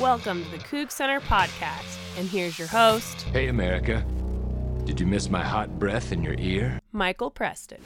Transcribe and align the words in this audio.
Welcome 0.00 0.42
to 0.44 0.50
the 0.50 0.56
Coug 0.56 0.90
Center 0.90 1.20
podcast, 1.20 1.98
and 2.16 2.26
here's 2.26 2.58
your 2.58 2.68
host, 2.68 3.20
Hey, 3.34 3.48
America. 3.48 4.02
Did 4.86 4.98
you 4.98 5.06
miss 5.06 5.28
my 5.28 5.44
hot 5.44 5.78
breath 5.78 6.10
in 6.10 6.24
your 6.24 6.32
ear? 6.38 6.80
Michael 6.92 7.30
Preston. 7.30 7.82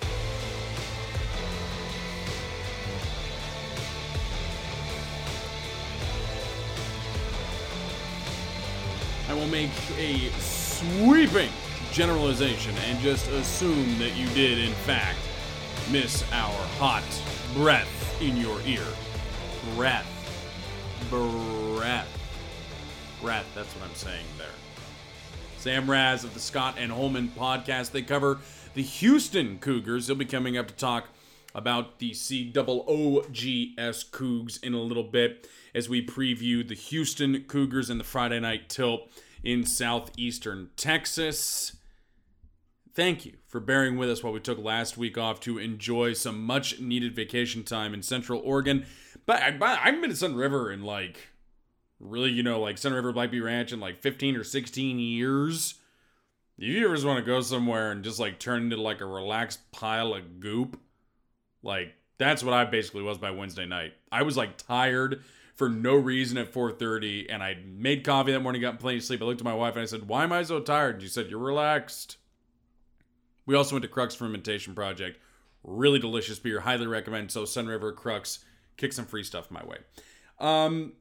I 9.29 9.35
will 9.35 9.49
make 9.49 9.73
a 9.99 10.31
sweeping 10.39 11.51
generalization 11.91 12.77
and 12.87 13.01
just 13.01 13.29
assume 13.31 13.99
that 13.99 14.15
you 14.15 14.29
did, 14.29 14.61
in 14.61 14.73
fact, 14.73 15.19
miss 15.91 16.23
our 16.31 16.65
hot 16.79 17.03
breath 17.55 18.23
in 18.23 18.37
your 18.37 18.61
ear. 18.61 18.87
Breath. 19.75 20.07
Breath. 21.11 21.64
Breath, 23.21 23.47
that's 23.55 23.75
what 23.75 23.87
I'm 23.87 23.95
saying 23.95 24.25
there. 24.39 24.47
Sam 25.59 25.91
Razz 25.91 26.25
of 26.25 26.33
the 26.33 26.41
Scott 26.41 26.77
and 26.79 26.91
Holman 26.91 27.29
podcast. 27.37 27.91
They 27.91 28.01
cover 28.01 28.39
the 28.73 28.81
Houston 28.81 29.59
Cougars. 29.59 30.07
They'll 30.07 30.17
be 30.17 30.25
coming 30.25 30.57
up 30.57 30.69
to 30.69 30.75
talk 30.75 31.09
about 31.55 31.99
the 31.99 32.15
COOGS 32.15 34.05
Cougs 34.11 34.65
in 34.65 34.73
a 34.73 34.81
little 34.81 35.03
bit 35.03 35.47
as 35.75 35.91
we 35.91 36.03
preview 36.03 36.67
the 36.67 36.75
Houston 36.75 37.45
Cougars 37.49 37.91
and 37.91 38.01
the 38.01 38.05
Friday 38.05 38.41
night 38.41 38.71
tilt 38.71 39.11
in 39.43 39.67
southeastern 39.67 40.71
Texas. 40.77 41.77
Thank 42.95 43.27
you 43.27 43.35
for 43.47 43.61
bearing 43.61 43.99
with 43.99 44.09
us 44.09 44.23
while 44.23 44.33
we 44.33 44.41
took 44.41 44.59
last 44.59 44.97
week 44.97 45.19
off 45.19 45.39
to 45.41 45.59
enjoy 45.59 46.15
some 46.15 46.43
much 46.43 46.81
needed 46.81 47.15
vacation 47.15 47.63
time 47.63 47.93
in 47.93 48.03
Central 48.03 48.41
Oregon. 48.43 48.87
But 49.27 49.43
I, 49.43 49.51
haven't 49.51 50.01
been 50.01 50.09
to 50.09 50.17
Sunriver 50.17 50.73
in 50.73 50.83
like 50.83 51.29
really, 52.05 52.31
you 52.31 52.43
know, 52.43 52.61
like 52.61 52.77
Sunriver 52.77 53.13
Black 53.13 53.31
Butte 53.31 53.45
Ranch 53.45 53.73
in 53.73 53.81
like 53.81 53.97
15 53.97 54.37
or 54.37 54.45
16 54.45 54.99
years. 54.99 55.75
If 56.57 56.69
you 56.69 56.85
ever 56.85 56.95
just 56.95 57.07
want 57.07 57.19
to 57.19 57.25
go 57.25 57.41
somewhere 57.41 57.91
and 57.91 58.05
just 58.05 58.21
like 58.21 58.39
turn 58.39 58.65
into 58.65 58.77
like 58.77 59.01
a 59.01 59.07
relaxed 59.07 59.73
pile 59.73 60.15
of 60.15 60.39
goop, 60.39 60.79
like 61.63 61.95
that's 62.19 62.45
what 62.45 62.55
I 62.55 62.65
basically 62.65 63.03
was 63.03 63.19
by 63.19 63.33
Wednesday 63.33 63.67
night. 63.67 63.95
I 64.13 64.23
was 64.23 64.37
like 64.37 64.57
tired 64.57 65.25
for 65.57 65.69
no 65.69 65.95
reason 65.95 66.39
at 66.39 66.53
4:30, 66.53 67.27
and 67.29 67.43
I 67.43 67.57
made 67.65 68.05
coffee 68.05 68.33
that 68.33 68.41
morning, 68.41 68.61
got 68.61 68.79
plenty 68.79 68.99
of 68.99 69.05
sleep. 69.05 69.23
I 69.23 69.25
looked 69.25 69.41
at 69.41 69.45
my 69.45 69.55
wife 69.55 69.75
and 69.75 69.83
I 69.83 69.87
said, 69.87 70.09
"Why 70.09 70.25
am 70.25 70.33
I 70.33 70.43
so 70.43 70.61
tired?" 70.61 70.97
And 70.97 71.03
she 71.03 71.09
said, 71.09 71.31
"You're 71.31 71.41
relaxed." 71.41 72.19
We 73.47 73.55
also 73.55 73.75
went 73.75 73.83
to 73.83 73.89
Crux 73.89 74.15
Fermentation 74.15 74.75
Project. 74.75 75.19
Really 75.63 75.99
delicious 75.99 76.39
beer. 76.39 76.61
Highly 76.61 76.87
recommend. 76.87 77.31
So 77.31 77.45
Sunriver 77.45 77.95
Crux, 77.95 78.45
kick 78.77 78.93
some 78.93 79.07
free 79.07 79.23
stuff 79.23 79.51
my 79.51 79.65
way. 79.65 79.79
Um, 80.39 80.95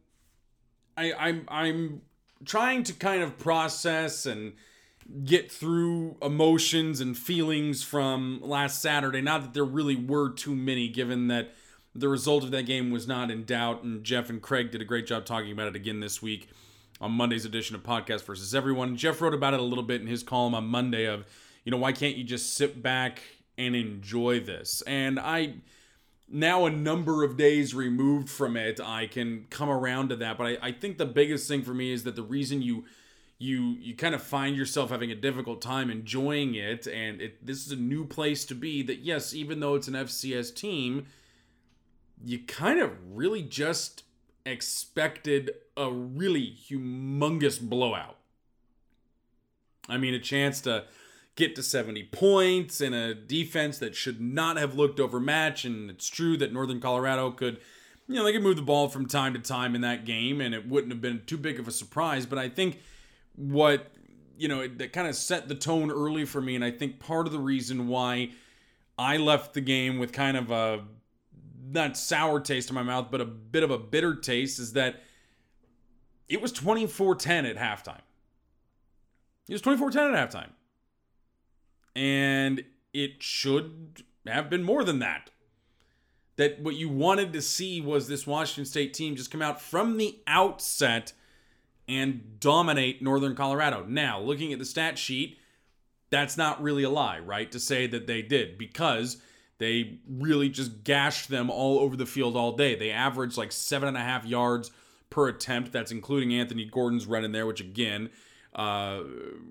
I, 0.97 1.13
I'm 1.13 1.45
I'm 1.47 2.02
trying 2.45 2.83
to 2.83 2.94
kind 2.94 3.23
of 3.23 3.38
process 3.38 4.25
and 4.25 4.53
get 5.25 5.52
through 5.52 6.17
emotions 6.22 7.02
and 7.02 7.17
feelings 7.17 7.83
from 7.83 8.39
last 8.41 8.81
Saturday. 8.81 9.22
Not 9.22 9.41
that 9.41 9.53
there 9.53 9.66
really 9.66 9.95
were 9.95 10.30
too 10.30 10.55
many, 10.55 10.88
given 10.88 11.27
that 11.27 11.53
the 11.95 12.08
result 12.08 12.44
of 12.44 12.52
that 12.52 12.66
game 12.66 12.91
was 12.91 13.08
not 13.08 13.30
in 13.30 13.44
doubt, 13.44 13.83
and 13.83 14.03
Jeff 14.03 14.30
and 14.30 14.41
Craig 14.41 14.72
did 14.72 14.81
a 14.81 14.85
great 14.85 15.05
job 15.05 15.25
talking 15.25 15.52
about 15.52 15.67
it 15.67 15.75
again 15.75 16.00
this 16.00 16.22
week 16.22 16.50
on 17.00 17.11
Monday's 17.11 17.45
edition 17.45 17.75
of 17.75 17.83
Podcast 17.83 18.23
versus 18.23 18.55
Everyone. 18.55 18.95
Jeff 18.95 19.22
wrote 19.22 19.33
about 19.33 19.53
it 19.53 19.59
a 19.59 19.63
little 19.63 19.83
bit 19.83 20.02
in 20.02 20.07
his 20.07 20.23
column 20.23 20.55
on 20.55 20.66
Monday 20.66 21.05
of, 21.05 21.25
you 21.66 21.72
know, 21.72 21.78
why 21.78 21.91
can't 21.91 22.16
you 22.16 22.23
just 22.23 22.53
sit 22.53 22.81
back 22.81 23.22
and 23.57 23.75
enjoy 23.75 24.39
this? 24.39 24.81
And 24.88 25.19
I 25.19 25.55
now 26.34 26.66
a 26.66 26.72
number 26.72 27.24
of 27.24 27.38
days 27.38 27.75
removed 27.75 28.30
from 28.30 28.57
it, 28.57 28.80
I 28.80 29.06
can 29.06 29.46
come 29.50 29.69
around 29.69 30.09
to 30.09 30.16
that. 30.18 30.38
But 30.38 30.47
I, 30.47 30.57
I 30.62 30.72
think 30.72 30.97
the 30.97 31.06
biggest 31.06 31.47
thing 31.47 31.62
for 31.62 31.74
me 31.74 31.91
is 31.91 32.03
that 32.03 32.16
the 32.16 32.24
reason 32.24 32.62
you 32.62 32.85
you 33.38 33.78
you 33.80 33.96
kind 33.96 34.16
of 34.16 34.24
find 34.24 34.56
yourself 34.56 34.90
having 34.90 35.12
a 35.12 35.16
difficult 35.16 35.62
time 35.62 35.90
enjoying 35.90 36.56
it, 36.56 36.88
and 36.88 37.22
it 37.22 37.46
this 37.46 37.66
is 37.66 37.72
a 37.72 37.75
new 37.75 38.06
place 38.06 38.46
to 38.46 38.56
be. 38.56 38.81
That 38.81 39.00
yes, 39.00 39.34
even 39.34 39.59
though 39.59 39.75
it's 39.75 39.88
an 39.88 39.94
FCS 39.94 40.56
team, 40.56 41.06
you 42.24 42.40
kind 42.40 42.80
of 42.80 42.91
really 43.12 43.44
just 43.44 44.03
expected 44.46 45.52
a 45.78 45.91
really 45.91 46.56
humongous 46.69 47.62
blowout. 47.62 48.18
I 49.88 49.97
mean, 49.97 50.13
a 50.13 50.19
chance 50.19 50.62
to 50.62 50.86
get 51.35 51.55
to 51.55 51.63
70 51.63 52.03
points 52.05 52.79
in 52.79 52.94
a 52.94 53.13
defense 53.13 53.79
that 53.79 53.95
should 53.95 54.21
not 54.21 54.57
have 54.57 54.75
looked 54.75 54.99
overmatched. 54.99 55.66
And 55.66 55.89
it's 55.89 56.07
true 56.07 56.38
that 56.38 56.53
Northern 56.53 56.79
Colorado 56.79 57.31
could, 57.31 57.59
you 58.07 58.16
know, 58.16 58.23
they 58.23 58.33
could 58.33 58.44
move 58.44 58.55
the 58.55 58.61
ball 58.61 58.88
from 58.88 59.07
time 59.07 59.33
to 59.33 59.39
time 59.39 59.75
in 59.75 59.81
that 59.81 60.05
game, 60.05 60.41
and 60.41 60.53
it 60.53 60.67
wouldn't 60.67 60.91
have 60.91 61.01
been 61.01 61.23
too 61.25 61.38
big 61.38 61.59
of 61.59 61.67
a 61.67 61.71
surprise. 61.71 62.25
But 62.25 62.38
I 62.38 62.49
think 62.49 62.79
what, 63.35 63.91
you 64.38 64.47
know, 64.47 64.67
that 64.67 64.94
kind 64.94 65.07
of 65.07 65.16
set 65.16 65.47
the 65.47 65.55
tone 65.55 65.91
early 65.91 66.25
for 66.25 66.41
me. 66.41 66.55
And 66.55 66.63
I 66.63 66.71
think 66.71 66.99
part 66.99 67.25
of 67.25 67.33
the 67.33 67.39
reason 67.39 67.88
why 67.88 68.31
I 68.97 69.17
left 69.17 69.53
the 69.53 69.61
game 69.61 69.97
with 69.97 70.11
kind 70.11 70.38
of 70.38 70.51
a 70.51 70.83
not 71.71 71.97
sour 71.97 72.39
taste 72.39 72.69
in 72.69 72.75
my 72.75 72.83
mouth, 72.83 73.07
but 73.09 73.21
a 73.21 73.25
bit 73.25 73.63
of 73.63 73.71
a 73.71 73.79
bitter 73.79 74.15
taste 74.15 74.59
is 74.59 74.73
that 74.73 75.01
it 76.29 76.41
was 76.41 76.51
24 76.51 77.15
10 77.15 77.45
at 77.45 77.57
halftime. 77.57 78.01
It 79.50 79.53
was 79.53 79.61
24 79.61 79.91
10 79.91 80.13
at 80.13 80.31
halftime. 80.31 80.50
And 81.96 82.64
it 82.94 83.22
should 83.22 84.04
have 84.28 84.50
been 84.50 84.64
more 84.64 84.84
than 84.84 85.00
that. 85.00 85.30
That 86.36 86.62
what 86.62 86.76
you 86.76 86.90
wanted 86.90 87.34
to 87.34 87.42
see 87.42 87.80
was 87.81 88.08
this 88.08 88.26
Washington 88.26 88.66
State 88.66 88.94
team 88.94 89.16
just 89.16 89.30
come 89.30 89.42
out 89.42 89.62
from 89.62 89.98
the 89.98 90.20
outset 90.26 91.14
and 91.88 92.40
dominate 92.40 93.02
Northern 93.02 93.36
Colorado. 93.36 93.86
Now, 93.88 94.20
looking 94.20 94.52
at 94.54 94.59
the 94.59 94.66
stat 94.66 94.98
sheet, 94.98 95.38
that's 96.09 96.38
not 96.38 96.62
really 96.62 96.84
a 96.84 96.90
lie, 96.90 97.20
right? 97.20 97.52
To 97.52 97.59
say 97.59 97.88
that 97.88 98.08
they 98.08 98.22
did, 98.22 98.58
because 98.58 99.18
they 99.60 100.00
really 100.10 100.50
just 100.50 100.84
gashed 100.84 101.30
them 101.30 101.50
all 101.50 101.80
over 101.80 101.96
the 101.96 102.06
field 102.06 102.36
all 102.36 102.56
day. 102.56 102.75
They 102.75 102.90
averaged 102.92 103.38
like 103.38 103.52
seven 103.52 103.88
and 103.88 103.98
a 103.98 104.02
half 104.02 104.25
yards 104.25 104.72
per 105.10 105.28
attempt. 105.28 105.72
That's 105.72 105.92
including 105.92 106.34
Anthony 106.34 106.66
Gordon's 106.66 107.06
run 107.06 107.24
in 107.24 107.31
there, 107.31 107.46
which 107.46 107.62
again, 107.62 108.10
uh, 108.56 109.02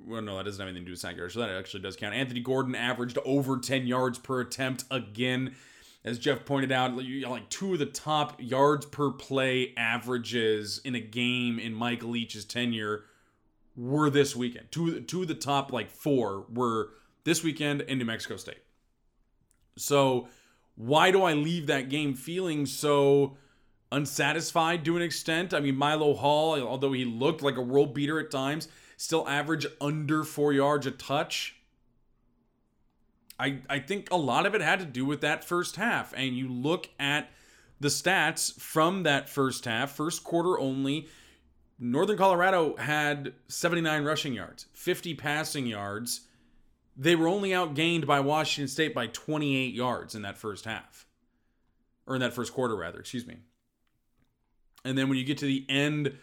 well, 0.07 0.23
no, 0.23 0.37
that 0.37 0.45
doesn't 0.45 0.61
have 0.61 0.69
anything 0.69 0.85
to 0.85 0.87
do 0.87 0.93
with 0.93 1.01
sack 1.01 1.17
yards, 1.17 1.35
so 1.35 1.41
that 1.41 1.51
actually 1.51 1.81
does 1.81 1.97
count. 1.97 2.15
Anthony 2.15 2.41
Gordon 2.41 2.75
averaged 2.75 3.19
over 3.25 3.59
10 3.59 3.87
yards 3.87 4.19
per 4.19 4.41
attempt 4.41 4.85
again. 4.91 5.55
As 6.05 6.19
Jeff 6.19 6.45
pointed 6.45 6.73
out, 6.73 6.97
like 6.97 7.49
two 7.49 7.75
of 7.75 7.79
the 7.79 7.87
top 7.87 8.41
yards 8.41 8.87
per 8.87 9.11
play 9.11 9.73
averages 9.77 10.81
in 10.85 10.97
a 10.97 11.01
game 11.01 11.59
in 11.61 11.75
Mike 11.75 12.03
Leach's 12.03 12.45
tenure 12.45 13.05
were 13.77 14.11
this 14.11 14.35
weekend. 14.35 14.71
Two, 14.73 15.01
two 15.01 15.23
of 15.23 15.29
the 15.29 15.35
top 15.35 15.73
like 15.73 15.91
four 15.91 16.47
were 16.53 16.91
this 17.25 17.45
weekend 17.45 17.83
in 17.83 17.99
New 17.99 18.05
Mexico 18.05 18.37
State. 18.37 18.59
So 19.79 20.29
why 20.75 21.11
do 21.11 21.23
I 21.23 21.35
leave 21.35 21.69
that 21.69 21.89
game 21.89 22.15
feeling 22.15 22.67
so 22.67 23.37
unsatisfied 23.91 24.85
to 24.85 24.97
an 24.97 25.03
extent? 25.03 25.55
I 25.55 25.61
mean, 25.61 25.77
Milo 25.77 26.15
Hall, 26.15 26.61
although 26.61 26.93
he 26.93 27.05
looked 27.05 27.43
like 27.43 27.57
a 27.57 27.63
world 27.63 27.95
beater 27.95 28.19
at 28.19 28.31
times, 28.31 28.69
still 29.03 29.29
average 29.29 29.67
under 29.81 30.23
four 30.23 30.53
yards 30.53 30.87
a 30.87 30.91
touch. 30.93 31.57
I, 33.37 33.59
I 33.69 33.81
think 33.81 34.09
a 34.13 34.17
lot 34.17 34.47
of 34.47 34.55
it 34.55 34.61
had 34.61 34.79
to 34.79 34.85
do 34.85 35.05
with 35.05 35.23
that 35.23 35.45
first 35.45 35.75
half. 35.75 36.15
And 36.17 36.37
you 36.37 36.49
look 36.49 36.89
at 37.01 37.29
the 37.81 37.89
stats 37.89 38.55
from 38.61 39.03
that 39.03 39.29
first 39.29 39.65
half, 39.65 39.91
first 39.91 40.23
quarter 40.23 40.57
only. 40.57 41.09
Northern 41.81 42.17
Colorado 42.17 42.77
had 42.77 43.33
79 43.49 44.05
rushing 44.05 44.35
yards, 44.35 44.67
50 44.73 45.15
passing 45.15 45.67
yards. 45.67 46.21
They 46.97 47.17
were 47.17 47.27
only 47.27 47.51
outgained 47.51 48.07
by 48.07 48.21
Washington 48.21 48.69
State 48.69 48.95
by 48.95 49.09
28 49.09 49.75
yards 49.75 50.15
in 50.15 50.23
that 50.23 50.39
first 50.39 50.65
half. 50.65 51.07
Or 52.07 52.15
in 52.15 52.21
that 52.21 52.35
first 52.35 52.53
quarter, 52.53 52.77
rather, 52.77 53.01
excuse 53.01 53.27
me. 53.27 53.39
And 54.85 54.97
then 54.97 55.09
when 55.09 55.19
you 55.19 55.25
get 55.25 55.39
to 55.39 55.47
the 55.47 55.67
end 55.69 56.17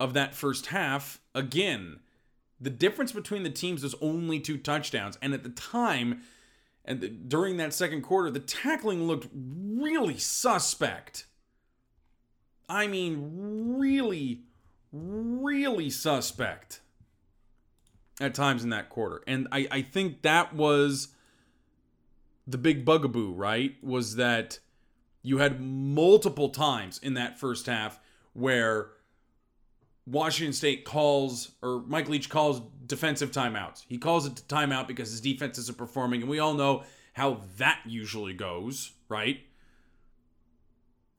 of 0.00 0.14
that 0.14 0.34
first 0.34 0.66
half, 0.66 1.20
again, 1.32 2.00
the 2.60 2.70
difference 2.70 3.12
between 3.12 3.42
the 3.42 3.50
teams 3.50 3.82
was 3.82 3.94
only 4.00 4.40
two 4.40 4.56
touchdowns. 4.56 5.18
And 5.20 5.34
at 5.34 5.42
the 5.42 5.50
time, 5.50 6.22
and 6.84 7.00
the, 7.00 7.08
during 7.08 7.56
that 7.58 7.74
second 7.74 8.02
quarter, 8.02 8.30
the 8.30 8.40
tackling 8.40 9.06
looked 9.06 9.28
really 9.34 10.18
suspect. 10.18 11.26
I 12.68 12.86
mean, 12.86 13.76
really, 13.78 14.42
really 14.92 15.90
suspect 15.90 16.80
at 18.20 18.34
times 18.34 18.64
in 18.64 18.70
that 18.70 18.88
quarter. 18.88 19.22
And 19.26 19.48
I, 19.52 19.68
I 19.70 19.82
think 19.82 20.22
that 20.22 20.54
was 20.54 21.08
the 22.46 22.58
big 22.58 22.84
bugaboo, 22.84 23.32
right? 23.32 23.74
Was 23.82 24.16
that 24.16 24.60
you 25.22 25.38
had 25.38 25.60
multiple 25.60 26.48
times 26.48 26.98
in 27.02 27.14
that 27.14 27.38
first 27.38 27.66
half 27.66 27.98
where 28.32 28.90
Washington 30.06 30.52
State 30.52 30.84
calls 30.84 31.52
or 31.62 31.82
Mike 31.86 32.08
Leach 32.08 32.28
calls 32.28 32.62
defensive 32.86 33.32
timeouts. 33.32 33.84
He 33.88 33.98
calls 33.98 34.26
it 34.26 34.42
timeout 34.48 34.86
because 34.86 35.10
his 35.10 35.20
defense 35.20 35.58
isn't 35.58 35.76
performing, 35.76 36.20
and 36.20 36.30
we 36.30 36.38
all 36.38 36.54
know 36.54 36.84
how 37.14 37.40
that 37.58 37.80
usually 37.86 38.34
goes, 38.34 38.92
right? 39.08 39.40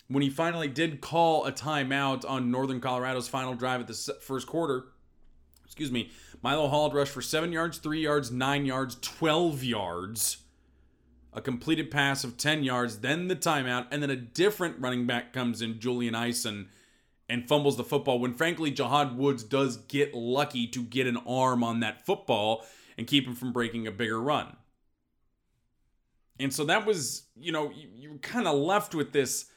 when 0.07 0.24
he 0.24 0.30
finally 0.30 0.68
did 0.68 1.01
call 1.01 1.45
a 1.45 1.51
timeout 1.51 2.28
on 2.28 2.51
Northern 2.51 2.80
Colorado's 2.80 3.28
final 3.28 3.54
drive 3.54 3.81
at 3.81 3.88
the 3.88 4.16
first 4.22 4.48
quarter, 4.48 4.86
excuse 5.66 5.92
me, 5.92 6.12
Milo 6.42 6.68
Hall 6.68 6.92
rushed 6.92 7.12
for 7.12 7.22
seven 7.22 7.51
yards, 7.51 7.78
three 7.78 8.01
yards, 8.01 8.31
nine 8.31 8.66
yards, 8.66 8.95
12 9.01 9.63
yards, 9.63 10.38
a 11.33 11.42
completed 11.42 11.92
pass 11.92 12.24
of 12.24 12.38
10 12.38 12.63
yards, 12.63 13.00
then 13.00 13.28
the 13.28 13.36
timeout, 13.36 13.88
and 13.92 14.01
then 14.01 14.10
a 14.10 14.16
different 14.16 14.80
running 14.80 15.06
back 15.06 15.33
comes 15.33 15.62
in, 15.62 15.80
Julian 15.80 16.16
Eisen, 16.16 16.69
and 17.30 17.48
fumbles 17.48 17.78
the 17.78 17.84
football 17.84 18.20
when 18.20 18.34
frankly 18.34 18.72
Jahad 18.72 19.16
Woods 19.16 19.44
does 19.44 19.78
get 19.78 20.14
lucky 20.14 20.68
to 20.68 20.84
get 20.84 21.08
an 21.08 21.18
arm 21.28 21.64
on 21.64 21.82
that 21.82 22.06
football 22.06 22.66
and 22.98 23.06
keep 23.06 23.28
him 23.28 23.36
from 23.36 23.52
breaking 23.52 23.86
a 23.86 23.92
bigger 23.92 24.22
run. 24.22 24.56
And 26.40 26.54
so 26.54 26.66
that 26.66 26.86
was, 26.86 27.24
you 27.36 27.52
know, 27.52 27.72
you, 27.72 27.90
you 27.96 28.20
kind 28.22 28.48
of 28.48 28.56
left 28.56 28.96
with 28.96 29.12
this 29.12 29.48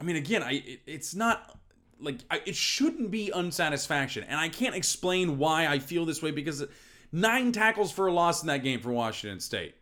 I 0.00 0.04
mean, 0.04 0.16
again, 0.16 0.42
I 0.42 0.62
it, 0.64 0.80
it's 0.86 1.14
not 1.14 1.58
like 2.00 2.18
I, 2.30 2.42
it 2.44 2.56
shouldn't 2.56 3.10
be 3.10 3.30
unsatisfaction, 3.30 4.24
and 4.24 4.38
I 4.38 4.48
can't 4.48 4.74
explain 4.74 5.38
why 5.38 5.66
I 5.66 5.78
feel 5.78 6.04
this 6.04 6.22
way 6.22 6.30
because 6.30 6.64
nine 7.12 7.52
tackles 7.52 7.92
for 7.92 8.06
a 8.06 8.12
loss 8.12 8.42
in 8.42 8.48
that 8.48 8.62
game 8.62 8.80
for 8.80 8.92
Washington 8.92 9.40
State, 9.40 9.74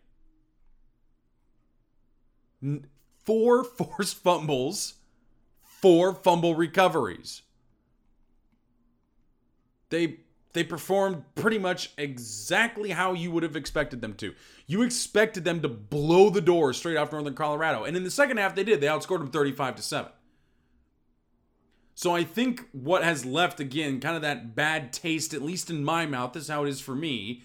four 3.24 3.64
forced 3.78 4.16
fumbles, 4.16 4.94
four 5.84 6.14
fumble 6.14 6.54
recoveries. 6.54 7.42
They 9.90 10.20
they 10.54 10.64
performed 10.64 11.24
pretty 11.34 11.58
much 11.58 11.92
exactly 11.98 12.92
how 12.92 13.12
you 13.12 13.30
would 13.30 13.42
have 13.42 13.54
expected 13.54 14.00
them 14.00 14.14
to. 14.14 14.34
You 14.66 14.80
expected 14.80 15.44
them 15.44 15.60
to 15.60 15.68
blow 15.68 16.30
the 16.30 16.40
door 16.40 16.72
straight 16.72 16.96
off 16.96 17.12
Northern 17.12 17.34
Colorado. 17.34 17.84
And 17.84 17.98
in 17.98 18.02
the 18.02 18.10
second 18.10 18.38
half, 18.38 18.54
they 18.54 18.64
did. 18.64 18.80
They 18.80 18.86
outscored 18.86 19.18
them 19.18 19.30
35 19.30 19.74
to 19.74 19.82
7. 19.82 20.12
So 21.94 22.14
I 22.14 22.24
think 22.24 22.66
what 22.72 23.04
has 23.04 23.26
left, 23.26 23.60
again, 23.60 24.00
kind 24.00 24.16
of 24.16 24.22
that 24.22 24.54
bad 24.54 24.90
taste, 24.90 25.34
at 25.34 25.42
least 25.42 25.68
in 25.68 25.84
my 25.84 26.06
mouth, 26.06 26.32
this 26.32 26.44
is 26.44 26.48
how 26.48 26.64
it 26.64 26.70
is 26.70 26.80
for 26.80 26.94
me, 26.94 27.42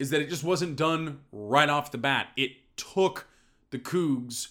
is 0.00 0.10
that 0.10 0.20
it 0.20 0.30
just 0.30 0.42
wasn't 0.42 0.74
done 0.74 1.20
right 1.30 1.68
off 1.68 1.92
the 1.92 1.98
bat. 1.98 2.28
It 2.36 2.76
took 2.76 3.28
the 3.70 3.78
Cougs 3.78 4.48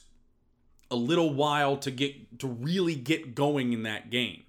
a 0.91 0.95
little 0.95 1.33
while 1.33 1.77
to 1.77 1.91
get 1.91 2.39
to 2.39 2.47
really 2.47 2.95
get 2.95 3.35
going 3.35 3.73
in 3.73 3.83
that 3.83 4.09
game. 4.09 4.43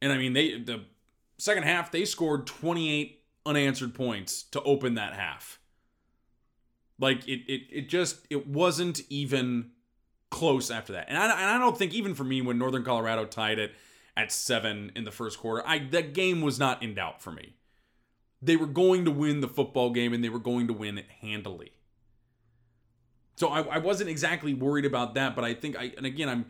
And 0.00 0.12
I 0.12 0.18
mean, 0.18 0.32
they 0.32 0.58
the 0.58 0.84
second 1.38 1.64
half, 1.64 1.90
they 1.90 2.04
scored 2.04 2.46
28 2.46 3.22
unanswered 3.46 3.94
points 3.94 4.42
to 4.44 4.62
open 4.62 4.94
that 4.94 5.14
half. 5.14 5.58
Like 6.98 7.26
it, 7.28 7.40
it, 7.50 7.62
it 7.70 7.88
just 7.88 8.26
it 8.28 8.46
wasn't 8.46 9.00
even 9.08 9.70
close 10.30 10.70
after 10.70 10.92
that. 10.94 11.06
And 11.08 11.16
I, 11.16 11.24
and 11.24 11.50
I 11.50 11.58
don't 11.58 11.78
think 11.78 11.94
even 11.94 12.14
for 12.14 12.24
me 12.24 12.42
when 12.42 12.58
Northern 12.58 12.84
Colorado 12.84 13.24
tied 13.24 13.58
it 13.58 13.72
at 14.16 14.32
seven 14.32 14.92
in 14.96 15.04
the 15.04 15.12
first 15.12 15.38
quarter, 15.38 15.66
I 15.66 15.78
that 15.78 16.12
game 16.12 16.40
was 16.40 16.58
not 16.58 16.82
in 16.82 16.94
doubt 16.94 17.22
for 17.22 17.30
me. 17.30 17.54
They 18.42 18.56
were 18.56 18.66
going 18.66 19.04
to 19.04 19.10
win 19.10 19.40
the 19.40 19.48
football 19.48 19.90
game 19.90 20.12
and 20.12 20.22
they 20.22 20.28
were 20.28 20.38
going 20.38 20.66
to 20.68 20.72
win 20.72 20.98
it 20.98 21.06
handily. 21.20 21.72
So 23.38 23.50
I, 23.50 23.60
I 23.60 23.78
wasn't 23.78 24.10
exactly 24.10 24.52
worried 24.52 24.84
about 24.84 25.14
that, 25.14 25.36
but 25.36 25.44
I 25.44 25.54
think 25.54 25.78
I 25.78 25.92
and 25.96 26.04
again 26.04 26.28
I'm 26.28 26.46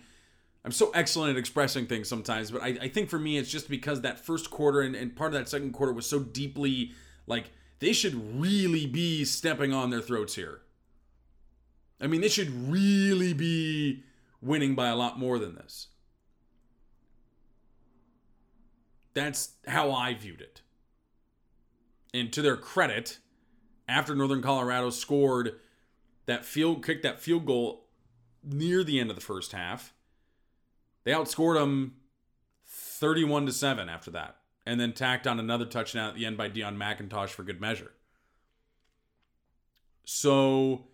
I'm 0.64 0.72
so 0.72 0.90
excellent 0.94 1.32
at 1.32 1.36
expressing 1.36 1.86
things 1.86 2.08
sometimes, 2.08 2.50
but 2.50 2.62
I, 2.62 2.78
I 2.80 2.88
think 2.88 3.10
for 3.10 3.18
me 3.18 3.36
it's 3.36 3.50
just 3.50 3.68
because 3.68 4.00
that 4.00 4.24
first 4.24 4.48
quarter 4.48 4.80
and, 4.80 4.96
and 4.96 5.14
part 5.14 5.34
of 5.34 5.38
that 5.38 5.50
second 5.50 5.72
quarter 5.72 5.92
was 5.92 6.06
so 6.06 6.18
deeply 6.18 6.92
like 7.26 7.50
they 7.80 7.92
should 7.92 8.40
really 8.40 8.86
be 8.86 9.26
stepping 9.26 9.70
on 9.70 9.90
their 9.90 10.00
throats 10.00 10.34
here. 10.34 10.62
I 12.00 12.06
mean, 12.06 12.22
they 12.22 12.28
should 12.28 12.70
really 12.70 13.34
be 13.34 14.04
winning 14.40 14.74
by 14.74 14.88
a 14.88 14.96
lot 14.96 15.18
more 15.18 15.38
than 15.38 15.56
this. 15.56 15.88
That's 19.12 19.56
how 19.66 19.92
I 19.92 20.14
viewed 20.14 20.40
it. 20.40 20.62
And 22.14 22.32
to 22.32 22.40
their 22.40 22.56
credit, 22.56 23.18
after 23.86 24.14
Northern 24.14 24.40
Colorado 24.40 24.88
scored 24.88 25.56
that 26.28 26.44
field 26.44 26.84
kick 26.84 27.02
that 27.02 27.18
field 27.18 27.46
goal 27.46 27.86
near 28.44 28.84
the 28.84 29.00
end 29.00 29.08
of 29.08 29.16
the 29.16 29.22
first 29.22 29.52
half, 29.52 29.94
they 31.04 31.10
outscored 31.10 31.58
them 31.58 31.94
31 32.66 33.46
to 33.46 33.52
7 33.52 33.88
after 33.88 34.10
that, 34.10 34.36
and 34.66 34.78
then 34.78 34.92
tacked 34.92 35.26
on 35.26 35.40
another 35.40 35.64
touchdown 35.64 36.10
at 36.10 36.14
the 36.14 36.26
end 36.26 36.36
by 36.36 36.50
Deon 36.50 36.76
McIntosh 36.76 37.30
for 37.30 37.44
good 37.44 37.62
measure. 37.62 37.92
So, 40.04 40.84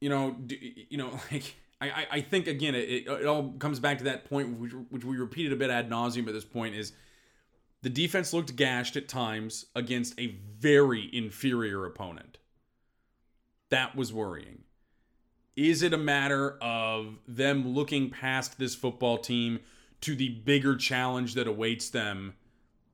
you 0.00 0.08
know, 0.08 0.36
you 0.48 0.98
know, 0.98 1.10
like 1.32 1.54
I, 1.80 2.06
I 2.10 2.20
think 2.20 2.48
again, 2.48 2.74
it, 2.74 3.06
it 3.06 3.26
all 3.26 3.52
comes 3.60 3.78
back 3.78 3.98
to 3.98 4.04
that 4.04 4.24
point 4.28 4.58
which, 4.58 4.72
which 4.90 5.04
we 5.04 5.16
repeated 5.18 5.52
a 5.52 5.56
bit 5.56 5.70
ad 5.70 5.88
nauseum 5.88 6.26
at 6.26 6.34
this 6.34 6.44
point 6.44 6.74
is 6.74 6.92
the 7.82 7.90
defense 7.90 8.32
looked 8.32 8.56
gashed 8.56 8.96
at 8.96 9.06
times 9.06 9.66
against 9.76 10.18
a 10.18 10.38
very 10.58 11.08
inferior 11.12 11.86
opponent. 11.86 12.38
That 13.70 13.96
was 13.96 14.12
worrying. 14.12 14.64
Is 15.56 15.82
it 15.82 15.92
a 15.92 15.98
matter 15.98 16.58
of 16.60 17.18
them 17.28 17.68
looking 17.68 18.10
past 18.10 18.58
this 18.58 18.74
football 18.74 19.18
team 19.18 19.60
to 20.00 20.16
the 20.16 20.28
bigger 20.28 20.76
challenge 20.76 21.34
that 21.34 21.46
awaits 21.46 21.90
them 21.90 22.34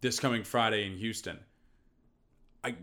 this 0.01 0.21
coming 0.21 0.45
Friday 0.45 0.87
in 0.87 0.97
Houston? 0.97 1.39
I, 2.63 2.69
I 2.69 2.75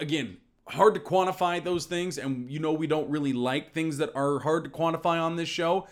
again, 0.00 0.38
hard 0.66 0.94
to 0.94 1.00
quantify 1.00 1.62
those 1.62 1.86
things 1.86 2.18
and 2.18 2.50
you 2.50 2.58
know 2.58 2.72
we 2.72 2.86
don't 2.86 3.08
really 3.10 3.32
like 3.32 3.72
things 3.72 3.98
that 3.98 4.10
are 4.14 4.40
hard 4.40 4.64
to 4.64 4.70
quantify 4.70 5.20
on 5.22 5.36
this 5.36 5.48
show. 5.48 5.86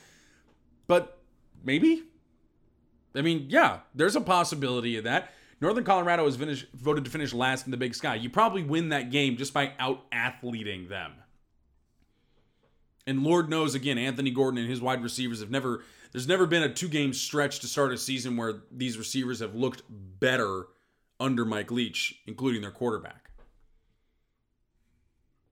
But 0.89 1.19
maybe 1.63 2.03
I 3.15 3.23
mean, 3.23 3.47
yeah, 3.49 3.81
there's 3.95 4.17
a 4.17 4.21
possibility 4.21 4.97
of 4.97 5.05
that. 5.05 5.33
Northern 5.61 5.85
Colorado 5.85 6.25
was 6.25 6.37
finished, 6.37 6.67
voted 6.75 7.05
to 7.05 7.11
finish 7.11 7.35
last 7.35 7.67
in 7.67 7.71
the 7.71 7.77
Big 7.77 7.95
Sky. 7.95 8.15
You 8.15 8.31
probably 8.31 8.63
win 8.63 8.91
that 8.91 9.11
game 9.11 9.37
just 9.37 9.53
by 9.53 9.73
out 9.79 10.03
athleting 10.13 10.89
them. 10.89 11.13
And 13.11 13.25
Lord 13.25 13.51
knows, 13.51 13.75
again, 13.75 13.99
Anthony 13.99 14.31
Gordon 14.31 14.61
and 14.61 14.71
his 14.71 14.81
wide 14.81 15.03
receivers 15.03 15.41
have 15.41 15.51
never, 15.51 15.83
there's 16.13 16.29
never 16.29 16.47
been 16.47 16.63
a 16.63 16.73
two 16.73 16.87
game 16.87 17.13
stretch 17.13 17.59
to 17.59 17.67
start 17.67 17.93
a 17.93 17.99
season 17.99 18.37
where 18.37 18.63
these 18.71 18.97
receivers 18.97 19.41
have 19.41 19.53
looked 19.53 19.83
better 19.89 20.69
under 21.19 21.45
Mike 21.45 21.73
Leach, 21.73 22.21
including 22.29 22.63
their 22.63 22.71
quarterback. 22.71 23.33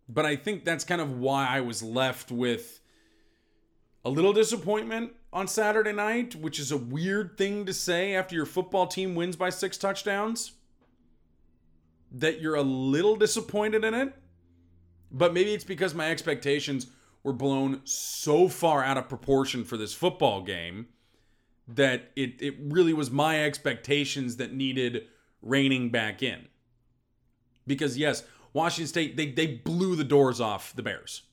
But 0.08 0.24
I 0.24 0.36
think 0.36 0.64
that's 0.64 0.84
kind 0.84 1.00
of 1.00 1.18
why 1.18 1.48
I 1.48 1.60
was 1.60 1.82
left 1.82 2.30
with 2.30 2.80
a 4.04 4.08
little 4.08 4.32
disappointment 4.32 5.14
on 5.32 5.48
Saturday 5.48 5.92
night, 5.92 6.36
which 6.36 6.60
is 6.60 6.70
a 6.70 6.76
weird 6.76 7.36
thing 7.36 7.66
to 7.66 7.74
say 7.74 8.14
after 8.14 8.36
your 8.36 8.46
football 8.46 8.86
team 8.86 9.16
wins 9.16 9.34
by 9.34 9.50
six 9.50 9.76
touchdowns. 9.76 10.52
That 12.12 12.40
you're 12.40 12.54
a 12.54 12.62
little 12.62 13.16
disappointed 13.16 13.84
in 13.84 13.94
it. 13.94 14.14
But 15.10 15.34
maybe 15.34 15.54
it's 15.54 15.64
because 15.64 15.92
my 15.92 16.08
expectations 16.08 16.86
were 17.28 17.34
blown 17.34 17.82
so 17.84 18.48
far 18.48 18.82
out 18.82 18.96
of 18.96 19.06
proportion 19.06 19.62
for 19.62 19.76
this 19.76 19.92
football 19.92 20.40
game 20.40 20.86
that 21.68 22.10
it, 22.16 22.40
it 22.40 22.54
really 22.58 22.94
was 22.94 23.10
my 23.10 23.44
expectations 23.44 24.36
that 24.36 24.54
needed 24.54 25.04
reining 25.42 25.90
back 25.90 26.22
in. 26.22 26.48
Because, 27.66 27.98
yes, 27.98 28.24
Washington 28.54 28.88
State, 28.88 29.16
they, 29.18 29.30
they 29.30 29.46
blew 29.46 29.94
the 29.94 30.04
doors 30.04 30.40
off 30.40 30.74
the 30.74 30.82
Bears. 30.82 31.24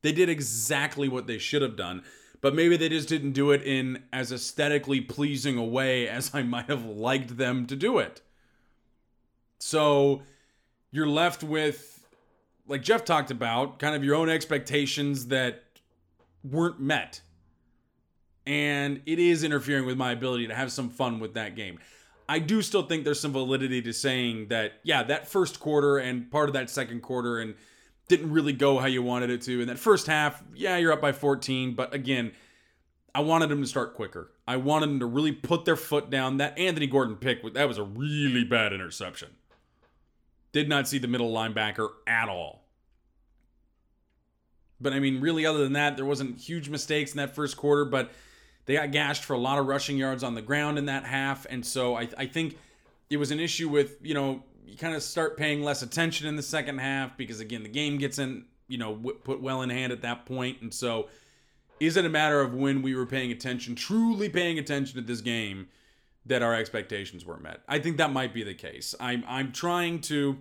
They 0.00 0.12
did 0.12 0.30
exactly 0.30 1.06
what 1.06 1.26
they 1.26 1.36
should 1.36 1.60
have 1.60 1.76
done, 1.76 2.02
but 2.40 2.54
maybe 2.54 2.78
they 2.78 2.88
just 2.88 3.06
didn't 3.06 3.32
do 3.32 3.50
it 3.50 3.62
in 3.62 4.02
as 4.14 4.32
aesthetically 4.32 5.02
pleasing 5.02 5.58
a 5.58 5.64
way 5.64 6.08
as 6.08 6.34
I 6.34 6.44
might 6.44 6.70
have 6.70 6.86
liked 6.86 7.36
them 7.36 7.66
to 7.66 7.76
do 7.76 7.98
it. 7.98 8.22
So 9.58 10.22
you're 10.90 11.06
left 11.06 11.42
with 11.42 11.99
like 12.70 12.82
Jeff 12.82 13.04
talked 13.04 13.30
about, 13.30 13.78
kind 13.80 13.96
of 13.96 14.04
your 14.04 14.14
own 14.14 14.30
expectations 14.30 15.26
that 15.26 15.64
weren't 16.44 16.80
met. 16.80 17.20
And 18.46 19.02
it 19.06 19.18
is 19.18 19.44
interfering 19.44 19.84
with 19.86 19.96
my 19.96 20.12
ability 20.12 20.46
to 20.46 20.54
have 20.54 20.72
some 20.72 20.88
fun 20.88 21.20
with 21.20 21.34
that 21.34 21.56
game. 21.56 21.78
I 22.28 22.38
do 22.38 22.62
still 22.62 22.82
think 22.82 23.04
there's 23.04 23.20
some 23.20 23.32
validity 23.32 23.82
to 23.82 23.92
saying 23.92 24.48
that, 24.48 24.74
yeah, 24.84 25.02
that 25.02 25.26
first 25.26 25.58
quarter 25.58 25.98
and 25.98 26.30
part 26.30 26.48
of 26.48 26.52
that 26.52 26.70
second 26.70 27.02
quarter 27.02 27.40
and 27.40 27.54
didn't 28.06 28.30
really 28.30 28.52
go 28.52 28.78
how 28.78 28.86
you 28.86 29.02
wanted 29.02 29.30
it 29.30 29.42
to. 29.42 29.60
In 29.60 29.66
that 29.66 29.78
first 29.78 30.06
half, 30.06 30.42
yeah, 30.54 30.76
you're 30.76 30.92
up 30.92 31.00
by 31.00 31.10
14, 31.10 31.74
but 31.74 31.92
again, 31.92 32.30
I 33.12 33.20
wanted 33.20 33.48
them 33.48 33.60
to 33.62 33.66
start 33.66 33.94
quicker. 33.94 34.30
I 34.46 34.56
wanted 34.56 34.90
them 34.90 35.00
to 35.00 35.06
really 35.06 35.32
put 35.32 35.64
their 35.64 35.76
foot 35.76 36.08
down. 36.08 36.36
That 36.36 36.56
Anthony 36.56 36.86
Gordon 36.86 37.16
pick, 37.16 37.42
that 37.54 37.66
was 37.66 37.78
a 37.78 37.82
really 37.82 38.44
bad 38.44 38.72
interception. 38.72 39.30
Did 40.52 40.68
not 40.68 40.88
see 40.88 40.98
the 40.98 41.08
middle 41.08 41.32
linebacker 41.32 41.88
at 42.06 42.28
all. 42.28 42.64
But 44.80 44.92
I 44.92 44.98
mean, 44.98 45.20
really, 45.20 45.44
other 45.46 45.62
than 45.62 45.74
that, 45.74 45.96
there 45.96 46.06
wasn't 46.06 46.38
huge 46.38 46.68
mistakes 46.68 47.12
in 47.12 47.18
that 47.18 47.34
first 47.34 47.56
quarter, 47.56 47.84
but 47.84 48.10
they 48.66 48.74
got 48.74 48.92
gashed 48.92 49.24
for 49.24 49.34
a 49.34 49.38
lot 49.38 49.58
of 49.58 49.66
rushing 49.66 49.96
yards 49.96 50.22
on 50.22 50.34
the 50.34 50.42
ground 50.42 50.78
in 50.78 50.86
that 50.86 51.04
half. 51.04 51.46
And 51.50 51.64
so 51.64 51.96
I, 51.96 52.08
I 52.16 52.26
think 52.26 52.56
it 53.10 53.16
was 53.16 53.30
an 53.30 53.40
issue 53.40 53.68
with, 53.68 53.98
you 54.02 54.14
know, 54.14 54.42
you 54.66 54.76
kind 54.76 54.94
of 54.94 55.02
start 55.02 55.36
paying 55.36 55.62
less 55.62 55.82
attention 55.82 56.26
in 56.28 56.36
the 56.36 56.42
second 56.42 56.78
half 56.78 57.16
because, 57.16 57.40
again, 57.40 57.62
the 57.62 57.68
game 57.68 57.98
gets 57.98 58.18
in, 58.18 58.44
you 58.68 58.78
know, 58.78 58.94
put 58.94 59.42
well 59.42 59.62
in 59.62 59.70
hand 59.70 59.92
at 59.92 60.02
that 60.02 60.26
point. 60.26 60.62
And 60.62 60.72
so 60.72 61.08
Is 61.80 61.96
it 61.96 62.04
a 62.04 62.10
matter 62.10 62.42
of 62.42 62.54
when 62.54 62.82
we 62.82 62.94
were 62.94 63.06
paying 63.06 63.32
attention, 63.32 63.74
truly 63.74 64.28
paying 64.28 64.58
attention 64.58 64.96
to 64.96 65.06
this 65.06 65.22
game, 65.22 65.68
that 66.26 66.42
our 66.42 66.54
expectations 66.54 67.24
weren't 67.24 67.42
met? 67.42 67.60
I 67.68 67.78
think 67.78 67.96
that 67.96 68.12
might 68.12 68.34
be 68.34 68.42
the 68.42 68.54
case. 68.54 68.94
I'm 69.00 69.24
I'm 69.26 69.52
trying 69.52 70.00
to 70.02 70.38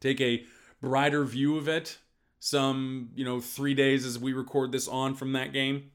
take 0.00 0.20
a 0.20 0.44
brighter 0.80 1.24
view 1.24 1.56
of 1.56 1.68
it. 1.68 1.98
Some 2.38 3.10
you 3.14 3.24
know 3.24 3.40
three 3.40 3.74
days 3.74 4.06
as 4.06 4.18
we 4.18 4.32
record 4.32 4.72
this 4.72 4.88
on 4.88 5.14
from 5.14 5.32
that 5.32 5.52
game, 5.52 5.90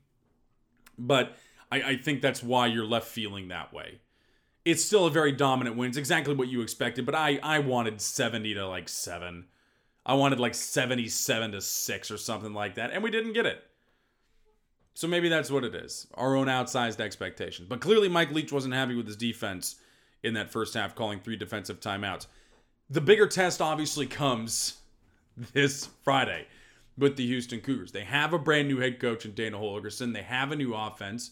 but 0.98 1.36
I, 1.72 1.82
I 1.82 1.98
think 1.98 2.22
that's 2.22 2.44
why 2.44 2.68
you're 2.68 2.86
left 2.86 3.08
feeling 3.08 3.48
that 3.50 3.74
way 3.74 4.02
it's 4.66 4.84
still 4.84 5.06
a 5.06 5.12
very 5.12 5.32
dominant 5.32 5.78
win. 5.78 5.90
It's 5.90 5.98
exactly 5.98 6.34
what 6.34 6.48
you 6.48 6.62
expected, 6.62 7.06
but 7.06 7.16
I 7.16 7.40
I 7.42 7.60
wanted 7.60 8.02
70 8.02 8.56
to 8.56 8.68
like 8.68 8.90
7. 8.90 9.46
I 10.08 10.14
wanted 10.16 10.40
like 10.40 10.56
77 10.56 11.52
to 11.52 11.62
6 11.62 12.12
or 12.12 12.18
something 12.18 12.54
like 12.54 12.76
that, 12.76 12.92
and 12.92 13.04
we 13.04 13.12
didn't 13.12 13.34
get 13.34 13.46
it. 13.46 13.64
So 14.96 15.08
maybe 15.08 15.28
that's 15.28 15.52
what 15.52 15.66
it 15.66 15.76
is. 15.76 16.08
Our 16.14 16.36
own 16.36 16.48
outsized 16.48 17.02
expectations. 17.02 17.68
But 17.70 17.82
clearly 17.82 18.08
Mike 18.08 18.32
Leach 18.32 18.52
wasn't 18.52 18.74
happy 18.74 18.96
with 18.96 19.06
his 19.06 19.18
defense 19.18 19.76
in 20.24 20.34
that 20.36 20.52
first 20.52 20.74
half 20.74 20.96
calling 20.96 21.20
three 21.20 21.36
defensive 21.36 21.82
timeouts. 21.82 22.28
The 22.90 23.02
bigger 23.02 23.28
test 23.28 23.62
obviously 23.62 24.08
comes 24.08 24.78
this 25.54 25.90
Friday 26.04 26.48
with 26.98 27.18
the 27.18 27.28
Houston 27.28 27.60
Cougars. 27.60 27.92
They 27.92 28.06
have 28.06 28.32
a 28.32 28.40
brand 28.40 28.70
new 28.70 28.80
head 28.80 29.02
coach 29.02 29.26
in 29.26 29.34
Dana 29.34 29.58
Holgorsen. 29.58 30.14
They 30.14 30.22
have 30.22 30.54
a 30.54 30.56
new 30.56 30.74
offense. 30.74 31.32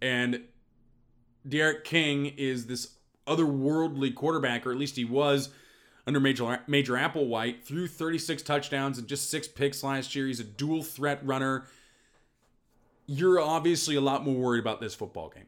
And 0.00 0.42
D'Eriq 1.46 1.82
King 1.82 2.26
is 2.36 2.66
this 2.66 2.94
otherworldly 3.26 4.14
quarterback, 4.14 4.64
or 4.64 4.70
at 4.70 4.78
least 4.78 4.94
he 4.94 5.04
was 5.04 5.50
under 6.06 6.20
Major 6.20 6.60
Major 6.68 6.92
Applewhite. 6.94 7.64
Threw 7.64 7.88
36 7.88 8.44
touchdowns 8.44 8.98
and 8.98 9.08
just 9.08 9.28
six 9.28 9.48
picks 9.48 9.82
last 9.82 10.14
year. 10.14 10.28
He's 10.28 10.38
a 10.38 10.44
dual 10.44 10.84
threat 10.84 11.24
runner. 11.26 11.66
You're 13.06 13.40
obviously 13.40 13.96
a 13.96 14.00
lot 14.00 14.24
more 14.24 14.34
worried 14.34 14.60
about 14.60 14.80
this 14.80 14.94
football 14.94 15.28
game. 15.28 15.46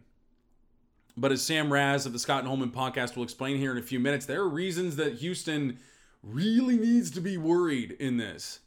But 1.16 1.32
as 1.32 1.42
Sam 1.42 1.72
Razz 1.72 2.06
of 2.06 2.12
the 2.12 2.18
Scott 2.18 2.40
and 2.40 2.48
Holman 2.48 2.70
podcast 2.70 3.16
will 3.16 3.24
explain 3.24 3.58
here 3.58 3.72
in 3.72 3.78
a 3.78 3.82
few 3.82 3.98
minutes, 3.98 4.26
there 4.26 4.40
are 4.40 4.48
reasons 4.48 4.96
that 4.96 5.14
Houston 5.14 5.78
really 6.22 6.76
needs 6.76 7.10
to 7.12 7.20
be 7.20 7.36
worried 7.36 7.92
in 7.92 8.16
this. 8.16 8.60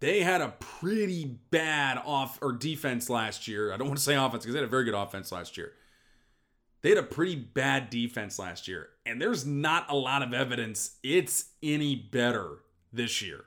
They 0.00 0.22
had 0.22 0.40
a 0.40 0.54
pretty 0.58 1.38
bad 1.50 2.00
off 2.04 2.38
or 2.42 2.52
defense 2.52 3.08
last 3.08 3.46
year. 3.46 3.72
I 3.72 3.76
don't 3.76 3.86
want 3.86 3.98
to 3.98 4.04
say 4.04 4.16
offense 4.16 4.42
because 4.42 4.54
they 4.54 4.60
had 4.60 4.66
a 4.66 4.70
very 4.70 4.84
good 4.84 4.94
offense 4.94 5.30
last 5.30 5.56
year. 5.56 5.74
They 6.80 6.88
had 6.88 6.98
a 6.98 7.04
pretty 7.04 7.36
bad 7.36 7.90
defense 7.90 8.38
last 8.38 8.66
year, 8.66 8.88
and 9.06 9.22
there's 9.22 9.46
not 9.46 9.86
a 9.88 9.94
lot 9.94 10.22
of 10.22 10.34
evidence 10.34 10.96
it's 11.04 11.50
any 11.62 11.94
better 11.94 12.64
this 12.92 13.22
year. 13.22 13.44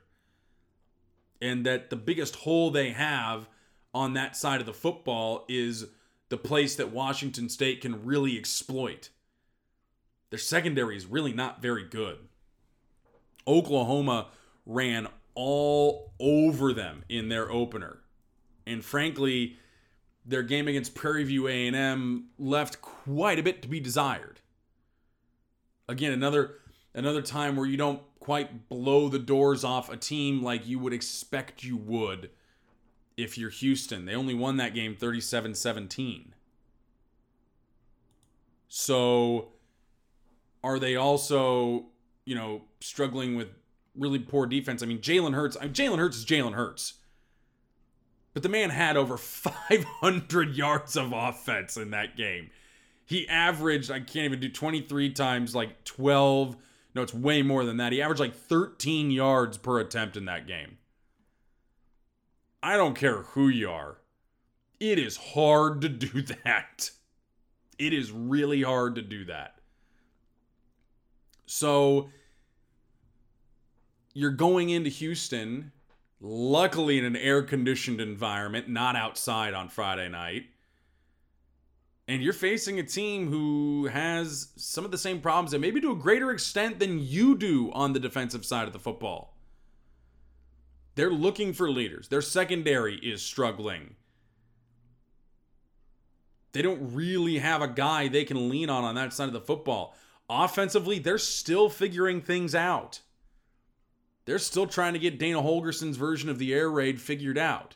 And 1.42 1.66
that 1.66 1.90
the 1.90 1.98
biggest 1.98 2.38
hole 2.38 2.72
they 2.72 2.92
have 2.92 3.50
on 3.96 4.14
that 4.14 4.36
side 4.36 4.60
of 4.60 4.66
the 4.66 4.74
football 4.74 5.46
is 5.48 5.86
the 6.28 6.38
place 6.38 6.76
that 6.76 6.92
Washington 6.92 7.48
State 7.48 7.80
can 7.80 8.04
really 8.04 8.38
exploit. 8.38 9.10
Their 10.32 10.40
secondary 10.40 10.98
is 10.98 11.06
really 11.06 11.32
not 11.32 11.62
very 11.62 11.86
good. 11.86 12.18
Oklahoma 13.48 14.28
ran 14.66 15.08
all 15.34 16.12
over 16.20 16.74
them 16.74 17.06
in 17.08 17.30
their 17.30 17.50
opener. 17.50 18.00
And 18.68 18.84
frankly, 18.84 19.58
their 20.26 20.44
game 20.44 20.68
against 20.68 20.94
Prairie 20.94 21.24
View 21.24 21.48
A&M 21.48 22.26
left 22.38 22.82
quite 22.82 23.40
a 23.40 23.44
bit 23.44 23.62
to 23.62 23.70
be 23.70 23.80
desired. 23.80 24.42
Again, 25.88 26.12
another 26.12 26.56
another 26.94 27.22
time 27.22 27.56
where 27.56 27.68
you 27.68 27.78
don't 27.78 28.02
quite 28.20 28.68
blow 28.68 29.08
the 29.08 29.20
doors 29.20 29.64
off 29.64 29.90
a 29.90 29.96
team 29.96 30.42
like 30.42 30.68
you 30.68 30.80
would 30.80 30.94
expect 30.94 31.64
you 31.64 31.78
would 31.78 32.30
if 33.18 33.38
you're 33.38 33.50
Houston. 33.50 34.06
They 34.06 34.16
only 34.16 34.34
won 34.34 34.58
that 34.58 34.74
game 34.74 34.96
37-17. 34.96 36.28
So 38.68 39.50
are 40.64 40.80
they 40.80 40.96
also, 40.96 41.86
you 42.26 42.36
know, 42.36 42.64
struggling 42.80 43.36
with 43.36 43.50
really 43.96 44.20
poor 44.20 44.46
defense? 44.46 44.84
I 44.84 44.86
mean, 44.86 45.00
Jalen 45.00 45.34
Hurts, 45.34 45.56
I 45.60 45.66
mean, 45.66 45.74
Jalen 45.74 46.00
Hurts 46.00 46.18
is 46.18 46.26
Jalen 46.26 46.54
Hurts. 46.54 46.96
But 48.34 48.44
the 48.44 48.50
man 48.50 48.70
had 48.70 48.98
over 48.98 49.18
500 49.18 50.56
yards 50.56 50.98
of 50.98 51.14
offense 51.14 51.78
in 51.78 51.92
that 51.92 52.18
game. 52.18 52.50
He 53.06 53.28
averaged, 53.30 53.92
I 53.92 54.00
can't 54.00 54.26
even 54.26 54.40
do 54.40 54.50
23 54.50 55.12
times 55.12 55.56
like 55.56 55.84
12. 55.86 56.58
No, 56.96 57.02
it's 57.02 57.14
way 57.14 57.44
more 57.44 57.64
than 57.64 57.78
that. 57.78 57.92
He 57.92 58.02
averaged 58.02 58.20
like 58.20 58.36
13 58.36 59.12
yards 59.12 59.58
per 59.58 59.80
attempt 59.80 60.18
in 60.18 60.26
that 60.26 60.48
game. 60.48 60.78
I 62.66 62.78
don't 62.78 62.96
care 62.96 63.22
who 63.22 63.48
you 63.48 63.70
are. 63.70 63.98
It 64.80 64.98
is 64.98 65.18
hard 65.18 65.82
to 65.82 65.90
do 65.90 66.22
that. 66.44 66.90
It 67.78 67.94
is 67.94 68.12
really 68.12 68.64
hard 68.64 68.96
to 68.96 69.04
do 69.04 69.26
that. 69.26 69.60
So 71.46 72.10
you're 74.16 74.32
going 74.32 74.72
into 74.72 74.90
Houston 74.90 75.74
luckily 76.20 76.98
in 76.98 77.06
an 77.06 77.16
air 77.16 77.44
conditioned 77.44 78.02
environment, 78.02 78.68
not 78.68 78.96
outside 78.96 79.54
on 79.54 79.70
Friday 79.70 80.10
night. 80.10 80.46
And 82.08 82.24
you're 82.24 82.34
facing 82.34 82.80
a 82.80 82.84
team 82.84 83.30
who 83.30 83.90
has 83.92 84.48
some 84.56 84.86
of 84.86 84.90
the 84.90 84.98
same 84.98 85.22
problems 85.22 85.54
and 85.54 85.62
maybe 85.62 85.82
to 85.82 85.92
a 85.92 85.96
greater 85.96 86.32
extent 86.32 86.80
than 86.80 86.98
you 86.98 87.38
do 87.38 87.72
on 87.74 87.94
the 87.94 88.00
defensive 88.00 88.44
side 88.44 88.66
of 88.66 88.74
the 88.74 88.80
football. 88.80 89.35
They're 90.96 91.12
looking 91.12 91.54
for 91.54 91.70
leaders. 91.70 92.08
Their 92.08 92.22
secondary 92.22 92.96
is 92.96 93.22
struggling. 93.22 93.96
They 96.54 96.62
don't 96.62 96.96
really 96.96 97.40
have 97.40 97.62
a 97.62 97.68
guy 97.68 98.08
they 98.08 98.24
can 98.24 98.50
lean 98.50 98.70
on 98.70 98.86
on 98.86 98.96
that 98.96 99.14
side 99.14 99.28
of 99.28 99.34
the 99.34 99.42
football. 99.42 99.94
Offensively, 100.30 101.00
they're 101.00 101.18
still 101.18 101.70
figuring 101.70 102.22
things 102.22 102.56
out. 102.56 103.02
They're 104.24 104.40
still 104.40 104.66
trying 104.66 104.94
to 104.94 105.00
get 105.00 105.20
Dana 105.20 105.42
Holgorsen's 105.42 105.98
version 105.98 106.30
of 106.30 106.40
the 106.40 106.54
air 106.54 106.70
raid 106.70 107.00
figured 107.02 107.38
out. 107.38 107.76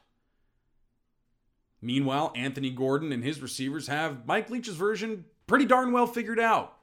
Meanwhile, 1.82 2.34
Anthony 2.36 2.72
Gordon 2.72 3.12
and 3.12 3.24
his 3.24 3.42
receivers 3.42 3.88
have 3.88 4.26
Mike 4.26 4.50
Leach's 4.50 4.76
version 4.76 5.26
pretty 5.46 5.66
darn 5.66 5.92
well 5.92 6.08
figured 6.08 6.40
out. 6.40 6.78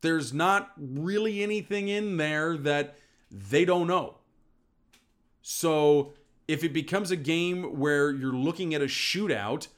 There's 0.00 0.32
not 0.32 0.72
really 0.76 1.42
anything 1.42 1.88
in 1.88 2.16
there 2.16 2.56
that 2.58 2.96
they 3.30 3.64
don't 3.64 3.86
know. 3.86 4.18
So, 5.46 6.14
if 6.48 6.64
it 6.64 6.72
becomes 6.72 7.10
a 7.10 7.16
game 7.16 7.78
where 7.78 8.10
you're 8.10 8.32
looking 8.32 8.74
at 8.74 8.80
a 8.80 8.86
shootout, 8.86 9.68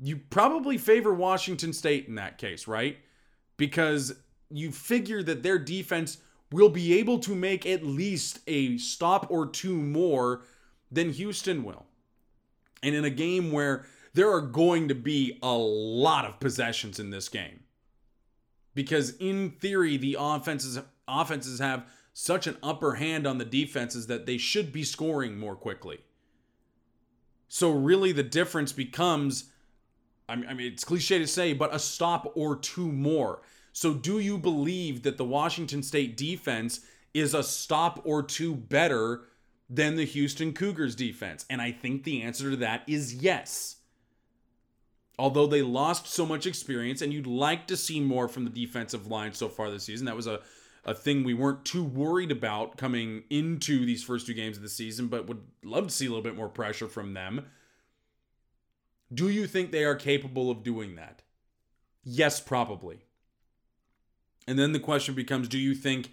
you 0.00 0.16
probably 0.16 0.78
favor 0.78 1.14
Washington 1.14 1.72
State 1.72 2.08
in 2.08 2.16
that 2.16 2.38
case, 2.38 2.66
right? 2.66 2.98
Because 3.56 4.16
you 4.50 4.72
figure 4.72 5.22
that 5.22 5.44
their 5.44 5.60
defense 5.60 6.18
will 6.50 6.68
be 6.68 6.98
able 6.98 7.20
to 7.20 7.36
make 7.36 7.64
at 7.66 7.86
least 7.86 8.40
a 8.48 8.78
stop 8.78 9.30
or 9.30 9.46
two 9.46 9.74
more 9.76 10.42
than 10.90 11.10
Houston 11.10 11.62
will. 11.62 11.86
And 12.82 12.92
in 12.96 13.04
a 13.04 13.10
game 13.10 13.52
where 13.52 13.86
there 14.12 14.32
are 14.32 14.40
going 14.40 14.88
to 14.88 14.94
be 14.96 15.38
a 15.40 15.54
lot 15.54 16.24
of 16.24 16.40
possessions 16.40 16.98
in 16.98 17.10
this 17.10 17.28
game. 17.28 17.60
Because 18.74 19.10
in 19.18 19.52
theory, 19.52 19.98
the 19.98 20.16
offenses 20.18 20.80
offenses 21.06 21.60
have 21.60 21.86
such 22.18 22.46
an 22.46 22.56
upper 22.62 22.94
hand 22.94 23.26
on 23.26 23.36
the 23.36 23.44
defenses 23.44 24.06
that 24.06 24.24
they 24.24 24.38
should 24.38 24.72
be 24.72 24.82
scoring 24.82 25.38
more 25.38 25.54
quickly. 25.54 25.98
So 27.46 27.70
really 27.70 28.10
the 28.10 28.22
difference 28.22 28.72
becomes 28.72 29.50
I 30.26 30.36
mean 30.36 30.72
it's 30.72 30.82
cliche 30.82 31.18
to 31.18 31.26
say, 31.26 31.52
but 31.52 31.74
a 31.74 31.78
stop 31.78 32.32
or 32.34 32.56
two 32.56 32.90
more. 32.90 33.42
So, 33.74 33.92
do 33.92 34.18
you 34.18 34.38
believe 34.38 35.02
that 35.02 35.18
the 35.18 35.24
Washington 35.26 35.82
State 35.82 36.16
defense 36.16 36.80
is 37.12 37.34
a 37.34 37.42
stop 37.42 38.00
or 38.04 38.22
two 38.22 38.54
better 38.54 39.24
than 39.68 39.96
the 39.96 40.06
Houston 40.06 40.54
Cougars 40.54 40.94
defense? 40.94 41.44
And 41.50 41.60
I 41.60 41.72
think 41.72 42.04
the 42.04 42.22
answer 42.22 42.50
to 42.50 42.56
that 42.56 42.84
is 42.86 43.12
yes. 43.12 43.76
Although 45.18 45.46
they 45.46 45.60
lost 45.60 46.06
so 46.06 46.24
much 46.24 46.46
experience, 46.46 47.02
and 47.02 47.12
you'd 47.12 47.26
like 47.26 47.66
to 47.66 47.76
see 47.76 48.00
more 48.00 48.28
from 48.28 48.44
the 48.44 48.50
defensive 48.50 49.08
line 49.08 49.34
so 49.34 49.50
far 49.50 49.70
this 49.70 49.84
season, 49.84 50.06
that 50.06 50.16
was 50.16 50.26
a, 50.26 50.40
a 50.86 50.94
thing 50.94 51.24
we 51.24 51.34
weren't 51.34 51.64
too 51.64 51.82
worried 51.82 52.30
about 52.30 52.76
coming 52.76 53.24
into 53.28 53.84
these 53.84 54.04
first 54.04 54.26
two 54.26 54.34
games 54.34 54.56
of 54.56 54.62
the 54.62 54.68
season, 54.68 55.08
but 55.08 55.26
would 55.26 55.42
love 55.64 55.88
to 55.88 55.92
see 55.92 56.06
a 56.06 56.08
little 56.08 56.22
bit 56.22 56.36
more 56.36 56.48
pressure 56.48 56.86
from 56.86 57.12
them. 57.12 57.44
Do 59.12 59.28
you 59.28 59.48
think 59.48 59.72
they 59.72 59.84
are 59.84 59.96
capable 59.96 60.48
of 60.48 60.62
doing 60.62 60.94
that? 60.94 61.22
Yes, 62.04 62.40
probably. 62.40 63.00
And 64.46 64.56
then 64.56 64.72
the 64.72 64.78
question 64.78 65.16
becomes 65.16 65.48
do 65.48 65.58
you 65.58 65.74
think, 65.74 66.12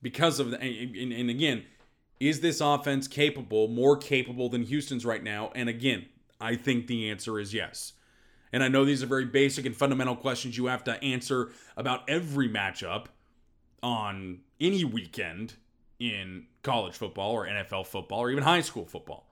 because 0.00 0.38
of 0.38 0.52
the, 0.52 0.60
and, 0.60 1.12
and 1.12 1.28
again, 1.28 1.64
is 2.20 2.40
this 2.40 2.60
offense 2.60 3.08
capable, 3.08 3.66
more 3.66 3.96
capable 3.96 4.48
than 4.48 4.62
Houston's 4.62 5.04
right 5.04 5.24
now? 5.24 5.50
And 5.56 5.68
again, 5.68 6.06
I 6.40 6.54
think 6.54 6.86
the 6.86 7.10
answer 7.10 7.40
is 7.40 7.52
yes. 7.52 7.94
And 8.52 8.62
I 8.62 8.68
know 8.68 8.84
these 8.84 9.02
are 9.02 9.06
very 9.06 9.24
basic 9.24 9.66
and 9.66 9.76
fundamental 9.76 10.14
questions 10.14 10.56
you 10.56 10.66
have 10.66 10.84
to 10.84 11.02
answer 11.02 11.50
about 11.76 12.08
every 12.08 12.48
matchup 12.48 13.06
on 13.84 14.40
any 14.58 14.82
weekend 14.82 15.54
in 16.00 16.46
college 16.62 16.94
football 16.94 17.32
or 17.32 17.46
NFL 17.46 17.86
football 17.86 18.20
or 18.20 18.30
even 18.30 18.42
high 18.42 18.62
school 18.62 18.86
football. 18.86 19.26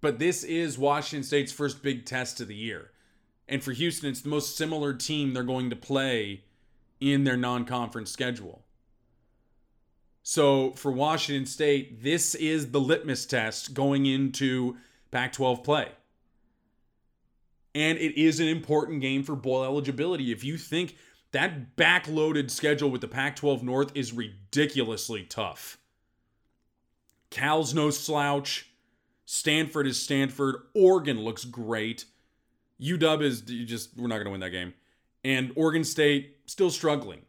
But 0.00 0.18
this 0.18 0.42
is 0.42 0.76
Washington 0.76 1.22
State's 1.22 1.52
first 1.52 1.80
big 1.80 2.04
test 2.04 2.40
of 2.40 2.48
the 2.48 2.56
year. 2.56 2.90
And 3.48 3.62
for 3.62 3.72
Houston, 3.72 4.10
it's 4.10 4.20
the 4.20 4.28
most 4.28 4.56
similar 4.56 4.92
team 4.92 5.32
they're 5.32 5.44
going 5.44 5.70
to 5.70 5.76
play 5.76 6.42
in 7.00 7.22
their 7.22 7.36
non 7.36 7.64
conference 7.64 8.10
schedule. 8.10 8.64
So 10.22 10.72
for 10.72 10.92
Washington 10.92 11.46
State, 11.46 12.02
this 12.02 12.34
is 12.34 12.72
the 12.72 12.80
litmus 12.80 13.24
test 13.26 13.74
going 13.74 14.06
into 14.06 14.76
Pac 15.10 15.32
12 15.32 15.62
play. 15.62 15.88
And 17.74 17.96
it 17.96 18.20
is 18.20 18.40
an 18.40 18.48
important 18.48 19.00
game 19.00 19.22
for 19.22 19.36
bowl 19.36 19.64
eligibility. 19.64 20.32
If 20.32 20.42
you 20.42 20.58
think 20.58 20.96
that 21.32 21.76
backloaded 21.76 22.50
schedule 22.50 22.90
with 22.90 23.00
the 23.00 23.08
Pac 23.08 23.36
12 23.36 23.62
North 23.62 23.92
is 23.94 24.12
ridiculously 24.12 25.24
tough, 25.24 25.78
Cal's 27.30 27.74
no 27.74 27.90
slouch. 27.90 28.70
Stanford 29.26 29.86
is 29.86 30.00
Stanford. 30.00 30.56
Oregon 30.74 31.20
looks 31.20 31.44
great. 31.44 32.06
UW 32.80 33.22
is 33.22 33.42
just, 33.42 33.96
we're 33.96 34.06
not 34.06 34.16
going 34.16 34.26
to 34.26 34.30
win 34.30 34.40
that 34.40 34.50
game. 34.50 34.72
And 35.24 35.52
Oregon 35.56 35.84
State 35.84 36.38
still 36.46 36.70
struggling. 36.70 37.22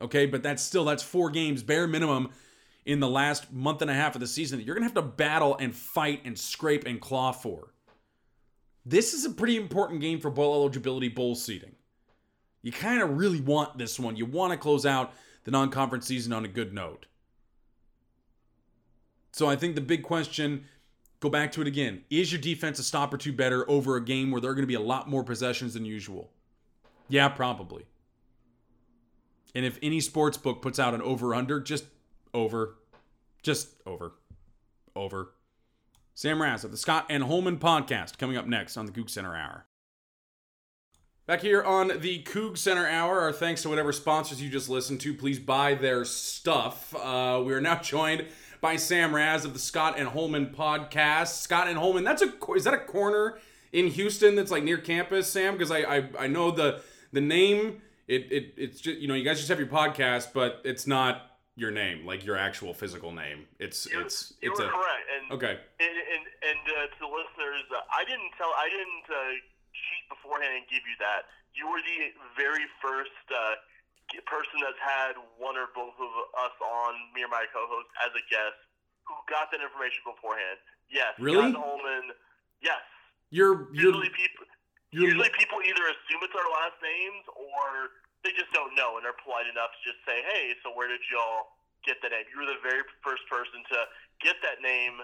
Okay, 0.00 0.26
but 0.26 0.42
that's 0.42 0.62
still, 0.62 0.84
that's 0.84 1.02
four 1.02 1.30
games, 1.30 1.62
bare 1.62 1.86
minimum, 1.86 2.30
in 2.84 3.00
the 3.00 3.08
last 3.08 3.52
month 3.52 3.82
and 3.82 3.90
a 3.90 3.94
half 3.94 4.14
of 4.14 4.20
the 4.20 4.26
season 4.26 4.58
that 4.58 4.64
you're 4.64 4.74
going 4.74 4.88
to 4.88 4.94
have 4.94 5.04
to 5.04 5.10
battle 5.10 5.56
and 5.58 5.74
fight 5.74 6.20
and 6.24 6.38
scrape 6.38 6.86
and 6.86 7.00
claw 7.00 7.32
for. 7.32 7.72
This 8.84 9.14
is 9.14 9.24
a 9.24 9.30
pretty 9.30 9.56
important 9.56 10.00
game 10.00 10.20
for 10.20 10.30
bowl 10.30 10.54
eligibility, 10.54 11.08
bowl 11.08 11.34
seeding. 11.34 11.74
You 12.62 12.72
kind 12.72 13.02
of 13.02 13.16
really 13.16 13.40
want 13.40 13.76
this 13.76 13.98
one. 13.98 14.16
You 14.16 14.24
want 14.24 14.52
to 14.52 14.56
close 14.56 14.86
out 14.86 15.12
the 15.44 15.50
non 15.50 15.70
conference 15.70 16.06
season 16.06 16.32
on 16.32 16.44
a 16.44 16.48
good 16.48 16.72
note. 16.72 17.06
So 19.32 19.48
I 19.48 19.56
think 19.56 19.74
the 19.74 19.80
big 19.80 20.02
question 20.02 20.64
go 21.20 21.30
back 21.30 21.52
to 21.52 21.60
it 21.60 21.66
again. 21.66 22.02
Is 22.10 22.32
your 22.32 22.40
defense 22.40 22.78
a 22.78 22.82
stop 22.82 23.14
or 23.14 23.16
two 23.16 23.32
better 23.32 23.68
over 23.70 23.96
a 23.96 24.04
game 24.04 24.30
where 24.30 24.40
there 24.40 24.50
are 24.50 24.54
going 24.54 24.64
to 24.64 24.68
be 24.68 24.74
a 24.74 24.80
lot 24.80 25.08
more 25.08 25.24
possessions 25.24 25.74
than 25.74 25.84
usual? 25.84 26.30
Yeah, 27.08 27.28
probably. 27.28 27.86
And 29.54 29.64
if 29.64 29.78
any 29.82 30.00
sports 30.00 30.36
book 30.36 30.62
puts 30.62 30.78
out 30.78 30.94
an 30.94 31.02
over 31.02 31.34
under, 31.34 31.60
just 31.60 31.84
over. 32.34 32.76
Just 33.42 33.68
over. 33.86 34.12
Over. 34.96 35.32
Sam 36.14 36.42
Razz 36.42 36.64
of 36.64 36.70
the 36.70 36.76
Scott 36.76 37.06
and 37.08 37.22
Holman 37.22 37.58
podcast 37.58 38.18
coming 38.18 38.36
up 38.36 38.46
next 38.46 38.76
on 38.76 38.86
the 38.86 38.92
Coug 38.92 39.08
Center 39.08 39.34
Hour. 39.34 39.66
Back 41.24 41.42
here 41.42 41.62
on 41.62 42.00
the 42.00 42.20
Coug 42.24 42.58
Center 42.58 42.84
Hour, 42.84 43.20
our 43.20 43.32
thanks 43.32 43.62
to 43.62 43.68
whatever 43.68 43.92
sponsors 43.92 44.42
you 44.42 44.50
just 44.50 44.68
listened 44.68 45.00
to. 45.02 45.14
Please 45.14 45.38
buy 45.38 45.74
their 45.74 46.04
stuff. 46.04 46.92
Uh, 46.96 47.40
we 47.46 47.52
are 47.52 47.60
now 47.60 47.76
joined 47.82 48.26
by 48.60 48.74
Sam 48.74 49.14
Razz 49.14 49.44
of 49.44 49.52
the 49.52 49.60
Scott 49.60 49.94
and 49.96 50.08
Holman 50.08 50.46
podcast. 50.46 51.40
Scott 51.40 51.68
and 51.68 51.78
Holman, 51.78 52.02
that's 52.02 52.22
a 52.22 52.32
is 52.56 52.64
that 52.64 52.74
a 52.74 52.78
corner 52.78 53.38
in 53.70 53.86
Houston 53.86 54.34
that's 54.34 54.50
like 54.50 54.64
near 54.64 54.78
campus, 54.78 55.28
Sam? 55.28 55.52
Because 55.52 55.70
I, 55.70 55.82
I 55.82 56.08
I 56.18 56.26
know 56.26 56.50
the 56.50 56.82
the 57.12 57.20
name. 57.20 57.82
It, 58.08 58.32
it 58.32 58.54
it's 58.56 58.80
just 58.80 58.98
you 58.98 59.06
know 59.06 59.14
you 59.14 59.22
guys 59.22 59.36
just 59.36 59.48
have 59.48 59.60
your 59.60 59.68
podcast, 59.68 60.32
but 60.34 60.60
it's 60.64 60.88
not 60.88 61.38
your 61.54 61.70
name, 61.70 62.04
like 62.04 62.26
your 62.26 62.36
actual 62.36 62.74
physical 62.74 63.12
name. 63.12 63.46
It's 63.60 63.86
you, 63.86 64.00
it's 64.00 64.34
you 64.42 64.50
it's 64.50 64.58
a 64.58 64.64
correct. 64.64 65.06
And, 65.22 65.32
okay. 65.34 65.60
And 65.78 65.88
and, 65.88 66.26
and 66.50 66.62
uh, 66.66 66.86
to 66.86 66.98
the 66.98 67.06
listeners, 67.06 67.62
uh, 67.70 67.80
I 67.96 68.02
didn't 68.06 68.32
tell, 68.36 68.50
I 68.58 68.68
didn't 68.68 69.06
uh, 69.08 69.52
beforehand 70.12 70.52
and 70.60 70.64
give 70.68 70.84
you 70.84 70.96
that. 71.00 71.32
You 71.56 71.68
were 71.68 71.80
the 71.80 72.12
very 72.36 72.64
first 72.84 73.12
uh, 73.32 73.56
person 74.28 74.60
that's 74.60 74.80
had 74.80 75.16
one 75.40 75.56
or 75.56 75.72
both 75.72 75.96
of 75.96 76.12
us 76.44 76.54
on 76.60 76.92
me 77.16 77.24
or 77.24 77.32
my 77.32 77.48
co-host 77.52 77.88
as 78.04 78.12
a 78.12 78.24
guest 78.28 78.56
who 79.08 79.16
got 79.28 79.48
that 79.52 79.64
information 79.64 80.04
beforehand. 80.04 80.60
Yes. 80.92 81.16
Really? 81.16 81.52
Scott 81.52 81.64
Holman. 81.64 82.12
Yes. 82.60 82.84
You're 83.32 83.72
you're 83.72 83.96
Usually 83.96 84.12
people. 84.12 84.44
you're 84.92 85.08
Usually 85.08 85.32
people 85.32 85.58
either 85.64 85.84
assume 85.88 86.20
it's 86.20 86.36
our 86.36 86.50
last 86.60 86.76
names 86.84 87.24
or 87.32 87.96
they 88.20 88.32
just 88.36 88.52
don't 88.52 88.76
know 88.76 89.00
and 89.00 89.02
they're 89.02 89.16
polite 89.24 89.48
enough 89.48 89.72
to 89.72 89.80
just 89.88 90.00
say, 90.04 90.20
"Hey, 90.20 90.52
so 90.60 90.70
where 90.76 90.86
did 90.86 91.00
y'all 91.08 91.56
get 91.80 91.98
that 92.04 92.12
name?" 92.12 92.28
You 92.28 92.44
were 92.44 92.50
the 92.52 92.60
very 92.60 92.84
first 93.00 93.24
person 93.32 93.64
to 93.72 93.78
get 94.20 94.36
that 94.44 94.60
name 94.60 95.00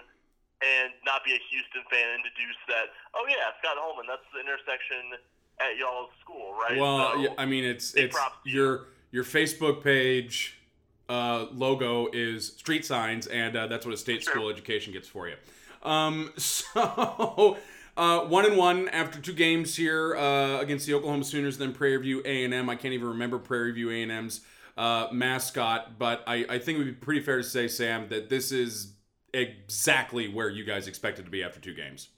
and 0.61 0.91
not 1.05 1.23
be 1.23 1.31
a 1.31 1.39
Houston 1.49 1.83
fan 1.89 2.09
and 2.15 2.23
deduce 2.23 2.57
that, 2.67 2.87
"Oh 3.13 3.25
yeah, 3.29 3.51
Scott 3.59 3.77
Holman, 3.77 4.05
that's 4.07 4.23
the 4.33 4.39
intersection 4.39 5.17
at 5.59 5.77
y'all's 5.77 6.09
school, 6.21 6.53
right?" 6.53 6.77
Well, 6.77 7.23
So, 7.23 7.33
I 7.37 7.45
mean, 7.45 7.63
it's 7.63 7.93
it's 7.95 8.15
props 8.15 8.35
to 8.43 8.49
you. 8.49 8.55
your 8.55 8.85
your 9.11 9.23
Facebook 9.23 9.83
page 9.83 10.59
uh, 11.07 11.47
logo 11.51 12.07
is 12.13 12.53
street 12.57 12.85
signs, 12.85 13.27
and 13.27 13.55
uh, 13.55 13.67
that's 13.67 13.85
what 13.85 13.93
a 13.93 13.97
state 13.97 14.21
Sure. 14.23 14.33
school 14.33 14.49
education 14.49 14.93
gets 14.93 15.07
for 15.07 15.27
you. 15.27 15.35
Um, 15.81 16.31
so 16.37 17.57
uh, 17.97 18.19
one 18.25 18.45
and 18.45 18.57
one 18.57 18.89
after 18.89 19.19
two 19.19 19.33
games 19.33 19.75
here 19.75 20.15
uh, 20.15 20.59
against 20.59 20.85
the 20.85 20.93
Oklahoma 20.93 21.23
Sooners, 21.23 21.57
then 21.57 21.73
Prairie 21.73 21.97
View 22.01 22.21
A 22.25 22.43
and 22.43 22.53
M. 22.53 22.69
I 22.69 22.75
can't 22.75 22.93
even 22.93 23.07
remember 23.07 23.39
Prairie 23.39 23.71
View 23.71 23.89
A 23.91 24.03
and 24.03 24.11
M's 24.11 24.41
uh, 24.77 25.07
mascot, 25.11 25.97
but 25.97 26.23
I, 26.27 26.45
I 26.49 26.59
think 26.59 26.75
it 26.75 26.77
would 26.79 26.85
be 26.87 26.91
pretty 26.93 27.21
fair 27.21 27.37
to 27.37 27.43
say, 27.43 27.67
Sam, 27.67 28.07
that 28.09 28.29
this 28.29 28.51
is 28.51 28.93
exactly 29.33 30.27
where 30.27 30.49
you 30.49 30.63
guys 30.63 30.87
expected 30.87 31.25
to 31.25 31.31
be 31.31 31.43
after 31.43 31.59
two 31.59 31.73
games. 31.73 32.09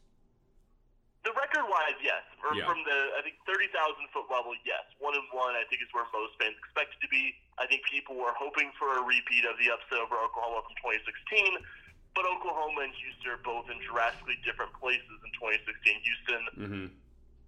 The 1.23 1.29
record 1.37 1.69
wise, 1.69 1.97
yes. 2.01 2.25
Or 2.41 2.57
Yeah. 2.57 2.65
From 2.65 2.81
the 2.81 2.99
I 3.13 3.21
think 3.21 3.37
thirty 3.45 3.69
thousand 3.69 4.09
foot 4.09 4.25
level, 4.33 4.57
yes. 4.65 4.81
One 4.97 5.13
and 5.13 5.27
one, 5.29 5.53
I 5.53 5.61
think 5.69 5.85
is 5.85 5.91
where 5.93 6.05
most 6.09 6.33
fans 6.41 6.57
expected 6.57 6.97
to 7.05 7.09
be. 7.13 7.37
I 7.61 7.69
think 7.69 7.85
people 7.85 8.17
were 8.17 8.33
hoping 8.33 8.73
for 8.81 8.97
a 8.97 9.03
repeat 9.05 9.45
of 9.45 9.53
the 9.61 9.69
upset 9.69 10.01
over 10.01 10.17
Oklahoma 10.17 10.65
from 10.65 10.73
2016, 10.81 11.61
but 12.17 12.25
Oklahoma 12.25 12.89
and 12.89 12.93
Houston 12.97 13.37
are 13.37 13.41
both 13.45 13.69
in 13.69 13.77
drastically 13.85 14.41
different 14.41 14.73
places 14.81 15.05
in 15.21 15.29
2016. 15.37 16.01
Houston, 16.01 16.41
Mm-hmm. 16.57 16.85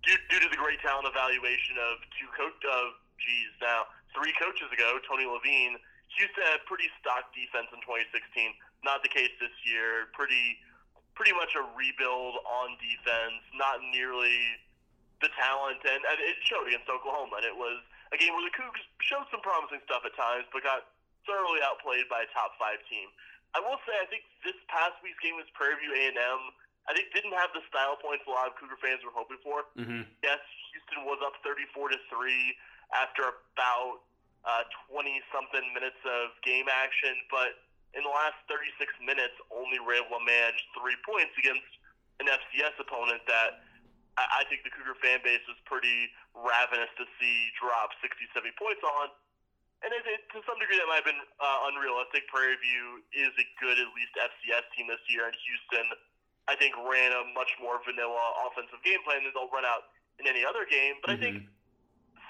due, 0.05 0.19
due 0.29 0.41
to 0.45 0.49
the 0.53 0.59
great 0.61 0.77
talent 0.85 1.09
evaluation 1.09 1.73
of 1.81 1.97
two 2.21 2.29
coach 2.37 2.61
of 2.69 2.93
geez 3.17 3.49
now 3.57 3.89
three 4.13 4.37
coaches 4.37 4.69
ago, 4.69 5.01
Tony 5.09 5.25
Levine, 5.25 5.81
Houston 6.13 6.45
had 6.53 6.61
pretty 6.69 6.85
stock 7.01 7.33
defense 7.33 7.73
in 7.73 7.81
2016. 7.81 8.53
Not 8.83 9.01
the 9.01 9.11
case 9.11 9.31
this 9.39 9.55
year. 9.63 10.11
Pretty 10.13 10.59
pretty 11.15 11.33
much 11.33 11.53
a 11.55 11.63
rebuild 11.77 12.41
on 12.43 12.75
defense. 12.81 13.41
Not 13.55 13.79
nearly 13.93 14.59
the 15.21 15.31
talent, 15.39 15.79
and, 15.87 16.01
and 16.03 16.17
it 16.19 16.35
showed 16.43 16.67
against 16.67 16.89
Oklahoma. 16.91 17.39
And 17.39 17.47
it 17.47 17.55
was 17.55 17.79
a 18.11 18.17
game 18.19 18.35
where 18.35 18.43
the 18.43 18.53
Cougs 18.53 18.81
showed 18.99 19.25
some 19.31 19.39
promising 19.39 19.79
stuff 19.87 20.03
at 20.03 20.13
times, 20.19 20.49
but 20.51 20.65
got 20.65 20.91
thoroughly 21.23 21.63
outplayed 21.63 22.11
by 22.11 22.27
a 22.27 22.29
top 22.35 22.59
five 22.59 22.83
team. 22.91 23.07
I 23.55 23.61
will 23.61 23.79
say, 23.85 23.93
I 24.01 24.09
think 24.09 24.25
this 24.41 24.57
past 24.67 24.97
week's 25.05 25.21
game 25.21 25.37
was 25.37 25.47
Prairie 25.53 25.77
View 25.79 25.93
A&M. 25.93 26.41
I 26.83 26.91
think 26.91 27.15
didn't 27.15 27.37
have 27.37 27.53
the 27.55 27.63
style 27.71 27.95
points 27.95 28.27
a 28.27 28.33
lot 28.33 28.51
of 28.51 28.59
Cougar 28.59 28.75
fans 28.83 28.99
were 29.07 29.13
hoping 29.15 29.39
for. 29.39 29.63
Mm-hmm. 29.79 30.03
Yes, 30.19 30.41
Houston 30.75 31.07
was 31.07 31.21
up 31.23 31.37
34 31.45 31.95
to 31.95 31.99
three 32.11 32.57
after 32.91 33.23
about 33.55 34.03
uh, 34.43 34.67
20 34.91 35.23
something 35.31 35.63
minutes 35.71 36.01
of 36.03 36.35
game 36.43 36.67
action, 36.67 37.15
but 37.31 37.55
in 37.93 38.01
the 38.01 38.13
last 38.13 38.37
36 38.49 38.89
minutes, 39.05 39.37
only 39.53 39.77
were 39.77 39.93
able 39.93 40.17
to 40.17 40.25
manage 40.25 40.59
three 40.73 40.97
points 41.05 41.33
against 41.37 41.69
an 42.21 42.29
FCS 42.29 42.77
opponent 42.81 43.21
that 43.29 43.61
I, 44.17 44.41
I 44.41 44.49
think 44.49 44.65
the 44.65 44.73
Cougar 44.73 44.97
fan 45.01 45.21
base 45.21 45.41
was 45.45 45.57
pretty 45.65 46.09
ravenous 46.33 46.89
to 46.97 47.05
see 47.17 47.35
drop 47.57 47.93
60, 48.01 48.17
70 48.33 48.53
points 48.57 48.81
on. 48.81 49.13
And 49.83 49.91
it, 49.91 50.03
it, 50.07 50.23
to 50.31 50.39
some 50.47 50.55
degree, 50.63 50.79
that 50.79 50.87
might 50.87 51.03
have 51.03 51.09
been 51.09 51.23
uh, 51.43 51.67
unrealistic. 51.67 52.23
Prairie 52.31 52.55
View 52.63 53.03
is 53.11 53.35
a 53.35 53.45
good, 53.59 53.75
at 53.75 53.89
least 53.91 54.15
FCS 54.15 54.63
team 54.79 54.87
this 54.87 55.03
year, 55.11 55.27
and 55.27 55.35
Houston, 55.35 55.91
I 56.47 56.55
think, 56.55 56.71
ran 56.87 57.11
a 57.11 57.27
much 57.35 57.51
more 57.59 57.83
vanilla 57.83 58.23
offensive 58.47 58.79
game 58.87 59.03
plan 59.03 59.27
than 59.27 59.35
they'll 59.35 59.51
run 59.51 59.67
out 59.67 59.91
in 60.23 60.25
any 60.25 60.47
other 60.47 60.63
game. 60.63 61.03
But 61.03 61.11
I 61.11 61.17
think 61.19 61.43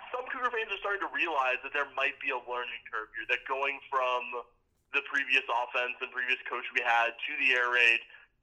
some 0.10 0.26
Cougar 0.34 0.50
fans 0.50 0.74
are 0.74 0.82
starting 0.82 1.06
to 1.06 1.14
realize 1.14 1.62
that 1.62 1.78
there 1.78 1.86
might 1.94 2.18
be 2.18 2.34
a 2.34 2.42
learning 2.50 2.82
curve 2.90 3.14
here. 3.14 3.30
That 3.30 3.46
going 3.46 3.78
from 3.86 4.50
the 4.94 5.02
previous 5.10 5.44
offense 5.50 5.98
and 6.02 6.10
previous 6.14 6.40
coach 6.46 6.64
we 6.74 6.82
had 6.86 7.14
to 7.18 7.32
the 7.42 7.54
air 7.58 7.74
raid 7.74 8.00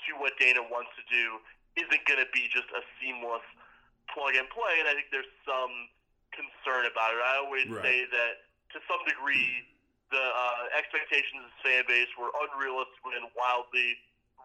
to 0.06 0.18
what 0.18 0.34
Dana 0.38 0.62
wants 0.66 0.90
to 0.98 1.04
do 1.06 1.38
isn't 1.78 2.02
going 2.06 2.18
to 2.18 2.30
be 2.34 2.50
just 2.50 2.66
a 2.74 2.82
seamless 2.98 3.46
plug 4.10 4.34
and 4.34 4.46
play. 4.50 4.82
And 4.82 4.90
I 4.90 4.94
think 4.98 5.08
there's 5.14 5.30
some 5.46 5.70
concern 6.34 6.90
about 6.90 7.14
it. 7.14 7.22
I 7.22 7.38
always 7.38 7.68
Right. 7.70 7.82
say 7.84 7.96
that 8.10 8.32
to 8.74 8.78
some 8.90 9.02
degree, 9.06 9.62
the 10.10 10.18
uh, 10.22 10.62
expectations 10.74 11.46
of 11.46 11.50
the 11.54 11.60
fan 11.62 11.82
base 11.86 12.10
were 12.18 12.34
unrealistic 12.42 12.98
and 13.14 13.30
wildly 13.38 13.94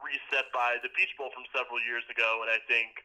reset 0.06 0.46
by 0.54 0.78
the 0.86 0.90
Peach 0.94 1.10
Bowl 1.18 1.34
from 1.34 1.46
several 1.50 1.82
years 1.82 2.06
ago. 2.14 2.46
And 2.46 2.50
I 2.54 2.62
think 2.70 3.02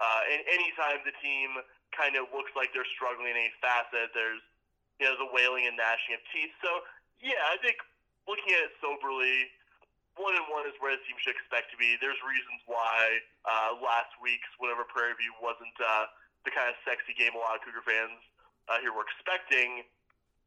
uh, 0.00 0.20
and 0.28 0.40
anytime 0.48 1.00
the 1.04 1.12
team 1.24 1.56
kind 1.96 2.16
of 2.16 2.28
looks 2.32 2.52
like 2.56 2.72
they're 2.72 2.88
struggling 2.96 3.32
in 3.32 3.48
a 3.48 3.52
facet, 3.64 4.12
there's 4.12 4.40
you 5.00 5.08
know 5.08 5.16
the 5.16 5.28
wailing 5.32 5.64
and 5.68 5.76
gnashing 5.76 6.16
of 6.16 6.22
teeth. 6.32 6.52
So 6.60 6.84
yeah, 7.20 7.40
I 7.48 7.56
think 7.60 7.80
looking 8.28 8.50
at 8.54 8.70
it 8.70 8.74
soberly, 8.78 9.50
one 10.20 10.36
and 10.36 10.44
one 10.52 10.68
is 10.68 10.76
where 10.78 10.92
the 10.92 11.02
team 11.08 11.16
should 11.18 11.32
expect 11.32 11.72
to 11.72 11.78
be. 11.80 11.96
There's 11.98 12.20
reasons 12.20 12.60
why 12.68 13.22
uh, 13.48 13.80
last 13.80 14.12
week's 14.20 14.48
whatever 14.60 14.84
Prairie 14.84 15.16
View 15.16 15.32
wasn't 15.40 15.72
uh, 15.80 16.10
the 16.44 16.52
kind 16.52 16.68
of 16.68 16.76
sexy 16.84 17.16
game 17.16 17.32
a 17.32 17.40
lot 17.40 17.56
of 17.56 17.64
Cougar 17.64 17.80
fans 17.86 18.20
uh, 18.68 18.78
here 18.84 18.92
were 18.92 19.06
expecting. 19.08 19.88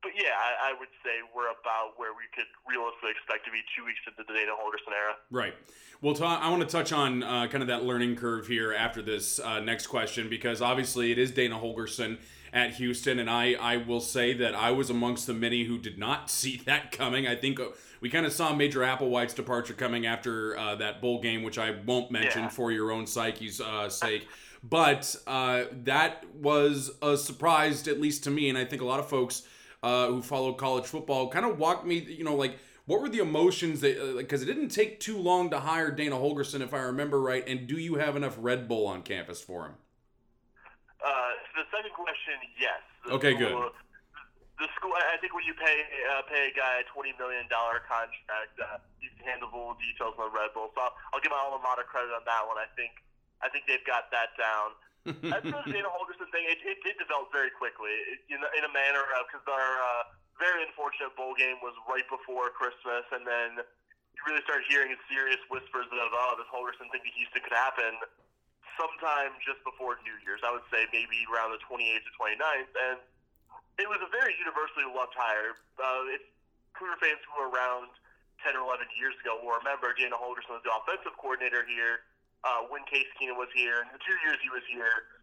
but 0.06 0.14
yeah, 0.14 0.38
I, 0.38 0.70
I 0.70 0.72
would 0.78 0.94
say 1.02 1.26
we're 1.34 1.50
about 1.50 1.98
where 1.98 2.14
we 2.14 2.30
could 2.30 2.46
realistically 2.70 3.10
expect 3.12 3.46
to 3.46 3.52
be 3.52 3.66
two 3.74 3.84
weeks 3.86 4.00
into 4.06 4.22
the 4.22 4.38
Dana 4.38 4.54
Holgorsen 4.54 4.94
era. 4.94 5.18
Right. 5.32 5.56
Well, 6.02 6.14
I 6.22 6.50
want 6.50 6.62
to 6.62 6.70
touch 6.70 6.94
on 6.94 7.24
uh, 7.24 7.48
kind 7.48 7.64
of 7.64 7.68
that 7.68 7.84
learning 7.84 8.18
curve 8.18 8.46
here 8.48 8.74
after 8.74 9.02
this 9.02 9.40
uh, 9.40 9.60
next 9.62 9.88
question 9.88 10.30
because 10.30 10.62
obviously 10.62 11.12
it 11.12 11.18
is 11.18 11.32
Dana 11.32 11.56
Holgorsen 11.58 12.20
at 12.56 12.74
Houston, 12.76 13.20
and 13.20 13.30
I 13.30 13.54
I 13.54 13.78
will 13.78 14.00
say 14.00 14.34
that 14.34 14.56
I 14.56 14.72
was 14.72 14.90
amongst 14.90 15.28
the 15.28 15.34
many 15.36 15.66
who 15.66 15.78
did 15.78 16.00
not 16.00 16.30
see 16.40 16.58
that 16.66 16.92
coming. 16.92 17.28
I 17.28 17.36
think 17.36 17.60
uh, 17.60 17.66
we 18.02 18.10
kind 18.10 18.26
of 18.26 18.34
saw 18.34 18.54
Major 18.56 18.80
Applewhite's 18.80 19.34
departure 19.36 19.74
coming 19.74 20.08
after 20.08 20.58
uh, 20.58 20.76
that 20.76 21.02
bowl 21.02 21.22
game, 21.22 21.44
which 21.44 21.60
I 21.60 21.76
won't 21.86 22.10
mention 22.10 22.44
Yeah. 22.44 22.50
for 22.50 22.72
your 22.72 22.92
own 22.92 23.06
psyche's 23.06 23.62
uh, 23.62 23.90
sake. 23.90 24.28
But 24.64 25.16
uh, 25.28 25.66
that 25.84 26.24
was 26.34 26.90
a 27.04 27.18
surprise, 27.18 27.88
at 27.88 28.02
least 28.02 28.24
to 28.24 28.32
me, 28.32 28.50
and 28.50 28.58
I 28.58 28.66
think 28.66 28.82
a 28.82 28.86
lot 28.86 29.00
of 29.00 29.08
folks 29.08 29.44
uh, 29.84 30.08
who 30.08 30.24
follow 30.24 30.54
college 30.54 30.86
football 30.86 31.30
kind 31.30 31.46
of 31.46 31.60
walked 31.60 31.86
me, 31.86 32.00
you 32.00 32.24
know, 32.24 32.36
like 32.36 32.58
what 32.88 33.00
were 33.02 33.10
the 33.10 33.20
emotions 33.20 33.82
that 33.82 34.16
because 34.18 34.42
it 34.42 34.46
didn't 34.46 34.70
take 34.70 35.00
too 35.00 35.18
long 35.18 35.52
to 35.52 35.60
hire 35.60 35.92
Dana 35.92 36.16
Holgorsen, 36.16 36.62
if 36.62 36.74
I 36.74 36.80
remember 36.80 37.22
right, 37.22 37.44
and 37.48 37.68
do 37.68 37.78
you 37.78 37.96
have 37.96 38.16
enough 38.16 38.38
Red 38.40 38.68
Bull 38.68 38.88
on 38.88 39.04
campus 39.04 39.40
for 39.42 39.66
him? 39.66 39.74
The 41.56 41.64
second 41.72 41.94
question, 41.96 42.36
yes. 42.60 42.82
The 43.08 43.16
Okay, 43.16 43.34
school- 43.40 43.72
The 44.60 44.68
school, 44.80 44.96
I 44.96 45.20
think 45.20 45.36
when 45.36 45.44
you 45.44 45.52
pay 45.56 45.84
uh, 46.16 46.24
pay 46.32 46.48
a 46.48 46.54
guy 46.56 46.80
a 46.80 46.86
twenty 46.88 47.12
million 47.20 47.44
dollar 47.52 47.84
contract, 47.92 48.56
uh, 48.56 48.80
handle 49.28 49.52
the 49.52 49.76
details 49.84 50.16
on 50.16 50.32
the 50.32 50.36
Red 50.36 50.56
Bull. 50.56 50.72
So 50.76 50.80
I'll, 50.80 50.96
I'll 51.12 51.20
give 51.20 51.32
my 51.36 51.40
alma 51.44 51.60
mater 51.60 51.84
credit 51.84 52.12
on 52.16 52.24
that 52.24 52.44
one. 52.48 52.56
I 52.56 52.68
think 52.80 52.96
I 53.44 53.52
think 53.52 53.68
they've 53.68 53.84
got 53.84 54.08
that 54.16 54.32
down. 54.40 54.72
As 55.36 55.44
for 55.44 55.60
the 55.60 55.76
Dana 55.76 55.92
Holgorsen 55.92 56.32
thing, 56.32 56.48
it, 56.48 56.64
it 56.64 56.80
did 56.88 56.96
develop 56.98 57.30
very 57.36 57.52
quickly 57.52 57.92
it, 58.16 58.24
in, 58.32 58.40
a- 58.42 58.54
in 58.58 58.64
a 58.64 58.72
manner 58.72 59.04
of 59.20 59.28
because 59.28 59.44
our 59.46 59.72
uh, 59.78 60.16
very 60.40 60.64
unfortunate 60.64 61.12
bowl 61.20 61.36
game 61.36 61.60
was 61.62 61.76
right 61.86 62.08
before 62.08 62.48
Christmas, 62.56 63.04
and 63.12 63.22
then 63.28 63.60
you 63.60 64.20
really 64.26 64.42
started 64.48 64.66
hearing 64.72 64.96
serious 65.12 65.38
whispers 65.52 65.86
of, 65.92 66.10
oh, 66.16 66.34
this 66.40 66.48
Holgorsen 66.50 66.88
thing 66.96 67.04
to 67.06 67.12
Houston 67.22 67.44
could 67.44 67.54
happen 67.54 68.00
sometime 68.80 69.36
just 69.44 69.60
before 69.64 70.00
New 70.04 70.16
Year's. 70.24 70.44
I 70.44 70.52
would 70.52 70.66
say 70.72 70.88
maybe 70.92 71.24
around 71.28 71.56
the 71.56 71.62
28th 71.66 72.06
or 72.06 72.14
29th, 72.16 72.72
and 72.92 72.98
it 73.80 73.88
was 73.88 74.00
a 74.00 74.10
very 74.12 74.36
universally 74.40 74.88
loved 74.88 75.16
hire. 75.16 75.56
Uh, 75.76 76.16
if 76.16 76.24
Cougar 76.76 77.00
fans 77.00 77.20
who 77.28 77.34
were 77.40 77.52
around 77.52 77.92
10 78.44 78.56
or 78.56 78.68
11 78.68 78.88
years 79.00 79.16
ago 79.24 79.40
will 79.40 79.56
remember 79.60 79.92
Dana 79.96 80.16
Holgorsen 80.20 80.60
was 80.60 80.64
the 80.64 80.72
offensive 80.72 81.16
coordinator 81.20 81.64
here 81.68 82.08
uh, 82.44 82.68
when 82.68 82.84
Case 82.88 83.08
Keenum 83.16 83.40
was 83.40 83.52
here. 83.56 83.88
The 83.96 84.02
two 84.04 84.18
years 84.24 84.38
he 84.44 84.52
was 84.52 84.64
here, 84.68 85.16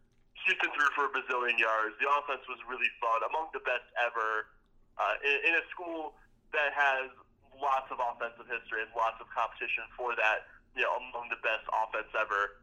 Houston 0.49 0.73
threw 0.73 0.89
for 0.97 1.07
a 1.09 1.13
bazillion 1.13 1.57
yards. 1.61 1.95
The 2.01 2.09
offense 2.09 2.43
was 2.49 2.59
really 2.67 2.89
fun, 2.99 3.23
among 3.29 3.53
the 3.53 3.63
best 3.63 3.85
ever 4.01 4.49
uh, 4.97 5.17
in, 5.23 5.53
in 5.53 5.53
a 5.61 5.65
school 5.73 6.17
that 6.53 6.73
has 6.73 7.09
lots 7.57 7.89
of 7.93 8.01
offensive 8.01 8.49
history 8.49 8.85
and 8.85 8.91
lots 8.97 9.21
of 9.23 9.29
competition 9.31 9.87
for 9.95 10.17
that, 10.17 10.51
you 10.75 10.83
know, 10.83 10.93
among 10.99 11.29
the 11.31 11.41
best 11.45 11.65
offense 11.71 12.11
ever 12.17 12.59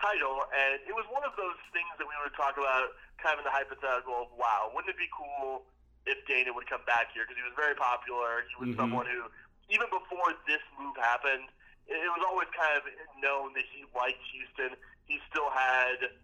title. 0.00 0.46
And 0.50 0.80
it 0.86 0.94
was 0.94 1.06
one 1.10 1.22
of 1.22 1.34
those 1.36 1.58
things 1.72 1.90
that 1.98 2.06
we 2.06 2.14
would 2.22 2.34
talk 2.34 2.56
about 2.58 2.94
kind 3.18 3.38
of 3.38 3.42
in 3.42 3.46
the 3.48 3.54
hypothetical 3.54 4.26
of, 4.26 4.32
wow, 4.34 4.70
wouldn't 4.74 4.90
it 4.90 4.98
be 4.98 5.08
cool 5.14 5.66
if 6.04 6.18
Dana 6.26 6.52
would 6.52 6.68
come 6.68 6.82
back 6.84 7.12
here? 7.14 7.24
Because 7.24 7.38
he 7.38 7.46
was 7.46 7.56
very 7.56 7.74
popular. 7.74 8.44
He 8.48 8.56
was 8.60 8.70
Mhm. 8.74 8.80
someone 8.80 9.06
who, 9.06 9.30
even 9.68 9.88
before 9.88 10.34
this 10.46 10.62
move 10.76 10.96
happened, 10.96 11.48
it 11.86 12.10
was 12.12 12.24
always 12.24 12.48
kind 12.56 12.76
of 12.78 12.84
known 13.20 13.52
that 13.52 13.64
he 13.64 13.84
liked 13.94 14.22
Houston. 14.32 14.76
He 15.06 15.20
still 15.28 15.50
had, 15.50 16.16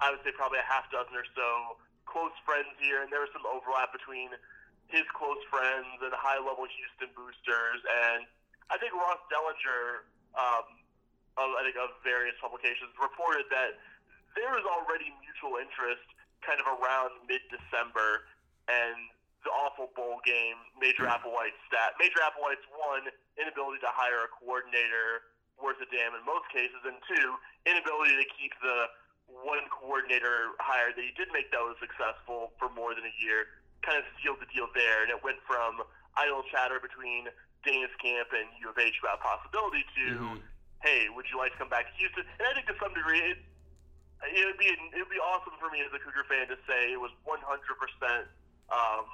I 0.00 0.10
would 0.10 0.22
say, 0.24 0.32
probably 0.32 0.58
a 0.58 0.68
half 0.68 0.90
dozen 0.90 1.16
or 1.16 1.24
so 1.34 1.78
close 2.04 2.32
friends 2.44 2.68
here, 2.78 3.02
and 3.02 3.12
there 3.12 3.20
was 3.20 3.32
some 3.32 3.44
overlap 3.46 3.92
between 3.92 4.30
his 4.88 5.04
close 5.12 5.42
friends 5.50 6.00
and 6.00 6.12
high-level 6.14 6.64
Houston 6.64 7.12
boosters. 7.14 7.84
And 7.84 8.26
I 8.70 8.78
think 8.78 8.94
Ross 8.94 9.20
Dellenger, 9.28 10.04
um, 10.34 10.77
of, 11.38 11.54
I 11.54 11.62
think 11.62 11.78
of 11.78 11.94
various 12.02 12.34
publications, 12.42 12.90
reported 12.98 13.46
that 13.54 13.78
there 14.34 14.50
was 14.52 14.66
already 14.66 15.14
mutual 15.22 15.62
interest 15.62 16.04
kind 16.42 16.58
of 16.58 16.66
around 16.66 17.14
mid-December, 17.26 18.26
and 18.66 18.96
the 19.46 19.50
awful 19.54 19.90
bowl 19.94 20.18
game, 20.26 20.58
Major 20.78 21.06
Applewhite 21.06 21.54
stat. 21.70 21.94
Major 22.02 22.18
Applewhite's 22.22 22.66
one 22.74 23.06
inability 23.38 23.78
to 23.86 23.90
hire 23.94 24.26
a 24.26 24.30
coordinator 24.34 25.30
worth 25.58 25.78
a 25.82 25.88
damn 25.90 26.14
in 26.14 26.22
most 26.26 26.46
cases, 26.50 26.78
and 26.86 26.98
two 27.06 27.38
inability 27.66 28.14
to 28.18 28.26
keep 28.34 28.54
the 28.62 28.90
one 29.30 29.62
coordinator 29.70 30.54
hire 30.58 30.90
that 30.94 31.02
he 31.02 31.14
did 31.14 31.30
make 31.34 31.50
that 31.54 31.62
was 31.62 31.78
successful 31.82 32.54
for 32.58 32.70
more 32.74 32.94
than 32.94 33.04
a 33.06 33.14
year 33.22 33.46
kind 33.82 33.98
of 33.98 34.04
sealed 34.18 34.38
the 34.42 34.50
deal 34.50 34.66
there, 34.74 35.06
and 35.06 35.10
it 35.10 35.22
went 35.22 35.38
from 35.46 35.82
idle 36.18 36.42
chatter 36.50 36.82
between 36.82 37.30
Dana's 37.62 37.94
camp 38.02 38.30
and 38.34 38.46
U 38.62 38.70
of 38.70 38.78
H 38.78 38.98
about 39.02 39.22
possibility 39.22 39.84
to, 39.94 40.04
Mhm. 40.18 40.42
Hey, 40.82 41.10
would 41.10 41.26
you 41.30 41.38
like 41.38 41.52
to 41.54 41.58
come 41.58 41.70
back 41.70 41.90
to 41.90 41.94
Houston? 41.98 42.24
And 42.38 42.44
I 42.46 42.52
think 42.54 42.70
to 42.70 42.76
some 42.78 42.94
degree, 42.94 43.22
it, 43.22 43.38
it 44.26 44.44
would 44.46 44.58
be 44.58 44.70
it 44.70 44.98
would 44.98 45.12
be 45.12 45.22
awesome 45.22 45.54
for 45.62 45.70
me 45.70 45.82
as 45.82 45.90
a 45.94 46.00
Cougar 46.02 46.26
fan 46.26 46.50
to 46.50 46.58
say 46.66 46.90
it 46.90 47.00
was 47.00 47.14
100 47.22 47.38
percent 47.78 48.26
um, 48.70 49.06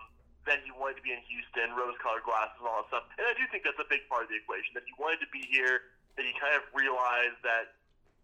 that 0.44 0.61
he 0.64 0.72
wanted 0.77 1.00
to 1.00 1.05
be 1.05 1.12
in 1.12 1.20
Houston, 1.24 1.72
rose-colored 1.72 2.24
glasses, 2.24 2.57
and 2.61 2.68
all 2.68 2.85
that 2.85 2.88
stuff. 2.92 3.05
And 3.16 3.24
I 3.24 3.33
do 3.37 3.44
think 3.48 3.64
that's 3.64 3.81
a 3.81 3.88
big 3.88 4.05
part 4.12 4.29
of 4.29 4.31
the 4.33 4.37
equation 4.37 4.77
that 4.77 4.85
he 4.85 4.92
wanted 4.96 5.24
to 5.24 5.31
be 5.33 5.44
here. 5.48 5.92
That 6.14 6.22
he 6.22 6.33
kind 6.38 6.55
of 6.55 6.62
realized 6.70 7.42
that 7.42 7.74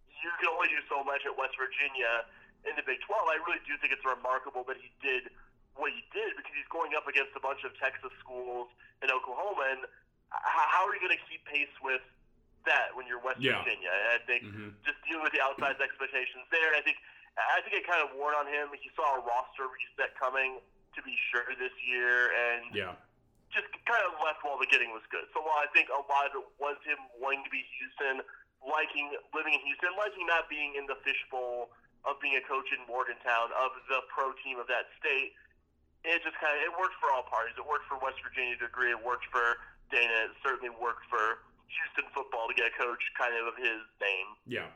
you 0.07 0.31
can 0.39 0.53
only 0.53 0.71
do 0.71 0.79
so 0.87 1.03
much 1.03 1.27
at 1.27 1.35
West 1.35 1.59
Virginia 1.59 2.29
in 2.63 2.77
the 2.77 2.85
Big 2.85 3.01
12. 3.03 3.19
I 3.27 3.41
really 3.43 3.59
do 3.67 3.75
think 3.81 3.91
it's 3.91 4.05
remarkable 4.05 4.63
that 4.69 4.79
he 4.79 4.93
did 5.01 5.33
what 5.75 5.91
he 5.91 6.05
did 6.13 6.37
because 6.37 6.53
he's 6.55 6.69
going 6.69 6.93
up 6.93 7.09
against 7.09 7.33
a 7.35 7.43
bunch 7.43 7.65
of 7.65 7.73
Texas 7.81 8.13
schools 8.21 8.69
in 9.01 9.09
Oklahoma. 9.09 9.75
And 9.75 9.81
how 10.31 10.87
are 10.87 10.93
you 10.95 11.03
going 11.03 11.17
to 11.17 11.25
keep 11.27 11.43
pace 11.49 11.73
with 11.81 12.05
that 12.67 12.95
when 12.95 13.07
you're 13.07 13.21
West 13.21 13.41
Yeah. 13.41 13.63
Virginia? 13.63 13.91
And 13.91 14.09
I 14.13 14.19
think 14.27 14.43
Mhm. 14.45 14.75
just 14.85 15.01
dealing 15.05 15.23
with 15.23 15.33
the 15.33 15.41
outside 15.41 15.77
expectations 15.81 16.47
there. 16.51 16.69
And 16.69 16.77
I 16.77 16.83
think 16.83 16.99
I 17.39 17.61
think 17.63 17.73
it 17.75 17.87
kind 17.87 18.03
of 18.03 18.13
wore 18.19 18.35
on 18.35 18.47
him. 18.49 18.69
He 18.75 18.91
saw 18.97 19.15
a 19.17 19.21
roster 19.21 19.67
reset 19.69 20.15
coming 20.19 20.61
to 20.95 21.01
be 21.03 21.17
sure 21.31 21.47
this 21.57 21.73
year, 21.81 22.33
and 22.35 22.75
Yeah. 22.75 22.97
just 23.55 23.69
kind 23.87 24.03
of 24.05 24.21
left 24.21 24.43
while 24.45 24.59
the 24.59 24.67
getting 24.67 24.93
was 24.93 25.03
good. 25.09 25.27
So 25.33 25.41
while 25.41 25.57
I 25.59 25.67
think 25.69 25.89
a 25.89 26.03
lot 26.11 26.27
of 26.27 26.43
it 26.43 26.49
was 26.59 26.77
him 26.83 26.99
wanting 27.19 27.45
to 27.45 27.51
be 27.51 27.63
Houston, 27.63 28.23
liking 28.61 29.17
living 29.33 29.55
in 29.55 29.61
Houston, 29.61 29.95
liking 29.97 30.27
not 30.27 30.49
being 30.51 30.75
in 30.75 30.87
the 30.87 30.97
fishbowl 30.97 31.71
of 32.05 32.19
being 32.21 32.35
a 32.37 32.41
coach 32.43 32.71
in 32.73 32.85
Morgantown 32.87 33.53
of 33.53 33.73
the 33.89 34.03
pro 34.09 34.33
team 34.45 34.59
of 34.59 34.67
that 34.67 34.91
state, 34.99 35.33
it 36.05 36.23
just 36.23 36.37
kind 36.39 36.57
of 36.59 36.63
it 36.65 36.77
worked 36.79 36.97
for 36.97 37.11
all 37.13 37.23
parties. 37.23 37.55
It 37.57 37.65
worked 37.65 37.87
for 37.87 37.97
West 37.99 38.21
Virginia 38.23 38.57
to 38.59 38.65
a 38.65 38.69
degree. 38.69 38.91
It 38.91 39.01
worked 39.01 39.27
for 39.27 39.61
Dana. 39.91 40.25
It 40.25 40.33
certainly 40.43 40.71
worked 40.71 41.07
for 41.07 41.43
Houston 41.79 42.11
football 42.15 42.49
to 42.49 42.55
get 42.55 42.67
a 42.67 42.77
coach 42.83 43.01
kind 43.19 43.33
of 43.41 43.47
of 43.49 43.57
his 43.57 43.81
name. 44.01 44.27
Yeah. 44.47 44.67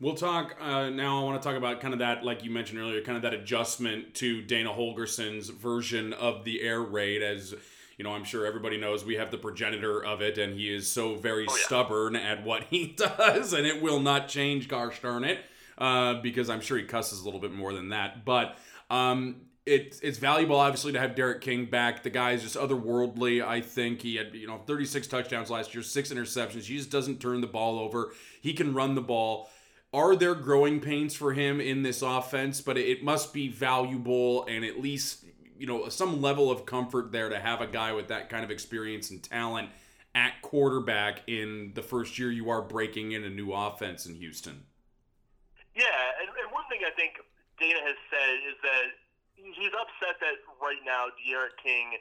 We'll 0.00 0.14
talk 0.14 0.54
uh, 0.60 0.90
now. 0.90 1.20
I 1.20 1.24
want 1.24 1.42
to 1.42 1.48
talk 1.48 1.56
about 1.56 1.80
kind 1.80 1.92
of 1.92 1.98
that, 1.98 2.22
like 2.24 2.44
you 2.44 2.50
mentioned 2.52 2.78
earlier, 2.78 3.00
kind 3.02 3.16
of 3.16 3.22
that 3.22 3.34
adjustment 3.34 4.14
to 4.16 4.42
Dana 4.42 4.70
Holgorsen's 4.70 5.48
version 5.48 6.12
of 6.12 6.44
the 6.44 6.62
air 6.62 6.80
raid. 6.80 7.20
As 7.20 7.52
you 7.96 8.04
know, 8.04 8.12
I'm 8.12 8.22
sure 8.22 8.46
everybody 8.46 8.76
knows 8.76 9.04
we 9.04 9.16
have 9.16 9.32
the 9.32 9.38
progenitor 9.38 10.04
of 10.04 10.22
it, 10.22 10.38
and 10.38 10.54
he 10.54 10.72
is 10.72 10.88
so 10.88 11.16
very 11.16 11.46
Oh, 11.48 11.56
yeah. 11.56 11.64
stubborn 11.64 12.14
at 12.14 12.44
what 12.44 12.64
he 12.70 12.86
does, 12.96 13.52
and 13.52 13.66
it 13.66 13.82
will 13.82 13.98
not 13.98 14.28
change. 14.28 14.68
Gosh 14.68 15.02
darn 15.02 15.24
it, 15.24 15.40
uh, 15.78 16.14
because 16.22 16.48
I'm 16.48 16.60
sure 16.60 16.78
he 16.78 16.84
cusses 16.84 17.22
a 17.22 17.24
little 17.24 17.40
bit 17.40 17.52
more 17.52 17.72
than 17.72 17.88
that. 17.88 18.24
But 18.24 18.56
um, 18.90 19.40
it's 19.68 20.00
it's 20.00 20.18
valuable, 20.18 20.56
obviously, 20.56 20.92
to 20.92 21.00
have 21.00 21.14
D'Eriq 21.14 21.40
King 21.40 21.66
back. 21.66 22.02
The 22.02 22.10
guy 22.10 22.32
is 22.32 22.42
just 22.42 22.56
otherworldly. 22.56 23.44
I 23.44 23.60
think 23.60 24.02
he 24.02 24.16
had 24.16 24.34
you 24.34 24.46
know 24.46 24.60
36 24.66 25.06
touchdowns 25.06 25.50
last 25.50 25.74
year, 25.74 25.82
six 25.82 26.10
interceptions. 26.10 26.64
He 26.64 26.76
just 26.76 26.90
doesn't 26.90 27.20
turn 27.20 27.40
the 27.40 27.46
ball 27.46 27.78
over. 27.78 28.12
He 28.40 28.54
can 28.54 28.74
run 28.74 28.94
the 28.94 29.02
ball. 29.02 29.50
Are 29.92 30.16
there 30.16 30.34
growing 30.34 30.80
pains 30.80 31.14
for 31.14 31.32
him 31.32 31.60
in 31.60 31.82
this 31.82 32.02
offense? 32.02 32.60
But 32.60 32.76
it 32.76 33.02
must 33.02 33.32
be 33.32 33.48
valuable 33.48 34.44
and 34.46 34.64
at 34.64 34.80
least 34.80 35.24
you 35.58 35.66
know 35.66 35.88
some 35.88 36.22
level 36.22 36.50
of 36.50 36.66
comfort 36.66 37.12
there 37.12 37.28
to 37.28 37.38
have 37.38 37.60
a 37.60 37.66
guy 37.66 37.92
with 37.92 38.08
that 38.08 38.28
kind 38.28 38.44
of 38.44 38.50
experience 38.50 39.10
and 39.10 39.22
talent 39.22 39.70
at 40.14 40.40
quarterback 40.42 41.22
in 41.26 41.72
the 41.74 41.82
first 41.82 42.18
year 42.18 42.30
you 42.30 42.48
are 42.50 42.62
breaking 42.62 43.12
in 43.12 43.24
a 43.24 43.30
new 43.30 43.52
offense 43.52 44.06
in 44.06 44.14
Houston. 44.14 44.64
Yeah, 45.74 45.84
and, 46.20 46.28
and 46.28 46.52
one 46.52 46.64
thing 46.68 46.80
I 46.86 46.94
think 46.96 47.14
Dana 47.60 47.78
has 47.84 47.96
said 48.10 48.34
is 48.48 48.56
that 48.62 49.07
he's 49.38 49.74
upset 49.74 50.18
that 50.20 50.36
right 50.58 50.80
now 50.82 51.10
D'Eriq 51.22 51.54
King 51.62 51.96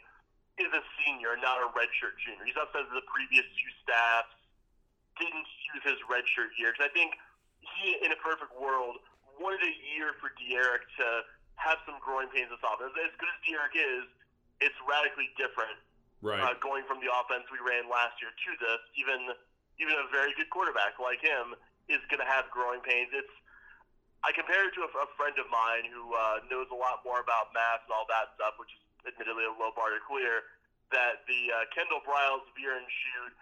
is 0.57 0.71
a 0.73 0.81
senior, 1.01 1.37
not 1.37 1.61
a 1.61 1.69
redshirt 1.77 2.17
junior. 2.21 2.41
He's 2.43 2.57
upset 2.57 2.89
that 2.89 2.95
the 2.97 3.05
previous 3.05 3.45
two 3.45 3.71
staffs 3.85 4.33
didn't 5.21 5.49
use 5.73 5.83
his 5.85 5.99
redshirt 6.09 6.53
year 6.57 6.73
because 6.73 6.89
I 6.89 6.93
think 6.93 7.13
he, 7.61 7.97
in 8.01 8.09
a 8.13 8.19
perfect 8.21 8.53
world, 8.57 8.97
wanted 9.37 9.61
a 9.61 9.73
year 9.93 10.17
for 10.17 10.33
D'Eriq 10.37 10.81
to 11.01 11.07
have 11.61 11.77
some 11.85 11.97
growing 12.01 12.29
pains 12.33 12.49
this 12.49 12.61
offense. 12.61 12.93
As 12.97 13.13
good 13.21 13.29
as 13.29 13.39
D'Eriq 13.45 13.73
is, 13.77 14.05
it's 14.61 14.77
radically 14.85 15.29
different 15.37 15.77
Right. 16.17 16.41
uh, 16.41 16.57
going 16.65 16.81
from 16.89 16.97
the 16.97 17.13
offense 17.13 17.45
we 17.53 17.61
ran 17.61 17.85
last 17.93 18.17
year 18.17 18.33
to 18.33 18.51
this, 18.57 18.81
even 18.97 19.29
even 19.77 19.93
a 19.93 20.09
very 20.09 20.33
good 20.33 20.49
quarterback 20.49 20.97
like 20.97 21.21
him 21.21 21.53
is 21.85 22.01
going 22.09 22.17
to 22.17 22.25
have 22.25 22.49
growing 22.49 22.81
pains. 22.81 23.13
It's 23.13 23.29
I 24.25 24.33
compare 24.33 24.65
it 24.65 24.73
to 24.75 24.83
a, 24.85 24.89
a 24.89 25.07
friend 25.13 25.37
of 25.37 25.47
mine 25.49 25.85
who 25.87 26.13
uh, 26.13 26.43
knows 26.49 26.67
a 26.73 26.77
lot 26.77 27.05
more 27.05 27.21
about 27.21 27.53
math 27.53 27.85
and 27.85 27.93
all 27.93 28.09
that 28.09 28.33
stuff, 28.33 28.57
which 28.57 28.73
is 28.73 28.81
admittedly 29.05 29.45
a 29.45 29.53
low 29.53 29.71
bar 29.77 29.93
to 29.93 30.01
clear, 30.03 30.47
that 30.89 31.27
the 31.27 31.41
uh, 31.51 31.67
Kendall 31.75 32.01
Briles 32.01 32.43
veer 32.57 32.75
and 32.75 32.87
shoot 32.87 33.33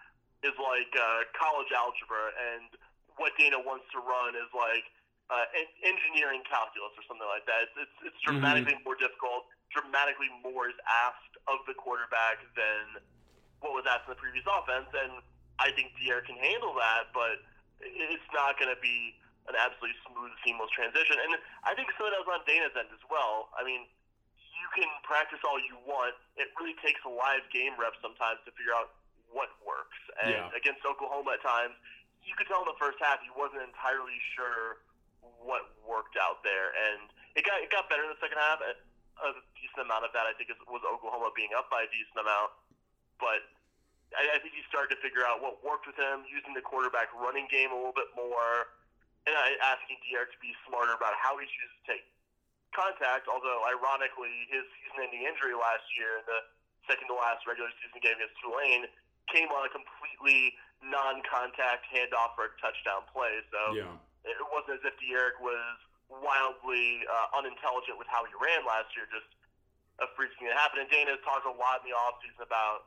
is 0.44 0.56
like 0.60 0.92
uh, 0.94 1.26
college 1.32 1.72
algebra, 1.72 2.34
and 2.52 2.68
what 3.16 3.32
Dana 3.40 3.56
wants 3.56 3.88
to 3.96 3.98
run 4.04 4.36
is 4.36 4.50
like 4.52 4.84
uh, 5.32 5.48
en- 5.56 5.74
engineering 5.82 6.44
calculus 6.44 6.92
or 6.94 7.04
something 7.08 7.26
like 7.26 7.48
that. 7.48 7.72
It's, 7.72 7.88
it's, 7.88 8.12
it's 8.12 8.20
dramatically 8.22 8.76
more 8.84 8.98
difficult, 9.00 9.48
dramatically 9.72 10.28
more 10.44 10.68
is 10.68 10.78
asked 10.84 11.34
of 11.48 11.64
the 11.64 11.74
quarterback 11.74 12.44
than 12.54 13.00
what 13.64 13.72
was 13.72 13.88
asked 13.88 14.06
in 14.06 14.14
the 14.14 14.20
previous 14.20 14.44
offense, 14.44 14.92
and 14.92 15.24
I 15.56 15.72
think 15.72 15.96
D'Eriq 15.96 16.28
can 16.28 16.36
handle 16.36 16.76
that, 16.76 17.10
but 17.16 17.40
it's 17.80 18.28
not 18.36 18.60
going 18.60 18.70
to 18.70 18.80
be 18.84 19.16
an 19.46 19.54
absolutely 19.54 19.94
smooth, 20.06 20.32
seamless 20.42 20.70
transition. 20.74 21.16
And 21.22 21.38
I 21.62 21.74
think 21.74 21.90
some 21.94 22.10
of 22.10 22.12
that 22.14 22.22
was 22.26 22.30
on 22.34 22.42
Dana's 22.46 22.74
end 22.74 22.90
as 22.90 23.02
well. 23.06 23.50
I 23.54 23.62
mean, 23.62 23.86
you 24.34 24.66
can 24.74 24.88
practice 25.06 25.38
all 25.46 25.58
you 25.62 25.78
want. 25.86 26.18
It 26.34 26.50
really 26.58 26.74
takes 26.82 26.98
a 27.06 27.12
live 27.12 27.46
game 27.54 27.78
reps 27.78 27.98
sometimes 28.02 28.42
to 28.48 28.50
figure 28.58 28.74
out 28.74 28.94
what 29.30 29.50
works. 29.62 29.98
And 30.22 30.34
Yeah. 30.34 30.58
against 30.58 30.82
Oklahoma 30.82 31.38
at 31.38 31.42
times, 31.42 31.74
you 32.26 32.34
could 32.34 32.50
tell 32.50 32.62
in 32.62 32.68
the 32.70 32.78
first 32.82 32.98
half 32.98 33.22
he 33.22 33.30
wasn't 33.30 33.62
entirely 33.62 34.18
sure 34.34 34.82
what 35.42 35.70
worked 35.86 36.18
out 36.18 36.42
there. 36.42 36.74
And 36.74 37.06
it 37.38 37.46
got 37.46 37.62
it 37.62 37.70
got 37.70 37.86
better 37.86 38.02
in 38.02 38.10
the 38.10 38.18
second 38.18 38.38
half. 38.38 38.58
A 38.62 39.32
decent 39.56 39.80
amount 39.86 40.04
of 40.04 40.12
that, 40.12 40.26
I 40.26 40.34
think, 40.34 40.50
is, 40.50 40.58
was 40.68 40.82
Oklahoma 40.84 41.30
being 41.32 41.54
up 41.56 41.70
by 41.70 41.82
a 41.86 41.88
decent 41.88 42.18
amount. 42.18 42.52
But 43.22 43.46
I, 44.12 44.36
I 44.36 44.38
think 44.42 44.52
he 44.54 44.62
started 44.68 44.94
to 44.94 45.00
figure 45.00 45.24
out 45.24 45.40
what 45.40 45.62
worked 45.64 45.86
with 45.86 45.96
him, 45.96 46.26
using 46.28 46.52
the 46.52 46.60
quarterback 46.60 47.08
running 47.16 47.48
game 47.48 47.72
a 47.72 47.76
little 47.78 47.96
bit 47.96 48.10
more, 48.14 48.68
and 49.26 49.34
I, 49.34 49.58
asking 49.74 49.98
D'Eriq 50.06 50.30
to 50.30 50.40
be 50.40 50.54
smarter 50.66 50.94
about 50.94 51.18
how 51.18 51.34
he 51.36 51.46
chooses 51.50 51.74
to 51.82 51.84
take 51.98 52.04
contact. 52.70 53.26
Although, 53.26 53.66
ironically, 53.66 54.46
his 54.46 54.62
season-ending 54.78 55.26
injury 55.26 55.58
last 55.58 55.86
year, 55.98 56.22
the 56.30 56.46
second 56.86 57.10
to 57.10 57.18
last 57.18 57.42
regular 57.44 57.70
season 57.82 57.98
game 57.98 58.14
against 58.22 58.38
Tulane, 58.38 58.86
came 59.26 59.50
on 59.50 59.66
a 59.66 59.72
completely 59.74 60.54
non-contact 60.86 61.82
handoff 61.90 62.38
for 62.38 62.46
a 62.46 62.52
touchdown 62.62 63.02
play. 63.10 63.42
So 63.50 63.74
Yeah. 63.74 63.98
it 64.22 64.38
wasn't 64.54 64.78
as 64.78 64.84
if 64.86 64.94
D'Eriq 65.02 65.42
was 65.42 65.74
wildly 66.06 67.02
uh, 67.10 67.34
unintelligent 67.34 67.98
with 67.98 68.06
how 68.06 68.22
he 68.22 68.34
ran 68.38 68.62
last 68.62 68.94
year, 68.94 69.10
just 69.10 69.26
a 69.98 70.06
freak 70.14 70.30
thing 70.38 70.46
that 70.46 70.54
happened. 70.54 70.86
And 70.86 70.90
Dana 70.90 71.18
has 71.18 71.22
talked 71.26 71.42
a 71.42 71.50
lot 71.50 71.82
in 71.82 71.90
the 71.90 71.96
offseason 71.98 72.46
about, 72.46 72.86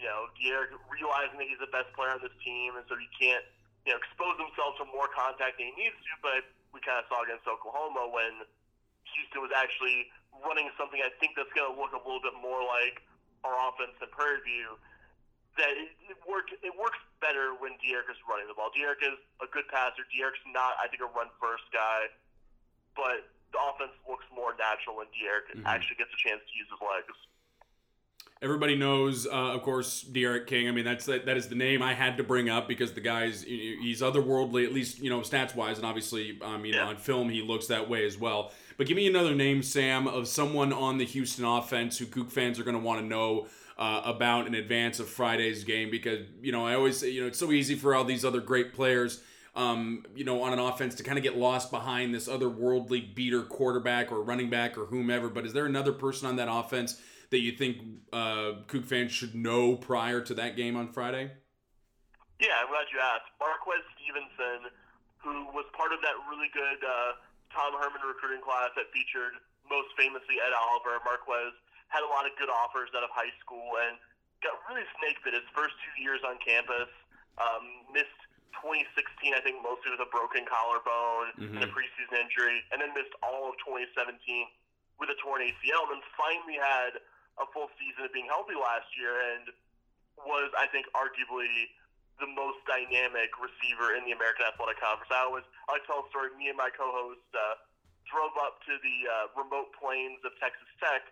you 0.00 0.08
know, 0.08 0.32
D'Eriq 0.40 0.72
realizing 0.88 1.36
that 1.36 1.44
he's 1.44 1.60
the 1.60 1.68
best 1.68 1.92
player 1.92 2.16
on 2.16 2.24
this 2.24 2.32
team, 2.40 2.80
and 2.80 2.88
so 2.88 2.96
he 2.96 3.04
can't, 3.20 3.44
you 3.84 3.92
know, 3.92 4.00
expose 4.00 4.36
himself 4.40 4.80
to 4.80 4.84
more 4.88 5.08
contact 5.12 5.60
than 5.60 5.68
he 5.72 5.74
needs 5.76 5.96
to. 5.96 6.12
But 6.24 6.42
we 6.72 6.80
kind 6.80 6.98
of 7.00 7.06
saw 7.12 7.20
against 7.22 7.44
Oklahoma 7.44 8.08
when 8.08 8.44
Houston 9.12 9.44
was 9.44 9.52
actually 9.52 10.08
running 10.42 10.72
something 10.80 10.98
I 11.04 11.12
think 11.20 11.36
that's 11.36 11.52
going 11.52 11.68
to 11.68 11.76
look 11.76 11.92
a 11.92 12.00
little 12.00 12.24
bit 12.24 12.34
more 12.40 12.64
like 12.64 13.04
our 13.44 13.54
offense 13.68 13.94
in 14.00 14.08
Prairie 14.10 14.40
View. 14.42 14.80
That 15.54 15.70
it, 15.70 15.94
it 16.10 16.18
worked. 16.26 16.50
It 16.66 16.74
works 16.74 16.98
better 17.22 17.54
when 17.54 17.78
D'Eriq 17.78 18.10
is 18.10 18.18
running 18.26 18.50
the 18.50 18.58
ball. 18.58 18.74
D'Eriq 18.74 18.98
is 19.06 19.14
a 19.38 19.46
good 19.46 19.70
passer. 19.70 20.02
D'Eriq's 20.10 20.42
not, 20.50 20.74
I 20.82 20.90
think, 20.90 20.98
a 20.98 21.06
run 21.14 21.30
first 21.38 21.62
guy, 21.70 22.10
but 22.98 23.22
the 23.54 23.62
offense 23.62 23.94
looks 24.10 24.26
more 24.34 24.50
natural 24.58 24.98
when 24.98 25.06
D'Eriq 25.14 25.54
Mhm. 25.54 25.62
actually 25.62 25.94
gets 26.02 26.10
a 26.10 26.18
chance 26.18 26.42
to 26.42 26.52
use 26.58 26.66
his 26.66 26.82
legs. 26.82 27.14
Everybody 28.44 28.76
knows, 28.76 29.26
uh, 29.26 29.30
of 29.30 29.62
course, 29.62 30.02
D'Eriq 30.02 30.46
King. 30.46 30.68
I 30.68 30.70
mean, 30.70 30.84
that's 30.84 31.06
that, 31.06 31.26
is 31.26 31.48
the 31.48 31.54
name 31.54 31.80
I 31.80 31.94
had 31.94 32.18
to 32.18 32.22
bring 32.22 32.50
up 32.50 32.68
because 32.68 32.92
the 32.92 33.00
guy's 33.00 33.42
he's 33.42 34.02
otherworldly, 34.02 34.66
at 34.66 34.72
least 34.74 34.98
you 34.98 35.08
know 35.08 35.20
stats 35.20 35.54
wise, 35.54 35.78
and 35.78 35.86
obviously, 35.86 36.38
um, 36.42 36.62
you 36.66 36.72
know, 36.72 36.78
Yeah. 36.78 36.88
on 36.88 36.96
film 36.98 37.30
he 37.30 37.40
looks 37.40 37.68
that 37.68 37.88
way 37.88 38.04
as 38.04 38.18
well. 38.18 38.52
But 38.76 38.86
give 38.86 38.96
me 38.98 39.06
another 39.06 39.34
name, 39.34 39.62
Sam, 39.62 40.06
of 40.06 40.28
someone 40.28 40.74
on 40.74 40.98
the 40.98 41.06
Houston 41.06 41.46
offense 41.46 41.96
who 41.96 42.04
Coug 42.04 42.30
fans 42.30 42.60
are 42.60 42.64
going 42.64 42.76
to 42.76 42.82
want 42.82 43.00
to 43.00 43.06
know 43.06 43.46
uh, 43.78 44.02
about 44.04 44.46
in 44.46 44.54
advance 44.54 45.00
of 45.00 45.08
Friday's 45.08 45.64
game 45.64 45.90
because 45.90 46.26
you 46.42 46.52
know 46.52 46.66
I 46.66 46.74
always 46.74 46.98
say 46.98 47.08
you 47.08 47.22
know 47.22 47.28
it's 47.28 47.38
so 47.38 47.50
easy 47.50 47.74
for 47.76 47.94
all 47.94 48.04
these 48.04 48.26
other 48.26 48.40
great 48.40 48.74
players. 48.74 49.22
Um, 49.56 50.04
you 50.14 50.24
know, 50.24 50.42
on 50.42 50.52
an 50.52 50.58
offense 50.58 50.96
to 50.96 51.02
kind 51.04 51.16
of 51.16 51.22
get 51.22 51.38
lost 51.38 51.70
behind 51.70 52.12
this 52.12 52.28
otherworldly 52.28 53.14
beater 53.14 53.42
quarterback 53.42 54.10
or 54.12 54.20
running 54.20 54.50
back 54.50 54.76
or 54.76 54.86
whomever. 54.86 55.28
But 55.28 55.46
is 55.46 55.52
there 55.54 55.64
another 55.64 55.92
person 55.92 56.26
on 56.28 56.36
that 56.36 56.48
offense 56.50 57.00
that 57.34 57.42
you 57.42 57.50
think 57.58 57.82
uh, 58.14 58.62
Coug 58.70 58.86
fans 58.86 59.10
should 59.10 59.34
know 59.34 59.74
prior 59.74 60.22
to 60.22 60.38
that 60.38 60.54
game 60.54 60.78
on 60.78 60.86
Friday? 60.94 61.34
Yeah, 62.38 62.62
I'm 62.62 62.70
glad 62.70 62.86
you 62.94 63.02
asked. 63.02 63.26
Marquez 63.42 63.82
Stevenson, 63.98 64.70
who 65.18 65.50
was 65.50 65.66
part 65.74 65.90
of 65.90 65.98
that 66.06 66.14
really 66.30 66.46
good 66.54 66.78
uh, 66.86 67.18
Tom 67.50 67.74
Herman 67.74 68.06
recruiting 68.06 68.38
class 68.38 68.70
that 68.78 68.86
featured 68.94 69.34
most 69.66 69.90
famously 69.98 70.38
Ed 70.38 70.54
Oliver. 70.54 71.02
Marquez 71.02 71.58
had 71.90 72.06
a 72.06 72.10
lot 72.14 72.22
of 72.22 72.38
good 72.38 72.50
offers 72.50 72.94
out 72.94 73.02
of 73.02 73.10
high 73.10 73.34
school 73.42 73.66
and 73.82 73.98
got 74.46 74.54
really 74.70 74.86
snake 75.02 75.18
bit 75.26 75.34
his 75.34 75.46
first 75.50 75.74
two 75.82 75.94
years 75.98 76.22
on 76.22 76.38
campus. 76.38 76.86
Um, 77.42 77.90
missed 77.90 78.14
2016, 78.62 79.34
I 79.34 79.42
think, 79.42 79.58
mostly 79.58 79.90
with 79.90 80.06
a 80.06 80.10
broken 80.14 80.46
collarbone 80.46 81.34
and 81.50 81.58
a 81.58 81.66
Mhm. 81.66 81.74
preseason 81.74 82.14
injury, 82.22 82.62
and 82.70 82.78
then 82.78 82.94
missed 82.94 83.10
all 83.26 83.50
of 83.50 83.58
2017 83.66 84.46
with 85.02 85.10
a 85.10 85.18
torn 85.18 85.42
ACL, 85.42 85.82
and 85.90 85.98
then 85.98 86.02
finally 86.14 86.54
had 86.54 87.02
a 87.38 87.46
full 87.50 87.70
season 87.78 88.06
of 88.06 88.12
being 88.14 88.30
healthy 88.30 88.54
last 88.54 88.86
year 88.94 89.14
and 89.34 89.50
was, 90.22 90.50
I 90.54 90.70
think, 90.70 90.86
arguably 90.94 91.70
the 92.22 92.30
most 92.30 92.62
dynamic 92.70 93.34
receiver 93.42 93.98
in 93.98 94.06
the 94.06 94.14
American 94.14 94.46
Athletic 94.46 94.78
Conference. 94.78 95.10
I 95.10 95.26
always 95.26 95.46
I 95.66 95.82
tell 95.82 96.06
a 96.06 96.08
story. 96.14 96.30
Me 96.38 96.46
and 96.46 96.58
my 96.58 96.70
co-host 96.70 97.26
uh, 97.34 97.58
drove 98.06 98.34
up 98.38 98.62
to 98.70 98.78
the 98.78 98.96
uh, 99.10 99.14
remote 99.34 99.74
plains 99.74 100.22
of 100.22 100.30
Texas 100.38 100.70
Tech 100.78 101.02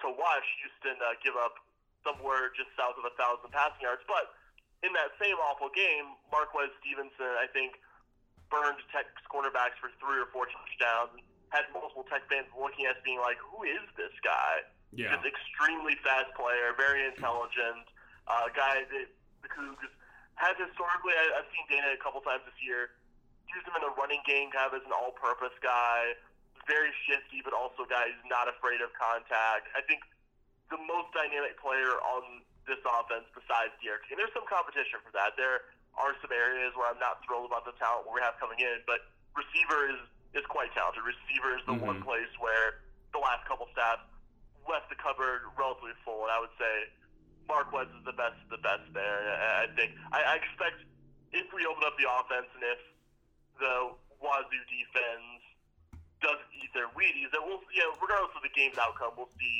to 0.00 0.08
watch 0.08 0.46
Houston 0.64 0.96
uh, 1.04 1.20
give 1.20 1.36
up 1.36 1.60
somewhere 2.00 2.48
just 2.56 2.72
south 2.78 2.96
of 2.96 3.04
a 3.04 3.12
thousand 3.20 3.52
passing 3.52 3.84
yards. 3.84 4.00
But 4.08 4.32
in 4.80 4.94
that 4.96 5.12
same 5.20 5.36
awful 5.36 5.68
game, 5.74 6.16
Marquez 6.32 6.72
Stevenson, 6.80 7.34
I 7.36 7.50
think, 7.50 7.76
burned 8.48 8.80
Tech's 8.88 9.20
cornerbacks 9.28 9.76
for 9.76 9.92
three 10.00 10.16
or 10.16 10.30
four 10.32 10.48
touchdowns. 10.48 11.20
Had 11.52 11.68
multiple 11.72 12.04
Tech 12.08 12.24
fans 12.28 12.48
looking 12.56 12.88
at 12.88 12.96
us 12.96 13.02
being 13.04 13.20
like, 13.20 13.36
"Who 13.52 13.64
is 13.64 13.84
this 13.96 14.12
guy?" 14.24 14.64
Yeah. 14.92 15.12
Just 15.20 15.28
extremely 15.28 15.96
fast 16.00 16.32
player, 16.32 16.72
very 16.76 17.04
intelligent, 17.04 17.84
uh, 18.26 18.48
guy 18.56 18.88
that 18.88 19.08
the 19.44 19.48
Cougs 19.52 19.84
has 20.40 20.56
historically. 20.56 21.12
I, 21.12 21.42
I've 21.42 21.48
seen 21.52 21.66
Dana 21.68 21.92
a 21.92 22.00
couple 22.00 22.24
times 22.24 22.42
this 22.48 22.56
year. 22.64 22.96
Use 23.52 23.64
him 23.64 23.76
in 23.76 23.84
the 23.84 23.92
running 23.96 24.20
game, 24.24 24.48
kind 24.52 24.68
of 24.68 24.76
as 24.76 24.84
an 24.84 24.92
all-purpose 24.92 25.56
guy. 25.60 26.16
Very 26.68 26.92
shifty, 27.08 27.40
but 27.44 27.56
also 27.56 27.84
a 27.84 27.90
guy 27.90 28.08
who's 28.12 28.28
not 28.28 28.48
afraid 28.48 28.80
of 28.84 28.92
contact. 28.96 29.68
I 29.72 29.80
think 29.84 30.04
the 30.68 30.76
most 30.84 31.12
dynamic 31.16 31.56
player 31.60 31.96
on 32.16 32.44
this 32.68 32.80
offense 32.84 33.24
besides 33.32 33.72
D'Eriq. 33.80 34.04
And 34.12 34.20
there's 34.20 34.32
some 34.36 34.44
competition 34.44 35.00
for 35.00 35.08
that. 35.16 35.32
There 35.40 35.64
are 35.96 36.12
some 36.20 36.28
areas 36.32 36.76
where 36.76 36.84
I'm 36.92 37.00
not 37.00 37.24
thrilled 37.24 37.48
about 37.48 37.64
the 37.64 37.72
talent 37.80 38.04
we 38.12 38.20
have 38.20 38.36
coming 38.36 38.60
in, 38.60 38.84
but 38.84 39.04
receiver 39.36 39.88
is 39.88 40.00
is 40.36 40.44
quite 40.52 40.68
talented. 40.76 41.00
Receiver 41.08 41.56
is 41.56 41.64
the 41.64 41.72
one 41.72 42.04
Mhm. 42.04 42.04
place 42.04 42.28
where 42.36 42.84
the 43.16 43.18
last 43.18 43.48
couple 43.48 43.64
stats 43.72 44.04
left 44.68 44.92
the 44.92 44.98
cupboard 45.00 45.48
relatively 45.56 45.96
full, 46.04 46.28
and 46.28 46.32
I 46.32 46.38
would 46.38 46.52
say 46.60 46.92
Marquez 47.48 47.88
is 47.96 48.04
the 48.04 48.14
best 48.14 48.36
of 48.44 48.52
the 48.52 48.62
best 48.62 48.84
there. 48.92 49.24
I 49.32 49.64
I 49.64 49.66
think 49.74 49.96
I, 50.12 50.20
I 50.22 50.34
expect 50.36 50.84
if 51.32 51.48
we 51.52 51.64
open 51.64 51.82
up 51.84 51.96
the 51.96 52.08
offense 52.08 52.48
and 52.52 52.64
if 52.64 52.80
the 53.58 53.74
Wazoo 54.20 54.62
defense 54.68 55.40
does 56.20 56.38
eat 56.52 56.70
their 56.74 56.90
Wheaties, 56.92 57.32
that 57.32 57.40
we'll 57.40 57.64
you 57.72 57.82
know 57.82 57.96
regardless 57.98 58.36
of 58.36 58.44
the 58.44 58.52
game's 58.52 58.76
outcome, 58.76 59.16
we'll 59.16 59.32
see 59.40 59.58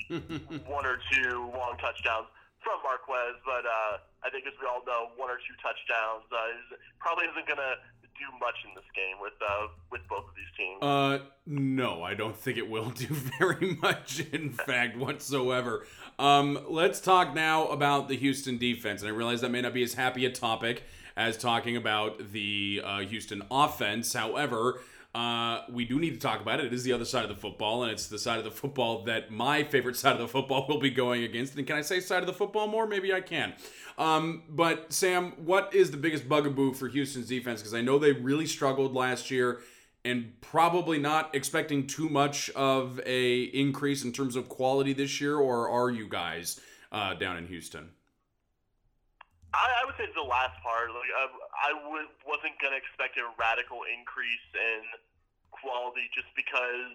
one 0.68 0.84
or 0.84 1.00
two 1.10 1.48
long 1.56 1.80
touchdowns 1.80 2.28
from 2.60 2.78
Marquez. 2.84 3.40
But 3.48 3.64
uh, 3.64 4.04
I 4.22 4.28
think 4.28 4.44
as 4.44 4.54
we 4.60 4.68
all 4.68 4.84
know, 4.84 5.14
one 5.16 5.32
or 5.32 5.40
two 5.40 5.56
touchdowns 5.64 6.28
uh, 6.28 6.56
is, 6.56 6.66
probably 7.00 7.30
isn't 7.32 7.48
going 7.48 7.62
to 7.62 7.80
do 8.18 8.26
much 8.38 8.56
in 8.66 8.74
this 8.74 8.84
game 8.94 9.16
with 9.20 9.32
uh, 9.40 9.68
with 9.90 10.02
both 10.08 10.24
of 10.24 10.34
these 10.34 10.52
teams. 10.56 10.82
Uh, 10.82 11.18
no, 11.46 12.02
I 12.02 12.14
don't 12.14 12.36
think 12.36 12.58
it 12.58 12.68
will 12.68 12.90
do 12.90 13.06
very 13.38 13.78
much, 13.80 14.20
in 14.32 14.50
fact, 14.50 14.96
whatsoever. 14.96 15.86
Um, 16.18 16.58
let's 16.68 17.00
talk 17.00 17.34
now 17.34 17.68
about 17.68 18.08
the 18.08 18.16
Houston 18.16 18.58
defense. 18.58 19.02
And 19.02 19.10
I 19.10 19.14
realize 19.14 19.40
that 19.40 19.50
may 19.50 19.62
not 19.62 19.74
be 19.74 19.82
as 19.82 19.94
happy 19.94 20.26
a 20.26 20.30
topic 20.30 20.82
as 21.16 21.36
talking 21.36 21.76
about 21.76 22.32
the 22.32 22.82
uh, 22.84 22.98
Houston 23.00 23.42
offense. 23.50 24.12
However, 24.12 24.80
uh, 25.14 25.62
we 25.70 25.84
do 25.84 25.98
need 25.98 26.10
to 26.10 26.20
talk 26.20 26.40
about 26.40 26.60
it. 26.60 26.66
It 26.66 26.72
is 26.72 26.84
the 26.84 26.92
other 26.92 27.04
side 27.04 27.24
of 27.24 27.28
the 27.28 27.34
football, 27.34 27.82
and 27.82 27.90
it's 27.90 28.06
the 28.06 28.18
side 28.18 28.38
of 28.38 28.44
the 28.44 28.50
football 28.50 29.04
that 29.04 29.30
my 29.30 29.64
favorite 29.64 29.96
side 29.96 30.12
of 30.12 30.20
the 30.20 30.28
football 30.28 30.66
will 30.68 30.78
be 30.78 30.90
going 30.90 31.24
against. 31.24 31.56
And 31.56 31.66
can 31.66 31.76
I 31.76 31.80
say 31.80 32.00
side 32.00 32.20
of 32.20 32.26
the 32.26 32.32
football 32.32 32.68
more? 32.68 32.86
Maybe 32.86 33.12
I 33.12 33.20
can. 33.20 33.54
Um, 33.98 34.44
but 34.48 34.92
Sam, 34.92 35.32
what 35.44 35.74
is 35.74 35.90
the 35.90 35.96
biggest 35.96 36.28
bugaboo 36.28 36.74
for 36.74 36.86
Houston's 36.86 37.26
defense? 37.26 37.60
Because 37.60 37.74
I 37.74 37.82
know 37.82 37.98
they 37.98 38.12
really 38.12 38.46
struggled 38.46 38.94
last 38.94 39.28
year, 39.28 39.60
and 40.04 40.40
probably 40.40 40.98
not 40.98 41.34
expecting 41.34 41.86
too 41.86 42.08
much 42.08 42.48
of 42.50 43.00
a 43.04 43.42
increase 43.50 44.04
in 44.04 44.12
terms 44.12 44.36
of 44.36 44.48
quality 44.48 44.92
this 44.92 45.20
year. 45.20 45.36
Or 45.36 45.68
are 45.68 45.90
you 45.90 46.08
guys 46.08 46.60
uh, 46.92 47.14
down 47.14 47.36
in 47.36 47.48
Houston? 47.48 47.90
I, 49.52 49.66
I 49.82 49.84
would 49.84 49.96
say 49.98 50.06
the 50.14 50.22
last 50.22 50.62
part. 50.62 50.94
Like 50.94 51.10
I, 51.18 51.26
I 51.66 51.70
wasn't 52.22 52.54
going 52.62 52.70
to 52.70 52.78
expect 52.78 53.18
a 53.18 53.26
radical 53.34 53.82
increase 53.90 54.46
in 54.54 54.86
quality 55.50 56.06
just 56.14 56.30
because 56.38 56.94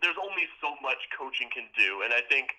there's 0.00 0.18
only 0.22 0.46
so 0.62 0.78
much 0.78 1.02
coaching 1.18 1.50
can 1.50 1.66
do, 1.74 2.06
and 2.06 2.14
I 2.14 2.22
think 2.30 2.54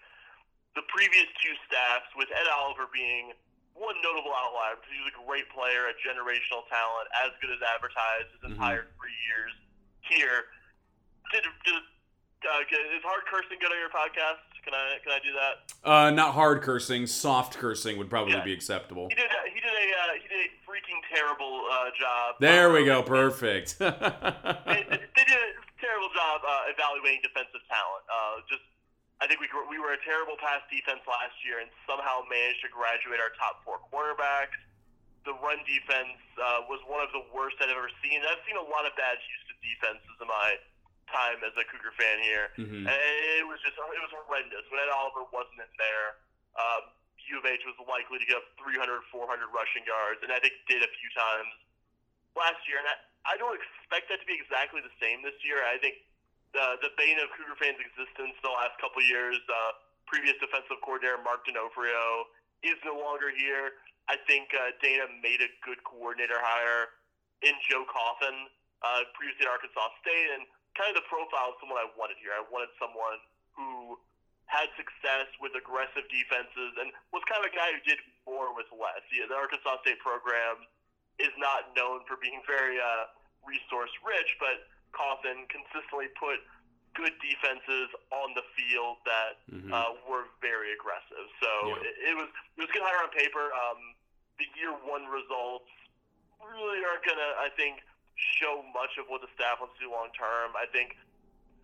the 0.76 0.84
previous 0.89 1.30
two 1.39 1.54
staffs, 1.69 2.10
with 2.17 2.28
Ed 2.34 2.49
Oliver 2.49 2.89
being 2.91 3.32
one 3.73 3.95
notable 4.05 4.31
outlier 4.33 4.77
because 4.77 4.93
he 4.93 5.01
was 5.01 5.13
a 5.13 5.17
great 5.25 5.49
player, 5.49 5.89
a 5.89 5.95
generational 6.05 6.62
talent, 6.69 7.09
as 7.25 7.31
good 7.41 7.49
as 7.51 7.62
advertised 7.62 8.29
his 8.38 8.41
Mhm. 8.45 8.51
entire 8.55 8.88
three 8.97 9.17
years 9.29 9.51
here. 10.05 10.45
Did, 11.31 11.43
did 11.65 11.81
uh, 12.43 12.59
is 12.69 13.03
hard 13.03 13.23
cursing 13.31 13.57
good 13.59 13.71
on 13.71 13.79
your 13.79 13.89
podcast? 13.89 14.43
Can 14.63 14.73
I 14.73 14.99
can 15.03 15.12
I 15.12 15.19
do 15.19 15.31
that? 15.33 15.53
Uh, 15.83 16.09
not 16.12 16.33
hard 16.33 16.62
cursing, 16.62 17.07
soft 17.07 17.57
cursing 17.57 17.97
would 17.97 18.09
probably 18.09 18.33
Yeah. 18.33 18.43
be 18.43 18.53
acceptable. 18.53 19.07
He 19.09 19.15
did. 19.15 19.25
A, 19.31 19.49
he 19.49 19.59
did 19.59 19.71
a 19.71 19.86
uh, 19.99 20.13
he 20.21 20.27
did 20.27 20.39
a 20.47 20.49
freaking 20.69 20.99
terrible 21.13 21.65
uh, 21.71 21.89
job. 21.99 22.36
There 22.39 22.71
we 22.71 22.86
go, 22.86 23.01
perfect. 23.03 23.77
they, 23.79 23.88
they 23.88 25.23
did 25.25 25.36
a 25.36 25.53
terrible 25.81 26.09
job 26.15 26.41
uh, 26.47 26.62
evaluating 26.71 27.21
defensive 27.23 27.59
talent. 27.67 28.03
Uh, 28.12 28.39
just, 28.49 28.62
I 29.23 29.27
think 29.31 29.39
we 29.39 29.47
we 29.71 29.79
were 29.79 29.95
a 29.95 30.01
terrible 30.03 30.36
pass 30.36 30.59
defense 30.67 30.99
last 31.07 31.31
year, 31.47 31.63
and 31.63 31.71
somehow 31.88 32.27
managed 32.27 32.59
to 32.67 32.69
graduate 32.75 33.23
our 33.23 33.31
top 33.39 33.63
four 33.63 33.79
cornerbacks. 33.88 34.59
The 35.23 35.31
run 35.39 35.63
defense 35.63 36.19
uh, 36.36 36.67
was 36.67 36.83
one 36.83 36.99
of 36.99 37.07
the 37.15 37.23
worst 37.31 37.55
I've 37.63 37.71
ever 37.71 37.88
seen. 38.03 38.19
I've 38.19 38.43
seen 38.43 38.59
a 38.59 38.67
lot 38.67 38.83
of 38.83 38.91
bad 38.99 39.15
Houston 39.15 39.55
defenses 39.63 40.12
in 40.19 40.27
my 40.27 40.59
time 41.07 41.39
as 41.47 41.55
a 41.55 41.63
Cougar 41.63 41.95
fan 41.95 42.19
here, 42.19 42.51
Mhm. 42.59 42.83
and 42.83 42.99
it 43.39 43.47
was 43.47 43.63
just 43.63 43.79
it 43.79 44.01
was 44.03 44.12
horrendous. 44.12 44.67
When 44.67 44.83
Ed 44.83 44.91
Oliver 44.91 45.23
wasn't 45.31 45.63
in 45.63 45.71
there, 45.79 46.19
um, 46.59 46.91
U 47.31 47.39
of 47.39 47.47
H 47.47 47.63
was 47.63 47.79
likely 47.88 48.19
to 48.19 48.25
give 48.27 48.36
up 48.43 48.47
300, 48.59 49.07
400 49.07 49.47
rushing 49.55 49.88
yards, 49.88 50.19
and 50.27 50.36
I 50.36 50.43
think 50.43 50.51
did 50.67 50.83
a 50.83 50.91
few 50.99 51.09
times 51.15 51.47
last 52.36 52.59
year. 52.67 52.83
And 52.83 52.88
I, 52.91 52.95
I 53.23 53.33
don't 53.39 53.55
expect 53.55 54.12
that 54.12 54.19
to 54.19 54.27
be 54.27 54.36
exactly 54.36 54.83
the 54.83 54.91
same 54.99 55.23
this 55.23 55.39
year. 55.47 55.63
I 55.63 55.79
think 55.79 56.03
the 56.53 56.79
the 56.85 56.91
bane 56.95 57.17
of 57.19 57.29
Cougar 57.33 57.57
fans' 57.57 57.81
existence 57.81 58.37
the 58.45 58.53
last 58.53 58.77
couple 58.77 59.01
years, 59.03 59.41
uh, 59.49 59.77
previous 60.05 60.37
defensive 60.37 60.77
coordinator 60.85 61.19
Mark 61.25 61.45
D'Onofrio 61.45 62.29
is 62.61 62.77
no 62.85 62.95
longer 62.95 63.33
here. 63.33 63.81
I 64.07 64.19
think 64.29 64.53
uh, 64.53 64.75
Dana 64.79 65.09
made 65.19 65.41
a 65.41 65.49
good 65.65 65.81
coordinator 65.83 66.37
hire 66.37 66.93
in 67.41 67.55
Joe 67.67 67.83
Cauthen, 67.87 68.47
uh, 68.83 69.07
previously 69.15 69.47
at 69.47 69.51
Arkansas 69.51 69.91
State, 69.99 70.29
and 70.37 70.43
kind 70.75 70.91
of 70.93 71.01
the 71.01 71.07
profile 71.09 71.55
of 71.55 71.57
someone 71.59 71.79
I 71.79 71.89
wanted 71.95 72.19
here. 72.19 72.35
I 72.35 72.43
wanted 72.47 72.71
someone 72.79 73.19
who 73.55 73.99
had 74.51 74.67
success 74.75 75.31
with 75.39 75.55
aggressive 75.55 76.05
defenses 76.11 76.71
and 76.77 76.91
was 77.15 77.23
kind 77.25 77.41
of 77.41 77.49
a 77.49 77.55
guy 77.55 77.73
who 77.73 77.81
did 77.87 77.99
more 78.27 78.51
with 78.51 78.67
less. 78.75 79.01
Yeah, 79.09 79.25
the 79.25 79.39
Arkansas 79.39 79.81
State 79.81 80.03
program 80.03 80.67
is 81.17 81.31
not 81.39 81.71
known 81.73 82.03
for 82.05 82.19
being 82.19 82.43
very 82.43 82.77
uh, 82.77 83.07
resource 83.47 83.91
rich, 84.03 84.29
but 84.37 84.67
Cauthen 84.97 85.49
consistently 85.49 86.08
put 86.17 86.39
good 86.93 87.13
defenses 87.25 87.89
on 88.13 88.34
the 88.38 88.45
field 88.53 89.01
that 89.10 89.41
Mhm. 89.49 89.73
uh, 89.73 89.93
were 90.06 90.29
very 90.41 90.71
aggressive. 90.73 91.25
So 91.41 91.49
Yeah. 91.67 91.89
it, 91.89 91.95
it 92.13 92.15
was 92.15 92.29
it 92.58 92.62
was 92.62 92.69
good 92.71 92.84
hire 92.86 93.01
on 93.01 93.10
paper. 93.10 93.51
Um, 93.53 93.95
the 94.38 94.45
year 94.56 94.71
one 94.71 95.06
results 95.10 95.69
really 96.39 96.86
aren't 96.86 97.03
gonna, 97.03 97.34
I 97.41 97.49
think, 97.58 97.82
show 98.38 98.62
much 98.73 98.95
of 98.97 99.10
what 99.10 99.21
the 99.21 99.29
staff 99.34 99.60
wants 99.60 99.73
to 99.79 99.86
do 99.86 99.91
long 99.91 100.12
term. 100.13 100.56
I 100.56 100.67
think 100.67 100.95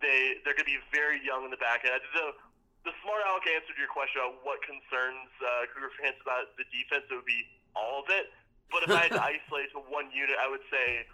they 0.02 0.38
they're 0.44 0.54
gonna 0.54 0.64
be 0.66 0.82
very 0.90 1.20
young 1.24 1.44
in 1.44 1.50
the 1.50 1.56
back 1.62 1.84
end. 1.84 2.02
The 2.12 2.34
the 2.82 2.92
smart 3.02 3.22
aleck 3.26 3.46
answer 3.46 3.72
to 3.72 3.78
your 3.78 3.88
question 3.92 4.20
about 4.22 4.42
what 4.42 4.62
concerns 4.62 5.30
uh, 5.46 5.66
Cougar 5.72 5.90
fans 6.00 6.16
about 6.22 6.56
the 6.56 6.64
defense 6.72 7.04
it 7.10 7.14
would 7.14 7.24
be 7.28 7.46
all 7.76 8.02
of 8.02 8.10
it. 8.10 8.32
But 8.72 8.82
if 8.84 8.90
I 8.90 9.02
had 9.06 9.12
to 9.12 9.22
isolate 9.36 9.70
to 9.72 9.80
one 9.80 10.10
unit, 10.12 10.38
I 10.40 10.48
would 10.48 10.64
say 10.70 11.06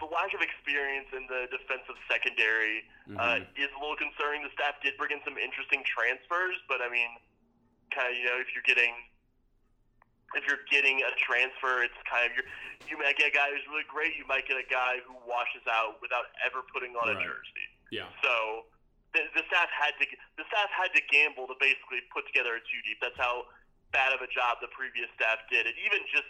the 0.00 0.06
lack 0.08 0.32
of 0.34 0.40
experience 0.40 1.08
in 1.12 1.26
the 1.28 1.46
defensive 1.52 1.96
secondary 2.10 2.82
uh, 3.18 3.38
Mhm. 3.42 3.46
is 3.58 3.70
a 3.76 3.78
little 3.78 3.96
concerning. 3.96 4.42
The 4.42 4.50
staff 4.56 4.80
did 4.82 4.96
bring 4.96 5.10
in 5.12 5.22
some 5.24 5.36
interesting 5.38 5.84
transfers, 5.84 6.56
but 6.68 6.80
I 6.82 6.88
mean, 6.88 7.10
kind 7.94 8.08
of 8.10 8.16
you 8.18 8.24
know, 8.24 8.38
if 8.40 8.48
you're 8.54 8.64
getting 8.66 8.94
if 10.34 10.48
you're 10.48 10.64
getting 10.72 11.02
a 11.04 11.12
transfer, 11.20 11.84
it's 11.84 11.96
kind 12.08 12.24
of 12.24 12.32
you 12.36 12.42
you 12.88 12.96
might 12.98 13.16
get 13.20 13.28
a 13.28 13.34
guy 13.36 13.50
who's 13.52 13.64
really 13.68 13.84
great. 13.84 14.16
You 14.16 14.24
might 14.26 14.48
get 14.48 14.56
a 14.56 14.64
guy 14.68 14.98
who 15.04 15.12
washes 15.28 15.62
out 15.68 16.00
without 16.00 16.32
ever 16.44 16.62
putting 16.72 16.96
on 16.96 17.08
a 17.10 17.16
jersey. 17.22 17.66
yeah. 17.92 18.08
So 18.24 18.66
the, 19.12 19.28
the 19.36 19.44
staff 19.52 19.68
had 19.70 19.92
to 20.00 20.04
the 20.40 20.44
staff 20.48 20.70
had 20.72 20.88
to 20.96 21.02
gamble 21.12 21.46
to 21.52 21.54
basically 21.60 22.00
put 22.10 22.24
together 22.26 22.56
a 22.56 22.60
two 22.64 22.80
deep. 22.88 22.96
That's 23.04 23.18
how 23.20 23.44
bad 23.92 24.12
of 24.16 24.22
a 24.24 24.26
job 24.32 24.56
the 24.64 24.72
previous 24.72 25.10
staff 25.20 25.38
did, 25.52 25.66
and 25.68 25.76
even 25.84 26.00
just 26.08 26.24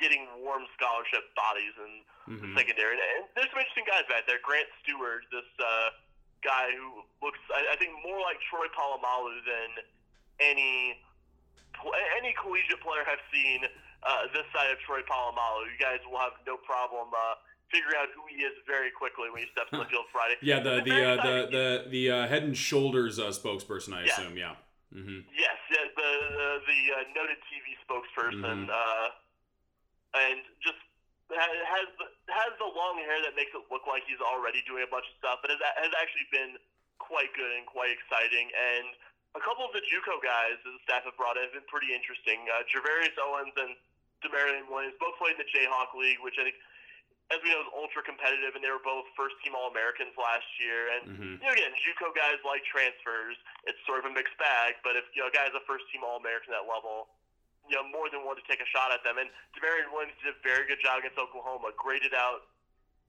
getting 0.00 0.26
warm 0.42 0.66
scholarship 0.76 1.22
bodies 1.38 1.74
in 1.78 1.92
the 2.40 2.46
Mhm. 2.46 2.56
secondary. 2.58 2.94
And, 2.98 3.02
and 3.02 3.22
there's 3.36 3.50
some 3.50 3.58
interesting 3.60 3.84
guys 3.86 4.04
back 4.08 4.26
there. 4.26 4.38
Grant 4.42 4.66
Stuard, 4.82 5.22
this 5.30 5.46
uh, 5.60 5.90
guy 6.42 6.72
who 6.74 7.04
looks, 7.22 7.38
I, 7.54 7.72
I 7.72 7.76
think, 7.76 7.92
more 8.02 8.20
like 8.20 8.40
Troy 8.50 8.66
Polamalu 8.74 9.44
than 9.46 9.70
any 10.40 10.98
any 12.18 12.32
collegiate 12.40 12.80
player 12.80 13.02
I've 13.06 13.22
seen 13.34 13.60
uh, 14.02 14.26
this 14.32 14.46
side 14.54 14.70
of 14.70 14.78
Troy 14.86 15.02
Polamalu. 15.02 15.66
You 15.72 15.78
guys 15.80 15.98
will 16.10 16.18
have 16.18 16.32
no 16.46 16.56
problem 16.56 17.08
uh, 17.12 17.34
figuring 17.70 17.96
out 17.98 18.08
who 18.14 18.22
he 18.30 18.42
is 18.42 18.54
very 18.66 18.90
quickly 18.90 19.28
when 19.30 19.42
he 19.42 19.48
steps 19.52 19.68
on 19.72 19.80
the 19.80 19.84
field 19.92 20.06
Friday. 20.12 20.36
Yeah, 20.40 20.60
the 20.60 20.80
the 20.82 20.96
uh, 20.96 21.16
the 21.22 21.36
the 21.50 21.66
the 21.90 22.10
uh, 22.10 22.26
head 22.28 22.42
and 22.44 22.56
shoulders 22.56 23.18
uh, 23.18 23.30
spokesperson, 23.34 23.92
I 23.94 24.04
Yeah. 24.04 24.12
assume. 24.12 24.36
Yeah. 24.38 24.54
hmm 24.92 25.20
Yes, 25.34 25.58
yeah, 25.70 25.84
the 25.96 26.10
the, 26.38 26.48
the 26.70 26.80
uh, 26.94 27.02
noted 27.14 27.38
TV 27.50 27.74
spokesperson, 27.84 28.66
Mhm. 28.66 29.10
And 30.14 30.40
just 30.62 30.78
has 31.32 31.88
has 32.28 32.52
the 32.60 32.68
long 32.68 33.00
hair 33.00 33.18
that 33.24 33.34
makes 33.34 33.50
it 33.56 33.64
look 33.72 33.88
like 33.88 34.04
he's 34.04 34.20
already 34.20 34.60
doing 34.68 34.84
a 34.84 34.90
bunch 34.90 35.08
of 35.08 35.16
stuff, 35.18 35.40
but 35.40 35.50
has, 35.50 35.60
has 35.80 35.92
actually 35.96 36.28
been 36.30 36.56
quite 37.00 37.32
good 37.34 37.50
and 37.56 37.64
quite 37.66 37.90
exciting. 37.90 38.52
And 38.52 38.92
a 39.34 39.42
couple 39.42 39.66
of 39.66 39.74
the 39.74 39.82
JUCO 39.82 40.22
guys 40.22 40.56
that 40.62 40.72
the 40.72 40.82
staff 40.86 41.02
have 41.08 41.18
brought 41.18 41.34
in 41.34 41.48
have 41.48 41.56
been 41.56 41.66
pretty 41.66 41.90
interesting. 41.90 42.46
Uh, 42.46 42.62
Javarius 42.70 43.16
Owens 43.18 43.54
and 43.58 43.74
Demarion 44.22 44.70
Williams 44.70 44.94
both 45.02 45.18
played 45.18 45.34
in 45.36 45.42
the 45.42 45.50
Jayhawk 45.50 45.90
League, 45.98 46.22
which 46.22 46.38
I 46.38 46.46
think, 46.46 46.56
as 47.34 47.42
we 47.42 47.50
know, 47.50 47.64
is 47.66 47.70
ultra 47.74 48.04
competitive, 48.04 48.54
and 48.54 48.62
they 48.62 48.70
were 48.70 48.84
both 48.84 49.08
first 49.18 49.34
team 49.42 49.58
All 49.58 49.72
Americans 49.72 50.14
last 50.14 50.46
year. 50.62 50.92
And 50.94 51.02
hmm 51.18 51.32
you 51.42 51.46
know, 51.50 51.56
again, 51.56 51.74
JUCO 51.76 52.14
guys 52.14 52.38
like 52.46 52.62
transfers. 52.64 53.34
It's 53.66 53.80
sort 53.84 54.00
of 54.00 54.08
a 54.08 54.14
mixed 54.14 54.38
bag, 54.38 54.78
but 54.86 54.94
if 54.94 55.04
you 55.12 55.24
know, 55.24 55.28
a 55.28 55.34
guy's 55.34 55.52
a 55.52 55.64
first 55.66 55.84
team 55.90 56.06
All 56.06 56.16
American 56.20 56.54
at 56.54 56.62
that 56.62 56.68
level, 56.70 57.10
you 57.68 57.74
know, 57.76 57.84
more 57.88 58.12
than 58.12 58.22
willing 58.22 58.40
to 58.40 58.48
take 58.48 58.60
a 58.60 58.68
shot 58.68 58.92
at 58.92 59.00
them. 59.02 59.16
And 59.16 59.32
Demarion 59.56 59.88
Williams 59.92 60.16
did 60.20 60.32
a 60.32 60.38
very 60.44 60.68
good 60.68 60.80
job 60.84 61.00
against 61.00 61.16
Oklahoma, 61.16 61.72
graded 61.76 62.12
out 62.12 62.48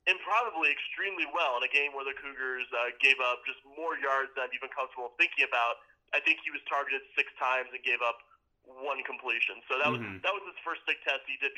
and 0.06 0.16
probably 0.22 0.70
extremely 0.70 1.26
well 1.34 1.58
in 1.58 1.66
a 1.66 1.72
game 1.72 1.90
where 1.98 2.06
the 2.06 2.14
Cougars 2.14 2.70
uh, 2.70 2.94
gave 3.02 3.18
up 3.18 3.42
just 3.42 3.58
more 3.66 3.98
yards 3.98 4.30
than 4.38 4.46
I'm 4.46 4.54
even 4.54 4.70
comfortable 4.70 5.18
thinking 5.18 5.50
about. 5.50 5.82
I 6.14 6.22
think 6.22 6.46
he 6.46 6.54
was 6.54 6.62
targeted 6.70 7.02
six 7.18 7.34
times 7.42 7.74
and 7.74 7.82
gave 7.82 8.00
up 8.06 8.22
one 8.64 9.02
completion. 9.02 9.62
So 9.66 9.82
that 9.82 9.90
was 9.90 10.02
that 10.22 10.34
was 10.34 10.46
his 10.46 10.58
first 10.62 10.86
big 10.86 11.02
test. 11.02 11.26
He 11.26 11.38
did 11.42 11.54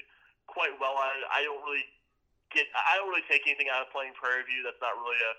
quite 0.47 0.71
well 0.79 0.95
at 1.03 1.19
it. 1.19 1.27
I 1.27 1.43
don't 1.43 1.60
really 1.63 1.83
get 2.55 2.67
I 2.71 2.95
don't 2.95 3.12
really 3.12 3.27
take 3.27 3.43
anything 3.43 3.67
out 3.67 3.83
of 3.83 3.91
playing 3.91 4.15
Prairie 4.15 4.47
View. 4.47 4.63
That's 4.63 4.79
not 4.79 4.95
really 4.95 5.19
a 5.19 5.33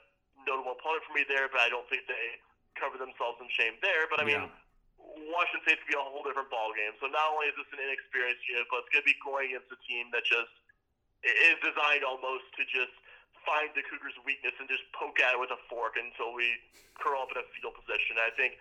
notable 0.45 0.77
opponent 0.77 1.05
for 1.09 1.17
me 1.17 1.25
there, 1.25 1.49
but 1.49 1.65
I 1.65 1.73
don't 1.73 1.89
think 1.89 2.05
they 2.05 2.41
cover 2.77 3.01
themselves 3.01 3.41
in 3.41 3.49
shame 3.57 3.81
there. 3.81 4.05
But 4.13 4.21
I 4.21 4.25
mean, 4.29 4.45
Yeah. 4.45 4.68
Washington 5.27 5.63
State's 5.67 5.83
gonna 5.89 5.95
be 5.95 5.99
a 5.99 6.05
whole 6.07 6.23
different 6.23 6.51
ball 6.51 6.71
game. 6.77 6.95
So 7.03 7.11
not 7.11 7.35
only 7.35 7.51
is 7.51 7.57
this 7.59 7.69
an 7.75 7.81
inexperienced 7.83 8.45
unit, 8.47 8.67
but 8.71 8.87
it's 8.87 8.91
gonna 8.95 9.09
be 9.09 9.17
going 9.25 9.51
against 9.55 9.71
a 9.75 9.79
team 9.87 10.11
that 10.15 10.23
just 10.25 10.53
is 11.27 11.59
designed 11.65 12.07
almost 12.07 12.47
to 12.55 12.63
just 12.71 12.95
find 13.47 13.71
the 13.75 13.83
Cougars' 13.87 14.15
weakness 14.23 14.55
and 14.63 14.69
just 14.71 14.85
poke 14.95 15.19
at 15.19 15.35
it 15.35 15.41
with 15.41 15.51
a 15.51 15.61
fork 15.67 15.97
until 15.99 16.31
we 16.35 16.47
curl 17.01 17.23
up 17.27 17.33
in 17.35 17.39
a 17.43 17.47
fetal 17.55 17.73
position. 17.75 18.19
I 18.21 18.31
think 18.39 18.59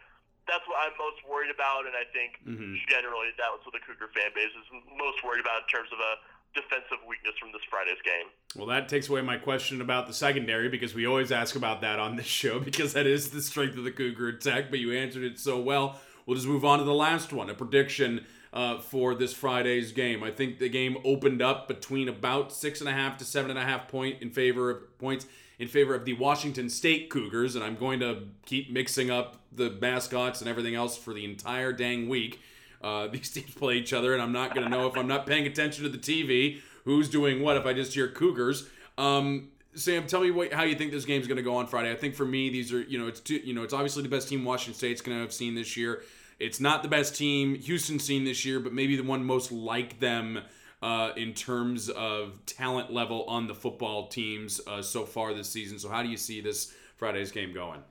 that's 0.48 0.64
what 0.66 0.80
I'm 0.80 0.96
most 0.98 1.20
worried 1.28 1.52
about, 1.52 1.86
and 1.86 1.94
I 1.96 2.06
think 2.16 2.40
Mhm. 2.48 2.80
generally 2.88 3.32
that 3.38 3.52
was 3.52 3.60
what 3.66 3.74
the 3.74 3.84
Cougar 3.84 4.08
fan 4.16 4.32
base 4.34 4.50
is 4.56 4.66
most 4.96 5.22
worried 5.24 5.42
about 5.42 5.64
in 5.64 5.68
terms 5.68 5.92
of 5.92 6.00
a 6.00 6.20
defensive 6.56 7.04
weakness 7.06 7.38
from 7.38 7.52
this 7.52 7.62
Friday's 7.70 8.02
game. 8.04 8.30
Well, 8.56 8.66
that 8.68 8.88
takes 8.88 9.10
away 9.10 9.22
my 9.22 9.38
question 9.38 9.82
about 9.82 10.08
the 10.08 10.14
secondary 10.14 10.70
because 10.70 10.96
we 10.96 11.06
always 11.06 11.32
ask 11.32 11.56
about 11.56 11.82
that 11.82 12.00
on 12.00 12.16
this 12.16 12.26
show 12.26 12.60
because 12.70 12.94
that 12.94 13.06
is 13.06 13.32
the 13.32 13.42
strength 13.42 13.78
of 13.78 13.84
the 13.84 13.92
Cougar 13.92 14.30
attack. 14.30 14.70
But 14.70 14.80
you 14.80 14.94
answered 14.94 15.24
it 15.24 15.38
so 15.38 15.58
well. 15.60 16.02
We'll 16.28 16.36
just 16.36 16.48
move 16.48 16.66
on 16.66 16.78
to 16.78 16.86
the 16.86 16.94
last 16.94 17.34
one, 17.34 17.50
a 17.50 17.56
prediction 17.56 18.26
uh, 18.54 18.80
for 18.80 19.16
this 19.16 19.34
Friday's 19.34 19.94
game. 19.94 20.24
I 20.24 20.30
think 20.30 20.60
the 20.60 20.70
game 20.70 20.98
opened 21.04 21.42
up 21.42 21.68
between 21.68 22.10
about 22.10 22.52
six 22.52 22.82
and 22.82 22.90
a 22.90 22.94
half 22.94 23.18
to 23.18 23.26
seven 23.26 23.50
and 23.50 23.58
a 23.58 23.64
half 23.64 23.88
point 23.88 24.22
in 24.22 24.30
favor 24.30 24.70
of 24.70 25.00
points 25.00 25.26
in 25.60 25.68
favor 25.68 25.96
of 25.96 26.06
the 26.06 26.14
Washington 26.14 26.70
State 26.70 27.10
Cougars, 27.10 27.56
and 27.56 27.64
I'm 27.64 27.76
going 27.76 28.00
to 28.02 28.24
keep 28.46 28.72
mixing 28.72 29.10
up 29.10 29.38
the 29.52 29.72
mascots 29.82 30.42
and 30.42 30.50
everything 30.50 30.76
else 30.76 30.96
for 30.98 31.14
the 31.14 31.26
entire 31.26 31.74
dang 31.74 32.10
week. 32.10 32.42
Uh, 32.82 33.08
these 33.12 33.32
teams 33.32 33.54
play 33.56 33.76
each 33.76 33.94
other, 33.94 34.14
and 34.14 34.22
I'm 34.22 34.32
not 34.32 34.54
going 34.54 34.66
to 34.66 34.70
know 34.70 34.88
if 34.88 34.98
I'm 34.98 35.08
not 35.08 35.26
paying 35.26 35.48
attention 35.48 35.84
to 35.84 35.90
the 35.90 35.98
TV 35.98 36.60
who's 36.84 37.10
doing 37.10 37.42
what 37.42 37.58
if 37.58 37.66
I 37.66 37.74
just 37.74 37.94
hear 37.94 38.08
Cougars. 38.08 38.70
Um, 38.98 39.50
Sam, 39.74 40.08
tell 40.08 40.22
me 40.22 40.32
what, 40.32 40.54
how 40.54 40.64
you 40.64 40.76
think 40.76 40.92
this 40.92 41.06
game's 41.06 41.28
going 41.28 41.38
to 41.38 41.44
go 41.44 41.56
on 41.58 41.68
Friday. 41.68 41.92
I 41.92 41.96
think 41.96 42.16
for 42.16 42.26
me, 42.26 42.50
these 42.50 42.74
are 42.74 42.82
you 42.82 42.98
know 42.98 43.08
it's 43.08 43.20
two, 43.20 43.36
you 43.36 43.54
know 43.54 43.64
it's 43.64 43.74
obviously 43.74 44.04
the 44.04 44.10
best 44.10 44.28
team 44.28 44.44
Washington 44.44 44.74
State's 44.74 45.02
going 45.02 45.18
to 45.18 45.22
have 45.22 45.34
seen 45.34 45.56
this 45.56 45.78
year. 45.78 46.04
It's 46.40 46.60
not 46.60 46.84
the 46.84 46.90
best 46.90 47.16
team 47.16 47.56
Houston's 47.56 48.04
seen 48.04 48.24
this 48.24 48.46
year, 48.46 48.60
but 48.60 48.74
maybe 48.74 48.96
the 48.96 49.04
one 49.04 49.24
most 49.24 49.52
like 49.52 50.00
them 50.00 50.40
uh, 50.82 51.12
in 51.18 51.34
terms 51.34 51.90
of 51.90 52.46
talent 52.46 52.94
level 52.94 53.24
on 53.26 53.48
the 53.48 53.56
football 53.56 54.08
teams 54.08 54.62
uh, 54.68 54.82
so 54.82 55.06
far 55.06 55.34
this 55.34 55.50
season. 55.50 55.80
So 55.80 55.90
how 55.90 56.04
do 56.04 56.10
you 56.10 56.18
see 56.18 56.42
this 56.42 56.74
Friday's 56.98 57.32
game 57.32 57.54
going? 57.54 57.82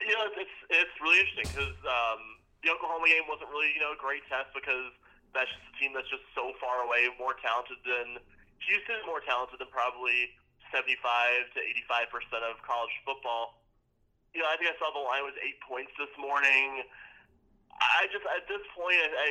You 0.00 0.12
know, 0.12 0.28
it's 0.36 0.56
it's 0.68 0.96
really 1.00 1.20
interesting 1.20 1.48
because 1.48 1.76
um, 1.84 2.20
the 2.64 2.72
Oklahoma 2.72 3.08
game 3.08 3.24
wasn't 3.28 3.48
really, 3.48 3.72
you 3.72 3.80
know, 3.80 3.92
a 3.96 4.00
great 4.00 4.24
test 4.28 4.52
because 4.52 4.92
that's 5.32 5.48
just 5.48 5.64
a 5.72 5.74
team 5.80 5.92
that's 5.96 6.08
just 6.08 6.24
so 6.36 6.52
far 6.60 6.84
away, 6.84 7.08
more 7.16 7.36
talented 7.40 7.80
than 7.84 8.20
Houston, 8.68 9.00
more 9.08 9.24
talented 9.24 9.60
than 9.60 9.72
probably 9.72 10.36
75 10.72 11.00
to 11.56 11.58
85 11.88 12.12
percent 12.12 12.42
of 12.44 12.60
college 12.64 12.92
football. 13.04 13.59
You 14.34 14.42
know, 14.46 14.48
I 14.50 14.54
think 14.56 14.70
I 14.70 14.76
saw 14.78 14.94
the 14.94 15.02
line 15.02 15.26
was 15.26 15.34
eight 15.42 15.58
points 15.66 15.90
this 15.98 16.12
morning. 16.14 16.86
I 17.80 18.06
just 18.14 18.22
at 18.30 18.46
this 18.46 18.62
point, 18.76 18.94
I, 19.00 19.10
I 19.10 19.28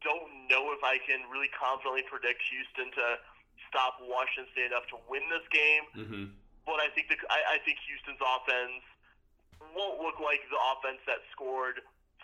don't 0.00 0.48
know 0.48 0.72
if 0.72 0.80
I 0.86 0.96
can 1.04 1.26
really 1.28 1.50
confidently 1.52 2.06
predict 2.08 2.40
Houston 2.48 2.88
to 2.96 3.06
stop 3.68 4.00
Washington 4.00 4.48
State 4.56 4.70
enough 4.72 4.88
to 4.94 4.98
win 5.10 5.26
this 5.28 5.44
game. 5.52 5.84
Mm-hmm. 5.92 6.24
But 6.64 6.80
I 6.80 6.88
think 6.96 7.12
the 7.12 7.18
I, 7.28 7.56
I 7.56 7.64
think 7.66 7.76
Houston's 7.84 8.20
offense 8.22 8.84
won't 9.76 10.00
look 10.00 10.16
like 10.22 10.40
the 10.48 10.60
offense 10.72 11.02
that 11.04 11.20
scored 11.34 11.82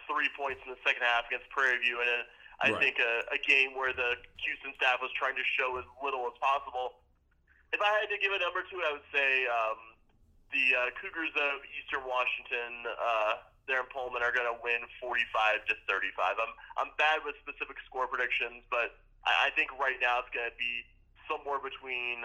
three 0.08 0.30
points 0.38 0.60
in 0.64 0.72
the 0.72 0.80
second 0.86 1.04
half 1.04 1.28
against 1.28 1.48
Prairie 1.52 1.80
View, 1.82 2.00
and 2.00 2.08
a, 2.08 2.20
I 2.62 2.66
Right. 2.70 2.78
think 2.80 2.96
a, 3.02 3.12
a 3.34 3.40
game 3.42 3.74
where 3.74 3.90
the 3.92 4.16
Houston 4.46 4.72
staff 4.78 5.02
was 5.02 5.10
trying 5.18 5.34
to 5.36 5.44
show 5.58 5.74
as 5.76 5.84
little 6.00 6.24
as 6.30 6.36
possible. 6.38 7.02
If 7.74 7.82
I 7.82 7.90
had 7.98 8.06
to 8.12 8.18
give 8.22 8.30
a 8.30 8.38
number 8.38 8.62
to 8.62 8.74
it, 8.78 8.84
I 8.86 8.92
would 8.94 9.08
say 9.10 9.30
um, 9.50 9.80
the 10.54 10.66
uh, 10.78 10.94
Cougars 11.02 11.34
of 11.34 11.66
Eastern 11.74 12.06
Washington, 12.06 12.86
uh, 12.86 13.42
there 13.66 13.82
in 13.82 13.88
Pullman, 13.90 14.22
are 14.22 14.30
going 14.30 14.46
to 14.46 14.54
win 14.62 14.86
45 15.02 15.66
to 15.66 15.74
35. 15.90 16.14
I'm 16.38 16.52
I'm 16.78 16.90
bad 16.96 17.26
with 17.26 17.34
specific 17.42 17.76
score 17.90 18.06
predictions, 18.06 18.62
but 18.70 18.94
I, 19.26 19.50
I 19.50 19.54
think 19.58 19.74
right 19.76 19.98
now 19.98 20.22
it's 20.22 20.30
going 20.30 20.46
to 20.46 20.54
be 20.56 20.86
somewhere 21.26 21.58
between 21.58 22.22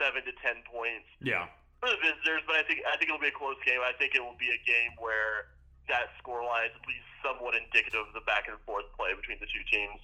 seven 0.00 0.24
to 0.24 0.32
ten 0.40 0.64
points 0.64 1.06
Yeah. 1.20 1.50
for 1.84 1.92
the 1.92 2.00
visitors, 2.00 2.40
but 2.48 2.56
I 2.56 2.64
think 2.64 2.80
I 2.88 2.96
think 2.96 3.12
it'll 3.12 3.20
be 3.22 3.28
a 3.28 3.36
close 3.36 3.60
game. 3.68 3.84
I 3.84 3.92
think 4.00 4.16
it 4.16 4.22
will 4.24 4.38
be 4.40 4.48
a 4.48 4.60
game 4.64 4.96
where 4.96 5.52
that 5.92 6.14
score 6.22 6.40
line 6.46 6.70
is 6.70 6.74
at 6.78 6.84
least 6.88 7.04
somewhat 7.20 7.52
indicative 7.58 8.00
of 8.00 8.14
the 8.16 8.24
back 8.24 8.46
and 8.48 8.56
forth 8.64 8.86
play 8.96 9.12
between 9.12 9.36
the 9.42 9.50
two 9.50 9.64
teams. 9.68 10.00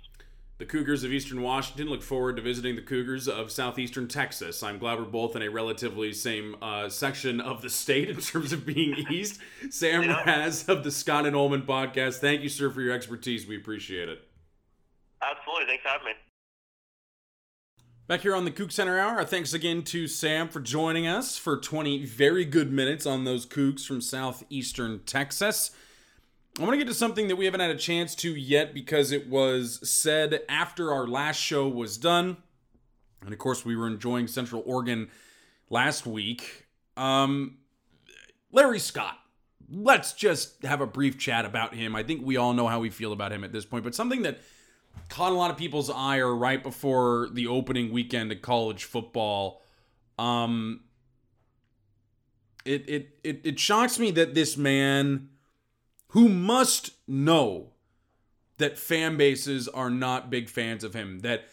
The 0.59 0.65
Cougars 0.65 1.05
of 1.05 1.13
Eastern 1.13 1.43
Washington 1.43 1.89
look 1.89 2.03
forward 2.03 2.37
to 2.37 2.43
visiting 2.43 2.77
the 2.77 2.83
Cougars 2.83 3.29
of 3.29 3.53
Southeastern 3.53 4.09
Texas. 4.09 4.63
I'm 4.63 4.79
glad 4.79 4.99
we're 4.99 5.05
both 5.05 5.37
in 5.37 5.43
a 5.43 5.51
relatively 5.51 6.15
same 6.15 6.57
uh, 6.63 6.89
section 6.89 7.43
of 7.43 7.61
the 7.61 7.69
state 7.69 8.09
in 8.09 8.17
terms 8.17 8.55
of 8.55 8.65
being 8.65 9.05
east. 9.11 9.39
Sam 9.69 10.05
Yeah. 10.05 10.23
Razz 10.25 10.67
of 10.67 10.83
the 10.83 10.91
Scott 10.91 11.27
and 11.27 11.37
Holman 11.37 11.63
podcast. 11.63 12.21
Thank 12.21 12.41
you, 12.41 12.49
sir, 12.49 12.71
for 12.71 12.81
your 12.81 12.95
expertise. 12.95 13.47
We 13.47 13.59
appreciate 13.59 14.09
it. 14.09 14.27
Absolutely, 15.21 15.67
thanks 15.67 15.83
for 15.83 15.91
having 15.91 16.07
me. 16.07 16.13
Back 18.07 18.21
here 18.23 18.35
on 18.35 18.47
the 18.47 18.51
Coug 18.51 18.73
Center 18.73 18.99
Hour, 18.99 19.19
our 19.19 19.25
thanks 19.25 19.53
again 19.53 19.83
to 19.83 20.07
Sam 20.07 20.49
for 20.49 20.61
joining 20.61 21.07
us 21.07 21.37
for 21.37 21.59
20 21.59 22.07
very 22.07 22.47
good 22.47 22.73
minutes 22.73 23.05
on 23.05 23.25
those 23.25 23.45
Cougs 23.45 23.85
from 23.85 24.01
southeastern 24.01 25.01
Texas. 25.05 25.73
I 26.59 26.63
want 26.63 26.73
to 26.73 26.79
get 26.79 26.87
to 26.87 26.95
something 26.95 27.29
that 27.29 27.37
we 27.37 27.45
haven't 27.45 27.61
had 27.61 27.71
a 27.71 27.77
chance 27.77 28.15
to 28.17 28.35
yet 28.35 28.73
because 28.73 29.13
it 29.13 29.29
was 29.29 29.87
said 29.89 30.41
after 30.49 30.91
our 30.91 31.07
last 31.07 31.37
show 31.37 31.69
was 31.69 31.99
done. 31.99 32.39
And 33.23 33.33
of 33.33 33.39
course, 33.39 33.65
we 33.65 33.77
were 33.77 33.87
enjoying 33.87 34.27
Central 34.27 34.63
Oregon 34.65 35.11
last 35.69 36.07
week. 36.07 36.67
Um, 36.97 37.59
Larry 38.53 38.79
Scott. 38.79 39.19
Let's 39.71 40.13
just 40.13 40.63
have 40.63 40.81
a 40.81 40.87
brief 40.87 41.19
chat 41.19 41.45
about 41.45 41.75
him. 41.75 41.97
I 41.97 42.05
think 42.05 42.25
we 42.25 42.37
all 42.37 42.55
know 42.55 42.69
how 42.69 42.79
we 42.81 42.89
feel 42.89 43.13
about 43.13 43.33
him 43.33 43.43
at 43.45 43.53
this 43.53 43.65
point, 43.65 43.85
but 43.85 43.95
something 43.95 44.23
that 44.23 44.39
caught 45.09 45.33
a 45.33 45.35
lot 45.35 45.51
of 45.51 45.57
people's 45.57 45.91
ire 45.91 46.35
right 46.35 46.63
before 46.63 47.29
the 47.33 47.49
opening 47.49 47.93
weekend 47.93 48.33
of 48.33 48.41
college 48.43 48.85
football. 48.85 49.63
Um, 50.19 50.85
it 52.65 52.89
it 52.89 53.19
it, 53.25 53.41
it 53.45 53.61
shocks 53.61 53.99
me 53.99 54.11
that 54.13 54.35
this 54.35 54.57
man, 54.57 55.29
who 56.17 56.31
must 56.31 56.93
know 57.07 57.73
that 58.57 58.79
fan 58.79 59.19
bases 59.19 59.69
are 59.69 59.91
not 59.91 60.31
big 60.31 60.49
fans 60.49 60.83
of 60.83 60.95
him, 60.95 61.19
that 61.19 61.45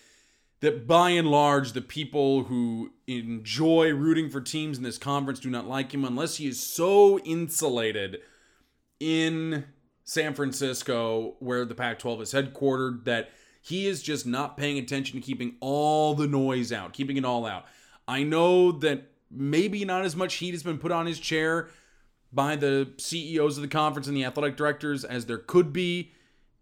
that 0.61 0.88
by 0.88 1.09
and 1.09 1.28
large 1.28 1.74
the 1.74 1.82
people 1.82 2.45
who 2.45 2.93
enjoy 3.05 3.89
rooting 3.89 4.30
for 4.30 4.39
teams 4.39 4.78
in 4.78 4.84
this 4.86 4.97
conference 4.97 5.41
do 5.41 5.49
not 5.49 5.68
like 5.68 5.93
him 5.93 6.05
unless 6.05 6.38
he 6.38 6.47
is 6.47 6.66
so 6.66 7.20
insulated 7.26 8.22
in 9.01 9.66
San 10.05 10.34
Francisco, 10.34 11.36
where 11.39 11.66
the 11.66 11.76
Pac 11.76 11.99
12 11.99 12.22
is 12.22 12.32
headquartered, 12.34 13.03
that 13.03 13.32
he 13.61 13.86
is 13.86 14.01
just 14.01 14.26
not 14.26 14.55
paying 14.55 14.78
attention 14.78 15.20
to 15.20 15.26
keeping 15.26 15.57
all 15.59 16.16
the 16.16 16.26
noise 16.26 16.72
out, 16.72 16.93
keeping 16.93 17.18
it 17.18 17.26
all 17.26 17.45
out. 17.45 17.66
I 18.07 18.24
know 18.24 18.72
that 18.72 19.11
maybe 19.30 19.84
not 19.84 20.05
as 20.05 20.16
much 20.16 20.36
heat 20.36 20.51
has 20.51 20.64
been 20.64 20.78
put 20.78 20.93
on 20.93 21.05
his 21.05 21.20
chair 21.20 21.68
by 22.34 22.56
the 22.56 22.92
CEOs 22.98 23.58
of 23.58 23.62
the 23.62 23.68
conference 23.68 24.08
and 24.08 24.18
the 24.18 24.26
athletic 24.26 24.58
directors 24.58 25.04
as 25.04 25.26
there 25.26 25.38
could 25.38 25.72
be, 25.72 26.12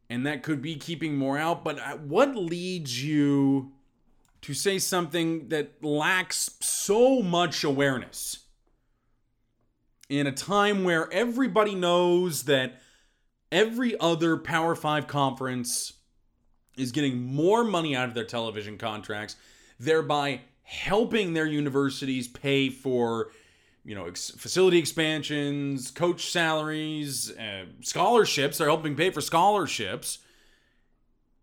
and 0.10 0.26
that 0.26 0.44
could 0.44 0.62
be 0.62 0.76
keeping 0.76 1.16
more 1.16 1.38
out. 1.38 1.64
But 1.64 1.80
uh, 1.80 1.98
what 1.98 2.36
leads 2.36 3.04
you 3.04 3.72
to 4.42 4.54
say 4.54 4.80
something 4.80 5.50
that 5.50 5.84
lacks 5.84 6.58
so 6.60 7.22
much 7.22 7.64
awareness? 7.64 8.42
in 10.12 10.28
a 10.28 10.32
time 10.32 10.84
where 10.84 11.12
everybody 11.14 11.74
knows 11.74 12.44
that 12.44 12.74
every 13.50 13.98
other 13.98 14.36
Power 14.36 14.76
5 14.76 15.08
conference 15.08 15.94
is 16.76 16.92
getting 16.92 17.24
more 17.24 17.64
money 17.64 17.96
out 17.96 18.10
of 18.10 18.14
their 18.14 18.26
television 18.26 18.78
contracts, 18.78 19.38
thereby 19.80 20.42
helping 20.64 21.34
their 21.34 21.46
universities 21.46 22.28
pay 22.28 22.70
for 22.70 23.32
you 23.84 23.96
know 23.96 24.06
ex- 24.06 24.32
facility 24.32 24.78
expansions, 24.78 25.92
coach 25.92 26.32
salaries, 26.32 27.32
uh, 27.38 27.66
scholarships. 27.82 28.58
They're 28.58 28.68
helping 28.68 28.96
pay 28.96 29.10
for 29.10 29.22
scholarships. 29.22 30.20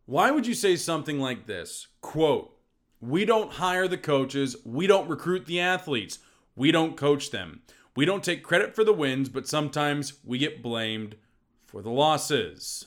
Why 0.06 0.30
would 0.30 0.46
you 0.46 0.54
say 0.54 0.76
something 0.76 1.20
like 1.20 1.46
this? 1.46 1.88
Quote, 2.00 2.56
we 3.00 3.24
don't 3.24 3.52
hire 3.52 3.86
the 3.86 3.98
coaches, 3.98 4.56
we 4.64 4.86
don't 4.86 5.08
recruit 5.08 5.46
the 5.46 5.60
athletes, 5.60 6.18
we 6.56 6.72
don't 6.72 6.96
coach 6.96 7.30
them. 7.30 7.62
We 7.94 8.04
don't 8.04 8.22
take 8.22 8.44
credit 8.44 8.76
for 8.76 8.84
the 8.84 8.92
wins, 8.92 9.28
but 9.28 9.48
sometimes 9.48 10.14
we 10.24 10.38
get 10.38 10.62
blamed 10.62 11.16
for 11.66 11.82
the 11.82 11.90
losses. 11.90 12.86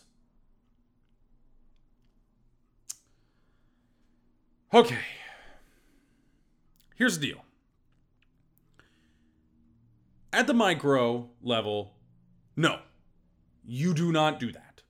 Okay. 4.73 4.99
Here's 6.95 7.19
the 7.19 7.27
deal. 7.27 7.43
At 10.33 10.47
the 10.47 10.53
micro 10.53 11.29
level, 11.41 11.93
no, 12.55 12.79
you 13.65 13.93
do 13.93 14.11
not 14.11 14.39
do 14.39 14.51
that. 14.51 14.81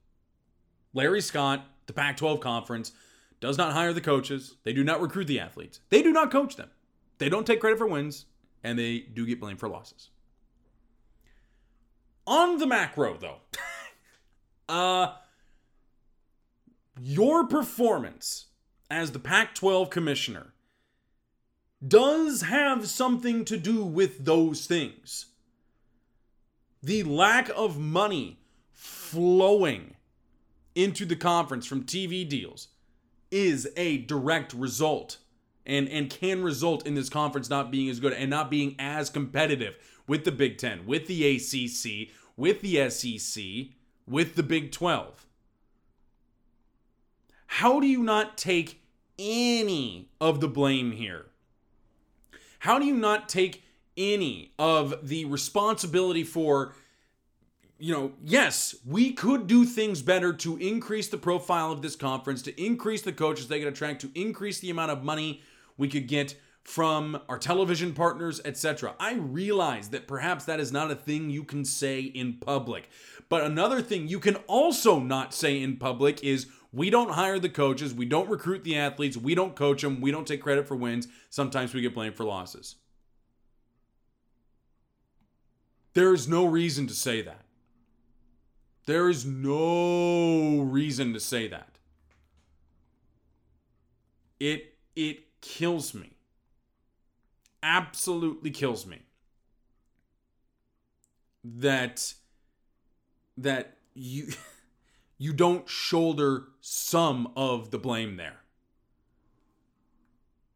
Larry 0.94 1.22
Scott, 1.22 1.66
the 1.88 1.94
Pac 1.94 2.18
12 2.18 2.40
conference, 2.40 2.92
does 3.40 3.58
not 3.58 3.74
hire 3.74 3.92
the 3.92 4.02
coaches. 4.02 4.58
They 4.64 4.74
do 4.74 4.84
not 4.84 5.02
recruit 5.02 5.26
the 5.26 5.40
athletes. 5.40 5.80
They 5.90 6.04
do 6.04 6.12
not 6.12 6.32
coach 6.32 6.58
them. 6.58 6.70
They 7.18 7.28
don't 7.28 7.48
take 7.48 7.60
credit 7.60 7.80
for 7.80 7.88
wins, 7.88 8.26
and 8.64 8.78
they 8.78 9.00
do 9.00 9.26
get 9.26 9.40
blamed 9.40 9.60
for 9.60 9.68
losses. 9.68 10.10
On 12.28 12.60
the 12.60 12.68
macro, 12.68 13.18
though, 13.18 13.38
uh, 14.70 15.16
your 17.00 17.48
performance 17.48 18.48
as 18.92 19.12
the 19.12 19.20
Pac 19.20 19.56
12 19.56 19.90
commissioner 19.90 20.54
does 21.86 22.44
have 22.44 22.88
something 22.88 23.44
to 23.46 23.58
do 23.58 23.84
with 23.84 24.24
those 24.26 24.68
things. 24.68 25.31
The 26.84 27.04
lack 27.04 27.50
of 27.56 27.80
money 27.80 28.40
flowing 28.72 29.96
into 30.74 31.06
the 31.06 31.16
conference 31.16 31.68
from 31.68 31.84
TV 31.84 32.28
deals 32.28 32.70
is 33.30 33.70
a 33.78 34.00
direct 34.00 34.54
result 34.54 35.18
and 35.66 35.88
and 35.90 36.10
can 36.10 36.42
result 36.42 36.88
in 36.88 36.96
this 36.96 37.10
conference 37.10 37.50
not 37.50 37.72
being 37.72 37.90
as 37.90 38.00
good 38.00 38.14
and 38.14 38.30
not 38.30 38.50
being 38.50 38.76
as 38.80 39.10
competitive 39.10 39.76
with 40.08 40.26
the 40.26 40.32
Big 40.32 40.58
10, 40.58 40.86
with 40.88 41.06
the 41.06 41.36
ACC, 41.36 42.10
with 42.36 42.62
the 42.62 42.90
SEC, 42.90 43.44
with 44.08 44.36
the 44.36 44.44
Big 44.44 44.72
12. 44.72 45.28
How 47.46 47.80
do 47.80 47.86
you 47.86 48.02
not 48.02 48.38
take 48.38 48.82
any 49.20 50.10
of 50.20 50.42
the 50.42 50.48
blame 50.48 50.94
here? 50.94 51.28
How 52.60 52.80
do 52.80 52.86
you 52.86 52.96
not 52.96 53.30
take 53.30 53.64
any 53.98 54.54
of 54.58 55.08
the 55.08 55.26
responsibility 55.26 56.24
for 56.24 56.74
you 57.82 57.92
know, 57.92 58.12
yes, 58.24 58.76
we 58.86 59.12
could 59.12 59.48
do 59.48 59.66
things 59.66 60.04
better 60.04 60.34
to 60.34 60.56
increase 60.58 61.08
the 61.08 61.18
profile 61.18 61.72
of 61.72 61.82
this 61.82 61.96
conference, 61.96 62.44
to 62.44 62.64
increase 62.64 63.02
the 63.02 63.12
coaches 63.12 63.48
they 63.48 63.58
can 63.58 63.68
attract, 63.68 64.02
to 64.02 64.12
increase 64.14 64.60
the 64.60 64.70
amount 64.70 64.92
of 64.92 65.04
money 65.04 65.42
we 65.78 65.88
could 65.88 66.08
get 66.08 66.36
from 66.64 67.20
our 67.28 67.40
television 67.40 67.94
partners, 67.94 68.40
etc. 68.46 68.94
I 69.00 69.14
realize 69.16 69.90
that 69.90 70.08
perhaps 70.08 70.46
that 70.46 70.60
is 70.60 70.72
not 70.72 70.92
a 70.92 70.96
thing 70.96 71.32
you 71.32 71.44
can 71.44 71.66
say 71.66 72.02
in 72.02 72.34
public. 72.34 72.88
But 73.30 73.44
another 73.44 73.82
thing 73.82 74.08
you 74.08 74.20
can 74.20 74.36
also 74.48 75.00
not 75.00 75.34
say 75.34 75.60
in 75.60 75.78
public 75.78 76.24
is 76.24 76.48
we 76.72 76.92
don't 76.92 77.12
hire 77.12 77.40
the 77.40 77.50
coaches, 77.50 77.96
we 77.96 78.06
don't 78.06 78.30
recruit 78.30 78.64
the 78.64 78.78
athletes, 78.78 79.18
we 79.18 79.34
don't 79.34 79.56
coach 79.56 79.82
them, 79.82 80.02
we 80.02 80.12
don't 80.12 80.28
take 80.28 80.44
credit 80.44 80.68
for 80.68 80.76
wins. 80.76 81.08
Sometimes 81.32 81.74
we 81.74 81.82
get 81.82 81.96
blamed 81.96 82.16
for 82.16 82.26
losses. 82.26 82.76
There 85.94 86.14
is 86.14 86.28
no 86.28 86.46
reason 86.46 86.88
to 86.88 86.94
say 86.94 87.22
that. 87.22 87.46
There 88.86 89.10
is 89.10 89.26
no 89.26 90.62
reason 90.62 91.14
to 91.14 91.20
say 91.20 91.48
that. 91.48 91.78
It 94.40 94.76
it 94.96 95.42
kills 95.42 95.94
me. 95.94 96.12
Absolutely 97.62 98.52
kills 98.52 98.86
me. 98.86 99.04
That 101.44 102.14
that 103.38 103.78
you 103.94 104.30
you 105.18 105.34
don't 105.34 105.70
shoulder 105.70 106.46
some 106.62 107.32
of 107.36 107.72
the 107.72 107.78
blame 107.78 108.16
there. 108.16 108.40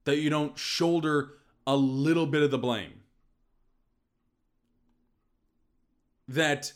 That 0.06 0.18
you 0.18 0.30
don't 0.30 0.58
shoulder 0.58 1.34
a 1.68 1.76
little 1.76 2.26
bit 2.26 2.42
of 2.44 2.52
the 2.52 2.58
blame. 2.58 3.02
That 6.28 6.74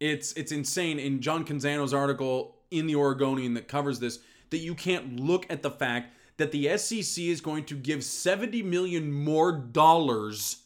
it's 0.00 0.32
it's 0.32 0.52
insane 0.52 0.98
in 0.98 1.20
John 1.20 1.44
Canzano's 1.44 1.94
article 1.94 2.56
in 2.70 2.86
the 2.86 2.96
Oregonian 2.96 3.54
that 3.54 3.68
covers 3.68 4.00
this 4.00 4.18
that 4.50 4.58
you 4.58 4.74
can't 4.74 5.18
look 5.18 5.46
at 5.50 5.62
the 5.62 5.70
fact 5.70 6.14
that 6.36 6.52
the 6.52 6.76
SEC 6.76 7.24
is 7.24 7.40
going 7.40 7.64
to 7.64 7.74
give 7.74 8.04
70 8.04 8.62
million 8.62 9.12
more 9.12 9.52
dollars 9.52 10.64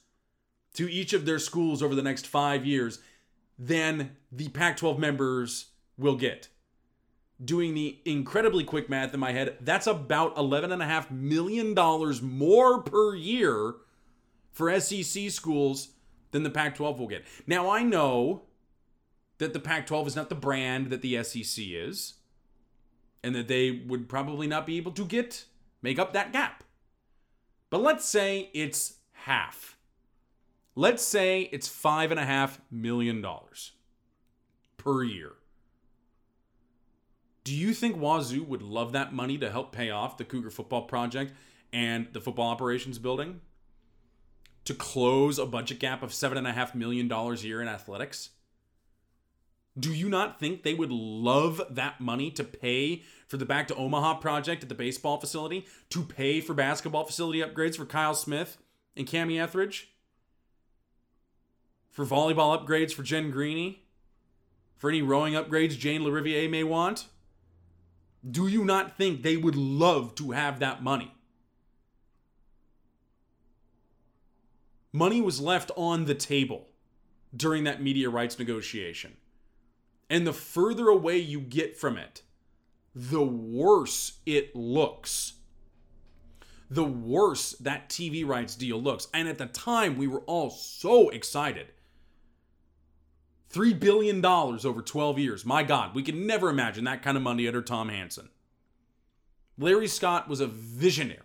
to 0.75 0.91
each 0.91 1.13
of 1.13 1.27
their 1.27 1.39
schools 1.39 1.83
over 1.83 1.95
the 1.95 2.03
next 2.03 2.27
5 2.27 2.65
years 2.65 3.01
than 3.59 4.17
the 4.31 4.49
Pac-12 4.49 4.99
members 4.99 5.67
will 5.97 6.17
get. 6.17 6.49
Doing 7.45 7.75
the 7.75 7.99
incredibly 8.05 8.65
quick 8.65 8.89
math 8.89 9.15
in 9.15 9.21
my 9.21 9.33
head, 9.33 9.59
that's 9.61 9.87
about 9.87 10.37
$11.5 10.37 11.11
million 11.11 11.75
more 12.23 12.83
per 12.83 13.15
year 13.15 13.75
for 14.51 14.79
SEC 14.81 15.31
schools 15.31 15.89
than 16.31 16.43
the 16.43 16.51
Pac 16.51 16.77
12 16.77 16.99
will 16.99 17.09
get. 17.09 17.25
Now, 17.47 17.71
I 17.71 17.83
know 17.83 18.43
that 19.39 19.53
the 19.53 19.61
Pac 19.61 19.87
12 19.87 20.09
is 20.09 20.17
not 20.17 20.29
the 20.29 20.35
brand 20.35 20.91
that 20.91 21.03
the 21.03 21.23
SEC 21.23 21.65
is, 21.67 22.15
and 23.23 23.35
that 23.35 23.49
they 23.49 23.83
would 23.87 24.09
probably 24.09 24.47
not 24.47 24.67
be 24.67 24.77
able 24.77 24.93
to 24.93 25.05
get, 25.05 25.45
make 25.83 25.99
up 25.99 26.13
that 26.13 26.33
gap. 26.33 26.65
But 27.71 27.83
let's 27.83 28.05
say 28.05 28.51
it's 28.55 28.95
half. 29.13 29.77
Let's 30.75 31.03
say 31.03 31.43
it's 31.53 31.69
five 31.69 32.11
and 32.11 32.21
a 32.21 32.25
half 32.25 32.61
million 32.71 33.21
dollars 33.21 33.73
per 34.77 35.03
year. 35.03 35.33
Do 37.45 37.55
you 37.55 37.73
think 37.73 37.97
Wazoo 37.97 38.45
would 38.45 38.63
love 38.63 38.93
that 38.93 39.13
money 39.13 39.39
to 39.39 39.51
help 39.51 39.73
pay 39.73 39.91
off 39.91 40.19
the 40.19 40.25
Cougar 40.25 40.51
Football 40.51 40.83
Project 40.83 41.33
and 41.73 42.07
the 42.13 42.21
football 42.21 42.51
operations 42.51 42.99
building? 42.99 43.41
To 44.69 44.75
close 44.75 45.39
a 45.39 45.47
budget 45.47 45.79
gap 45.79 46.03
of 46.03 46.11
$7.5 46.11 46.75
million 46.75 47.11
a 47.11 47.35
year 47.37 47.63
in 47.63 47.69
athletics? 47.69 48.29
Do 49.79 49.95
you 49.95 50.11
not 50.11 50.39
think 50.39 50.63
they 50.63 50.75
would 50.75 50.93
love 50.93 51.63
that 51.71 52.03
money 52.03 52.31
to 52.33 52.45
pay 52.45 53.03
for 53.27 53.39
the 53.39 53.47
Back 53.47 53.69
to 53.69 53.75
Omaha 53.75 54.17
project 54.19 54.63
at 54.63 54.69
the 54.69 54.75
baseball 54.75 55.19
facility? 55.19 55.65
To 55.89 56.03
pay 56.03 56.43
for 56.43 56.53
basketball 56.53 57.05
facility 57.05 57.41
upgrades 57.41 57.77
for 57.79 57.87
Kyle 57.87 58.15
Smith 58.15 58.59
and 58.95 59.07
Kamie 59.07 59.41
Ethridge? 59.41 59.89
For 61.89 62.05
volleyball 62.05 62.63
upgrades 62.63 62.93
for 62.93 63.03
Jen 63.03 63.31
Greeny? 63.31 63.85
For 64.77 64.91
any 64.91 65.01
rowing 65.01 65.33
upgrades 65.33 65.79
Jane 65.79 66.03
LaRiviere 66.03 66.51
may 66.51 66.63
want? 66.63 67.07
Do 68.31 68.47
you 68.47 68.67
not 68.67 68.99
think 68.99 69.23
they 69.23 69.39
would 69.39 69.57
love 69.57 70.15
to 70.17 70.33
have 70.33 70.59
that 70.59 70.83
money? 70.83 71.15
Money 74.93 75.21
was 75.21 75.41
left 75.41 75.71
on 75.77 76.05
the 76.07 76.15
table 76.15 76.69
during 77.37 77.65
that 77.65 77.83
media 77.83 78.09
rights 78.09 78.39
negotiation. 78.39 79.17
And 80.09 80.27
the 80.27 80.33
further 80.33 80.89
away 80.89 81.19
you 81.19 81.41
get 81.41 81.77
from 81.77 81.99
it, 81.99 82.23
the 82.95 83.23
worse 83.23 84.19
it 84.25 84.57
looks. 84.57 85.35
The 86.71 86.85
worse 86.85 87.53
that 87.53 87.89
TV 87.89 88.27
rights 88.27 88.57
deal 88.57 88.81
looks. 88.81 89.09
And 89.13 89.29
at 89.29 89.39
the 89.39 89.47
time, 89.47 89.97
we 89.97 90.07
were 90.07 90.21
all 90.21 90.51
so 90.51 91.09
excited. 91.11 91.69
$3 93.53 93.79
billion 93.79 94.25
over 94.25 94.83
12 94.83 95.19
years. 95.19 95.45
My 95.47 95.63
God, 95.63 95.95
we 95.95 96.03
could 96.03 96.15
never 96.15 96.51
imagine 96.51 96.85
that 96.85 97.03
kind 97.03 97.17
of 97.17 97.23
money 97.23 97.47
under 97.47 97.63
Tom 97.63 97.89
Hansen. 97.89 98.29
Larry 99.57 99.89
Scott 99.89 100.29
was 100.29 100.41
a 100.41 100.47
visionary, 100.47 101.21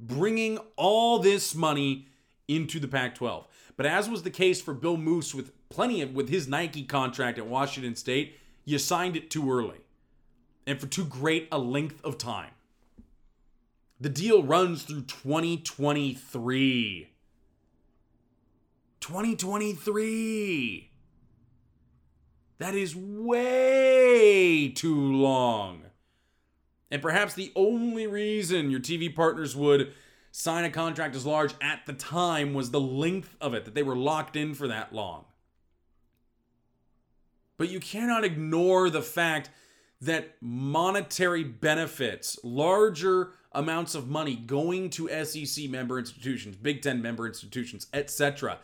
bringing 0.00 0.58
all 0.76 1.18
this 1.18 1.54
money 1.54 2.08
into 2.48 2.80
the 2.80 2.88
Pac 2.88 3.14
12. 3.14 3.46
But 3.76 3.86
as 3.86 4.10
was 4.10 4.24
the 4.24 4.30
case 4.30 4.60
for 4.60 4.74
Bill 4.74 4.96
Moos 4.96 5.32
with 5.34 5.52
plenty 5.68 6.02
of 6.02 6.14
with 6.14 6.28
his 6.28 6.48
Nike 6.48 6.82
contract 6.82 7.38
at 7.38 7.46
Washington 7.46 7.94
State, 7.94 8.36
you 8.64 8.78
signed 8.78 9.14
it 9.16 9.30
too 9.30 9.52
early 9.52 9.82
and 10.66 10.80
for 10.80 10.86
too 10.86 11.04
great 11.04 11.46
a 11.52 11.58
length 11.58 12.02
of 12.04 12.18
time. 12.18 12.50
The 14.00 14.08
deal 14.08 14.42
runs 14.42 14.82
through 14.82 15.02
2023. 15.02 17.10
2023. 19.00 20.90
That 22.58 22.74
is 22.74 22.96
way 22.96 24.68
too 24.68 24.94
long. 24.94 25.82
And 26.90 27.02
perhaps 27.02 27.34
the 27.34 27.52
only 27.54 28.06
reason 28.06 28.70
your 28.70 28.80
TV 28.80 29.14
partners 29.14 29.54
would 29.54 29.92
sign 30.38 30.64
a 30.64 30.70
contract 30.70 31.16
as 31.16 31.26
large 31.26 31.52
at 31.60 31.84
the 31.84 31.92
time 31.92 32.54
was 32.54 32.70
the 32.70 32.80
length 32.80 33.36
of 33.40 33.54
it, 33.54 33.64
that 33.64 33.74
they 33.74 33.82
were 33.82 33.96
locked 33.96 34.36
in 34.36 34.54
for 34.54 34.68
that 34.68 34.94
long. 34.94 35.24
But 37.56 37.70
you 37.70 37.80
cannot 37.80 38.22
ignore 38.22 38.88
the 38.88 39.02
fact 39.02 39.50
that 40.00 40.36
monetary 40.40 41.42
benefits, 41.42 42.38
larger 42.44 43.32
amounts 43.50 43.96
of 43.96 44.08
money 44.08 44.36
going 44.36 44.90
to 44.90 45.08
SEC 45.24 45.68
member 45.68 45.98
institutions, 45.98 46.54
Big 46.54 46.82
Ten 46.82 47.02
member 47.02 47.26
institutions, 47.26 47.88
etc., 47.92 48.58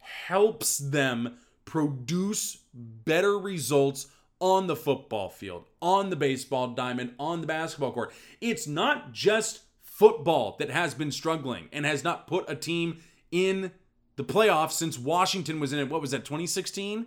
helps 0.00 0.78
them 0.78 1.36
produce 1.66 2.56
better 2.72 3.38
results 3.38 4.06
on 4.40 4.66
the 4.66 4.76
football 4.76 5.28
field, 5.28 5.66
on 5.82 6.08
the 6.08 6.16
baseball 6.16 6.68
diamond, 6.68 7.12
on 7.18 7.42
the 7.42 7.46
basketball 7.46 7.92
court. 7.92 8.14
It's 8.40 8.66
not 8.66 9.12
just 9.12 9.60
football 9.98 10.54
that 10.60 10.70
has 10.70 10.94
been 10.94 11.10
struggling 11.10 11.68
and 11.72 11.84
has 11.84 12.04
not 12.04 12.28
put 12.28 12.48
a 12.48 12.54
team 12.54 12.98
in 13.32 13.72
the 14.14 14.22
playoffs 14.22 14.72
since 14.72 14.96
Washington 14.96 15.58
was 15.58 15.72
in 15.72 15.80
it. 15.80 15.90
What 15.90 16.00
was 16.00 16.12
that, 16.12 16.24
2016? 16.24 17.06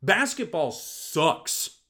Basketball 0.00 0.70
sucks. 0.70 1.80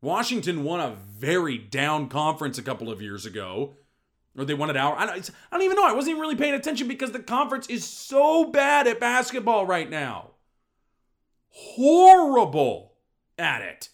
Washington 0.00 0.62
won 0.62 0.78
a 0.78 0.94
very 0.94 1.58
down 1.58 2.08
conference 2.08 2.58
a 2.58 2.62
couple 2.62 2.92
of 2.92 3.02
years 3.02 3.26
ago. 3.26 3.74
Or 4.38 4.44
they 4.44 4.54
won 4.54 4.70
it 4.70 4.76
out. 4.76 4.96
I 4.96 5.06
don't, 5.06 5.30
I 5.50 5.56
don't 5.56 5.64
even 5.64 5.76
know. 5.76 5.86
I 5.86 5.94
wasn't 5.94 6.10
even 6.12 6.20
really 6.20 6.36
paying 6.36 6.54
attention 6.54 6.86
because 6.86 7.10
the 7.10 7.20
conference 7.20 7.66
is 7.68 7.84
so 7.84 8.44
bad 8.44 8.86
at 8.86 9.00
basketball 9.00 9.66
right 9.66 9.90
now. 9.90 10.30
Horrible 11.48 12.92
at 13.36 13.62
it. 13.62 13.88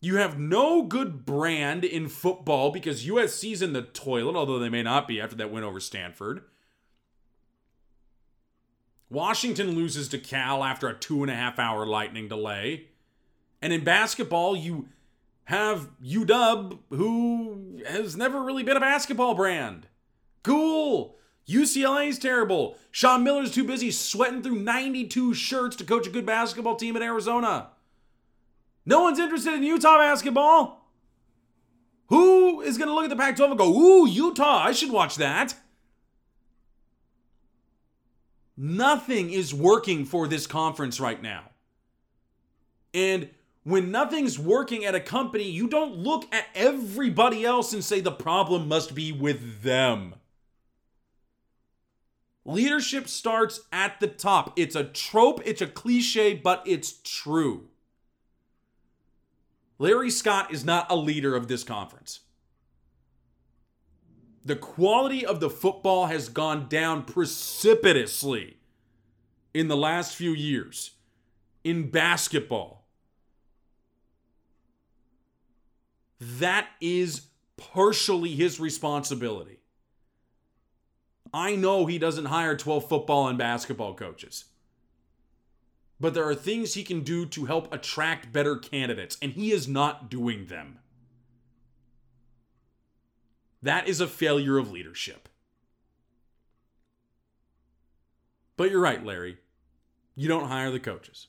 You 0.00 0.16
have 0.16 0.38
no 0.38 0.82
good 0.82 1.26
brand 1.26 1.84
in 1.84 2.08
football 2.08 2.70
because 2.70 3.06
USC's 3.06 3.60
in 3.60 3.74
the 3.74 3.82
toilet, 3.82 4.34
although 4.34 4.58
they 4.58 4.70
may 4.70 4.82
not 4.82 5.06
be 5.06 5.20
after 5.20 5.36
that 5.36 5.52
win 5.52 5.62
over 5.62 5.78
Stanford. 5.78 6.42
Washington 9.10 9.74
loses 9.74 10.08
to 10.08 10.18
Cal 10.18 10.64
after 10.64 10.88
a 10.88 10.94
two 10.94 11.22
and 11.22 11.30
a 11.30 11.34
half 11.34 11.58
hour 11.58 11.84
lightning 11.84 12.28
delay. 12.28 12.86
And 13.60 13.72
in 13.72 13.84
basketball, 13.84 14.56
you 14.56 14.88
have 15.44 15.90
UW, 16.02 16.78
who 16.90 17.82
has 17.86 18.16
never 18.16 18.42
really 18.42 18.62
been 18.62 18.76
a 18.76 18.80
basketball 18.80 19.34
brand. 19.34 19.86
Cool. 20.42 21.16
UCLA's 21.46 22.18
terrible. 22.18 22.76
Sean 22.90 23.24
Miller's 23.24 23.50
too 23.50 23.64
busy 23.64 23.90
sweating 23.90 24.42
through 24.42 24.60
92 24.60 25.34
shirts 25.34 25.76
to 25.76 25.84
coach 25.84 26.06
a 26.06 26.10
good 26.10 26.24
basketball 26.24 26.76
team 26.76 26.96
in 26.96 27.02
Arizona. 27.02 27.70
No 28.84 29.02
one's 29.02 29.18
interested 29.18 29.54
in 29.54 29.62
Utah 29.62 29.98
basketball. 29.98 30.88
Who 32.08 32.60
is 32.60 32.76
going 32.76 32.88
to 32.88 32.94
look 32.94 33.04
at 33.04 33.10
the 33.10 33.16
Pac 33.16 33.36
12 33.36 33.52
and 33.52 33.58
go, 33.58 33.72
Ooh, 33.72 34.08
Utah, 34.08 34.64
I 34.64 34.72
should 34.72 34.90
watch 34.90 35.16
that? 35.16 35.54
Nothing 38.56 39.30
is 39.30 39.54
working 39.54 40.04
for 40.04 40.28
this 40.28 40.46
conference 40.46 41.00
right 41.00 41.22
now. 41.22 41.50
And 42.92 43.30
when 43.62 43.90
nothing's 43.90 44.38
working 44.38 44.84
at 44.84 44.94
a 44.94 45.00
company, 45.00 45.44
you 45.44 45.66
don't 45.66 45.96
look 45.96 46.26
at 46.34 46.46
everybody 46.54 47.44
else 47.44 47.72
and 47.72 47.82
say 47.82 48.00
the 48.00 48.10
problem 48.10 48.68
must 48.68 48.94
be 48.94 49.12
with 49.12 49.62
them. 49.62 50.14
Leadership 52.44 53.08
starts 53.08 53.60
at 53.72 53.98
the 54.00 54.08
top. 54.08 54.52
It's 54.56 54.74
a 54.74 54.84
trope, 54.84 55.40
it's 55.46 55.62
a 55.62 55.66
cliche, 55.66 56.34
but 56.34 56.62
it's 56.66 57.00
true. 57.04 57.69
Larry 59.80 60.10
Scott 60.10 60.52
is 60.52 60.62
not 60.62 60.90
a 60.90 60.94
leader 60.94 61.34
of 61.34 61.48
this 61.48 61.64
conference. 61.64 62.20
The 64.44 64.54
quality 64.54 65.24
of 65.24 65.40
the 65.40 65.48
football 65.48 66.04
has 66.06 66.28
gone 66.28 66.68
down 66.68 67.04
precipitously 67.04 68.58
in 69.54 69.68
the 69.68 69.76
last 69.78 70.14
few 70.14 70.32
years 70.32 70.90
in 71.64 71.90
basketball. 71.90 72.86
That 76.20 76.68
is 76.82 77.28
partially 77.56 78.34
his 78.34 78.60
responsibility. 78.60 79.60
I 81.32 81.56
know 81.56 81.86
he 81.86 81.98
doesn't 81.98 82.26
hire 82.26 82.54
12 82.54 82.86
football 82.86 83.28
and 83.28 83.38
basketball 83.38 83.94
coaches. 83.94 84.44
But 86.00 86.14
there 86.14 86.26
are 86.26 86.34
things 86.34 86.74
he 86.74 86.82
can 86.82 87.02
do 87.02 87.26
to 87.26 87.44
help 87.44 87.72
attract 87.72 88.32
better 88.32 88.56
candidates, 88.56 89.18
and 89.20 89.32
he 89.32 89.52
is 89.52 89.68
not 89.68 90.08
doing 90.10 90.46
them. 90.46 90.78
That 93.62 93.86
is 93.86 94.00
a 94.00 94.06
failure 94.06 94.56
of 94.56 94.72
leadership. 94.72 95.28
But 98.56 98.70
you're 98.70 98.80
right, 98.80 99.04
Larry. 99.04 99.38
You 100.14 100.28
don't 100.28 100.48
hire 100.48 100.70
the 100.70 100.80
coaches. 100.80 101.28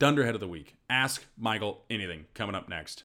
Dunderhead 0.00 0.34
of 0.34 0.40
the 0.40 0.48
week. 0.48 0.76
Ask 0.90 1.24
Michael 1.38 1.84
anything. 1.88 2.26
Coming 2.34 2.56
up 2.56 2.68
next. 2.68 3.04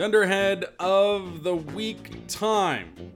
Dunderhead 0.00 0.64
of 0.78 1.42
the 1.42 1.54
week 1.54 2.26
time. 2.26 3.12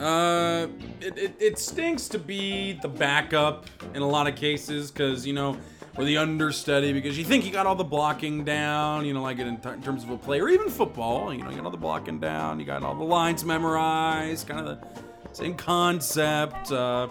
Uh, 0.00 0.68
it, 1.02 1.18
it, 1.18 1.36
it 1.38 1.58
stinks 1.58 2.08
to 2.08 2.18
be 2.18 2.78
the 2.80 2.88
backup 2.88 3.66
in 3.92 4.00
a 4.00 4.08
lot 4.08 4.26
of 4.26 4.36
cases 4.36 4.90
because, 4.90 5.26
you 5.26 5.34
know, 5.34 5.54
or 5.98 6.04
the 6.04 6.16
understudy 6.16 6.94
because 6.94 7.18
you 7.18 7.26
think 7.26 7.44
you 7.44 7.52
got 7.52 7.66
all 7.66 7.74
the 7.74 7.84
blocking 7.84 8.42
down, 8.42 9.04
you 9.04 9.12
know, 9.12 9.20
like 9.20 9.38
in, 9.38 9.58
t- 9.58 9.68
in 9.68 9.82
terms 9.82 10.02
of 10.02 10.08
a 10.08 10.16
play 10.16 10.40
or 10.40 10.48
even 10.48 10.70
football, 10.70 11.30
you 11.34 11.42
know, 11.42 11.50
you 11.50 11.56
got 11.56 11.66
all 11.66 11.70
the 11.70 11.76
blocking 11.76 12.18
down, 12.18 12.58
you 12.58 12.64
got 12.64 12.82
all 12.82 12.94
the 12.94 13.04
lines 13.04 13.44
memorized, 13.44 14.48
kind 14.48 14.66
of 14.66 14.80
the 14.80 14.88
same 15.32 15.54
concept. 15.54 16.72
Uh, 16.72 17.06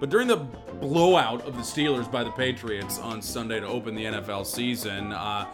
but 0.00 0.10
during 0.10 0.26
the 0.26 0.38
blowout 0.80 1.46
of 1.46 1.54
the 1.54 1.62
Steelers 1.62 2.10
by 2.10 2.24
the 2.24 2.32
Patriots 2.32 2.98
on 2.98 3.22
Sunday 3.22 3.60
to 3.60 3.68
open 3.68 3.94
the 3.94 4.04
NFL 4.04 4.44
season, 4.46 5.12
uh, 5.12 5.46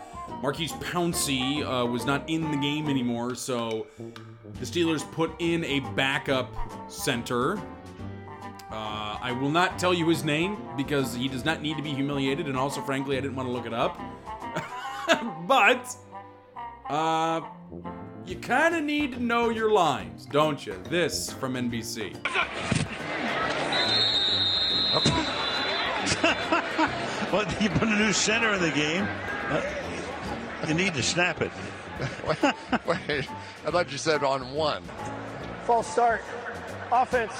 Maurkice 0.42 0.72
Pouncey 0.72 1.62
uh, 1.62 1.86
was 1.86 2.04
not 2.04 2.28
in 2.28 2.50
the 2.50 2.56
game 2.56 2.88
anymore, 2.88 3.34
so 3.34 3.86
the 4.58 4.66
Steelers 4.66 5.10
put 5.12 5.30
in 5.38 5.64
a 5.64 5.80
backup 5.94 6.50
center. 6.90 7.58
Uh, 8.70 9.18
I 9.20 9.32
will 9.32 9.50
not 9.50 9.78
tell 9.78 9.92
you 9.92 10.08
his 10.08 10.24
name 10.24 10.56
because 10.76 11.14
he 11.14 11.28
does 11.28 11.44
not 11.44 11.60
need 11.60 11.76
to 11.76 11.82
be 11.82 11.90
humiliated, 11.90 12.46
and 12.46 12.56
also, 12.56 12.80
frankly, 12.80 13.16
I 13.16 13.20
didn't 13.20 13.36
want 13.36 13.48
to 13.48 13.52
look 13.52 13.66
it 13.66 13.74
up. 13.74 14.00
but 15.46 15.94
uh, 16.88 17.40
you 18.24 18.36
kind 18.36 18.76
of 18.76 18.84
need 18.84 19.12
to 19.12 19.20
know 19.20 19.50
your 19.50 19.72
lines, 19.72 20.26
don't 20.26 20.64
you? 20.64 20.80
This 20.88 21.32
from 21.32 21.54
NBC. 21.54 22.16
well, 27.32 27.44
you 27.60 27.68
put 27.70 27.88
a 27.88 27.96
new 27.96 28.12
center 28.12 28.54
in 28.54 28.60
the 28.60 28.70
game. 28.70 29.08
Uh, 29.48 29.62
you 30.68 30.74
need 30.74 30.94
to 30.94 31.02
snap 31.02 31.40
it. 31.40 31.50
wait, 32.26 32.38
wait, 32.86 33.28
I 33.66 33.70
thought 33.70 33.92
you 33.92 33.98
said 33.98 34.24
on 34.24 34.52
one. 34.52 34.82
False 35.64 35.86
start. 35.86 36.22
Offense. 36.90 37.32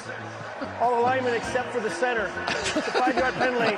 All 0.81 0.97
the 0.97 1.01
linemen 1.01 1.35
except 1.35 1.73
for 1.73 1.81
the 1.81 1.91
center. 1.91 2.31
It's 2.49 2.77
a 2.77 2.83
five 2.93 3.17
yard 3.17 3.35
penalty. 3.35 3.77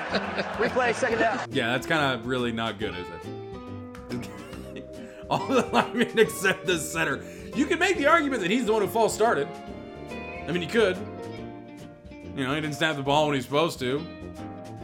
Replay, 0.59 0.95
second 0.95 1.20
down. 1.20 1.40
Yeah, 1.51 1.68
that's 1.68 1.86
kind 1.86 2.14
of 2.14 2.26
really 2.26 2.53
not 2.53 2.78
good, 2.78 2.95
is 2.95 3.07
it? 3.07 4.28
All 5.30 5.47
the 5.47 5.66
linemen 5.72 6.18
except 6.18 6.66
the 6.66 6.78
center. 6.78 7.22
You 7.55 7.66
can 7.66 7.78
make 7.78 7.97
the 7.97 8.07
argument 8.07 8.43
that 8.43 8.51
he's 8.51 8.66
the 8.66 8.72
one 8.72 8.82
who 8.82 8.88
false 8.88 9.14
started. 9.14 9.49
I 10.47 10.53
mean, 10.53 10.62
you 10.62 10.68
could. 10.68 10.99
You 12.36 12.45
know, 12.45 12.55
he 12.55 12.61
didn't 12.61 12.74
snap 12.74 12.97
the 12.97 13.03
ball 13.03 13.26
when 13.26 13.34
he's 13.36 13.45
supposed 13.45 13.78
to. 13.80 14.05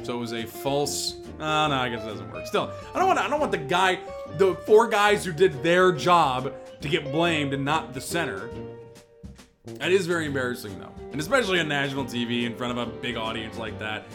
So 0.02 0.16
it 0.16 0.20
was 0.20 0.32
a 0.32 0.44
false. 0.44 1.16
Oh, 1.40 1.68
no, 1.68 1.74
I 1.74 1.88
guess 1.88 2.02
it 2.02 2.06
doesn't 2.06 2.32
work. 2.32 2.46
Still, 2.46 2.70
I 2.94 2.98
don't 2.98 3.09
want. 3.09 3.18
I 3.18 3.28
don't 3.28 3.40
want 3.40 3.52
the 3.52 3.59
guy, 3.59 3.98
the 4.37 4.55
four 4.66 4.89
guys 4.89 5.24
who 5.24 5.33
did 5.33 5.62
their 5.62 5.93
job, 5.93 6.53
to 6.81 6.89
get 6.89 7.11
blamed 7.11 7.53
and 7.53 7.64
not 7.64 7.93
the 7.93 8.01
center. 8.01 8.49
That 9.64 9.91
is 9.91 10.07
very 10.07 10.26
embarrassing, 10.26 10.79
though, 10.79 10.93
and 11.12 11.20
especially 11.20 11.61
on 11.61 11.68
national 11.68 12.05
TV 12.05 12.45
in 12.45 12.57
front 12.57 12.79
of 12.79 12.89
a 12.89 12.91
big 12.91 13.16
audience 13.16 13.59
like 13.59 13.79
that. 13.79 14.07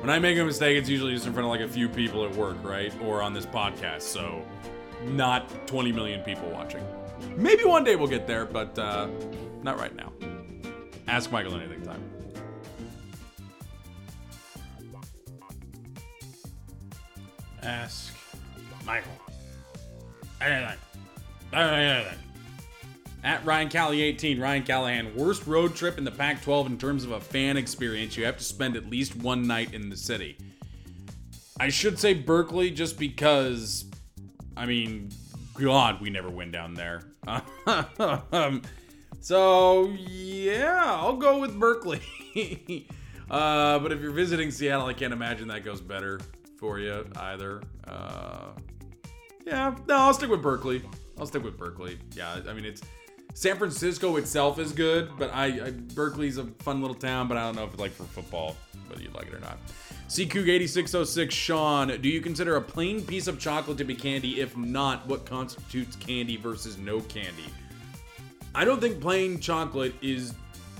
When 0.00 0.10
I 0.10 0.18
make 0.18 0.38
a 0.38 0.44
mistake, 0.44 0.76
it's 0.76 0.88
usually 0.88 1.14
just 1.14 1.26
in 1.26 1.32
front 1.32 1.46
of 1.46 1.50
like 1.50 1.60
a 1.60 1.72
few 1.72 1.88
people 1.88 2.24
at 2.24 2.34
work, 2.34 2.56
right, 2.62 2.92
or 3.02 3.22
on 3.22 3.32
this 3.32 3.46
podcast. 3.46 4.02
So, 4.02 4.42
not 5.04 5.66
20 5.66 5.92
million 5.92 6.22
people 6.22 6.48
watching. 6.50 6.84
Maybe 7.36 7.64
one 7.64 7.84
day 7.84 7.96
we'll 7.96 8.08
get 8.08 8.26
there, 8.26 8.44
but 8.44 8.78
uh, 8.78 9.08
not 9.62 9.78
right 9.78 9.94
now. 9.94 10.12
Ask 11.08 11.30
Michael 11.30 11.54
anything 11.54 11.82
time. 11.82 12.02
Ask 17.62 18.14
Michael. 18.84 19.12
At 23.26 23.44
Ryan 23.44 23.68
Cali 23.68 24.02
18, 24.02 24.40
Ryan 24.40 24.62
Callahan, 24.62 25.16
worst 25.16 25.46
road 25.46 25.74
trip 25.74 25.98
in 25.98 26.04
the 26.04 26.10
Pac 26.10 26.42
12 26.42 26.66
in 26.68 26.78
terms 26.78 27.04
of 27.04 27.10
a 27.10 27.20
fan 27.20 27.56
experience. 27.56 28.16
You 28.16 28.24
have 28.24 28.38
to 28.38 28.44
spend 28.44 28.76
at 28.76 28.88
least 28.88 29.16
one 29.16 29.46
night 29.46 29.74
in 29.74 29.88
the 29.88 29.96
city. 29.96 30.38
I 31.58 31.70
should 31.70 31.98
say 31.98 32.14
Berkeley 32.14 32.70
just 32.70 32.98
because, 32.98 33.86
I 34.56 34.66
mean, 34.66 35.10
God, 35.54 36.00
we 36.00 36.10
never 36.10 36.28
win 36.28 36.50
down 36.50 36.74
there. 36.74 37.02
um, 38.30 38.62
so, 39.20 39.88
yeah, 40.08 40.84
I'll 40.84 41.16
go 41.16 41.38
with 41.38 41.58
Berkeley. 41.58 42.02
uh, 43.30 43.78
but 43.78 43.90
if 43.90 44.00
you're 44.00 44.12
visiting 44.12 44.50
Seattle, 44.50 44.86
I 44.86 44.92
can't 44.92 45.12
imagine 45.14 45.48
that 45.48 45.64
goes 45.64 45.80
better 45.80 46.20
for 46.58 46.78
you 46.78 47.06
either. 47.16 47.62
Uh, 47.86 48.25
yeah, 49.46 49.74
no, 49.88 49.96
I'll 49.96 50.14
stick 50.14 50.30
with 50.30 50.42
Berkeley. 50.42 50.82
I'll 51.18 51.26
stick 51.26 51.42
with 51.42 51.56
Berkeley. 51.56 51.98
Yeah, 52.14 52.40
I 52.48 52.52
mean 52.52 52.64
it's 52.64 52.82
San 53.34 53.56
Francisco 53.56 54.16
itself 54.16 54.58
is 54.58 54.72
good, 54.72 55.10
but 55.18 55.30
I, 55.32 55.66
I 55.66 55.70
Berkeley's 55.94 56.38
a 56.38 56.44
fun 56.58 56.80
little 56.80 56.94
town, 56.94 57.28
but 57.28 57.36
I 57.36 57.42
don't 57.42 57.56
know 57.56 57.64
if 57.64 57.70
it's 57.70 57.80
like 57.80 57.92
for 57.92 58.04
football, 58.04 58.56
whether 58.88 59.02
you 59.02 59.10
like 59.14 59.28
it 59.28 59.34
or 59.34 59.40
not. 59.40 59.58
Coog 60.08 60.48
8606 60.48 61.34
Sean, 61.34 62.00
do 62.00 62.08
you 62.08 62.20
consider 62.20 62.56
a 62.56 62.62
plain 62.62 63.02
piece 63.02 63.26
of 63.26 63.38
chocolate 63.38 63.76
to 63.78 63.84
be 63.84 63.94
candy? 63.94 64.40
If 64.40 64.56
not, 64.56 65.06
what 65.06 65.26
constitutes 65.26 65.96
candy 65.96 66.36
versus 66.36 66.78
no 66.78 67.00
candy? 67.00 67.44
I 68.54 68.64
don't 68.64 68.80
think 68.80 69.00
plain 69.00 69.38
chocolate 69.38 69.94
is 70.00 70.32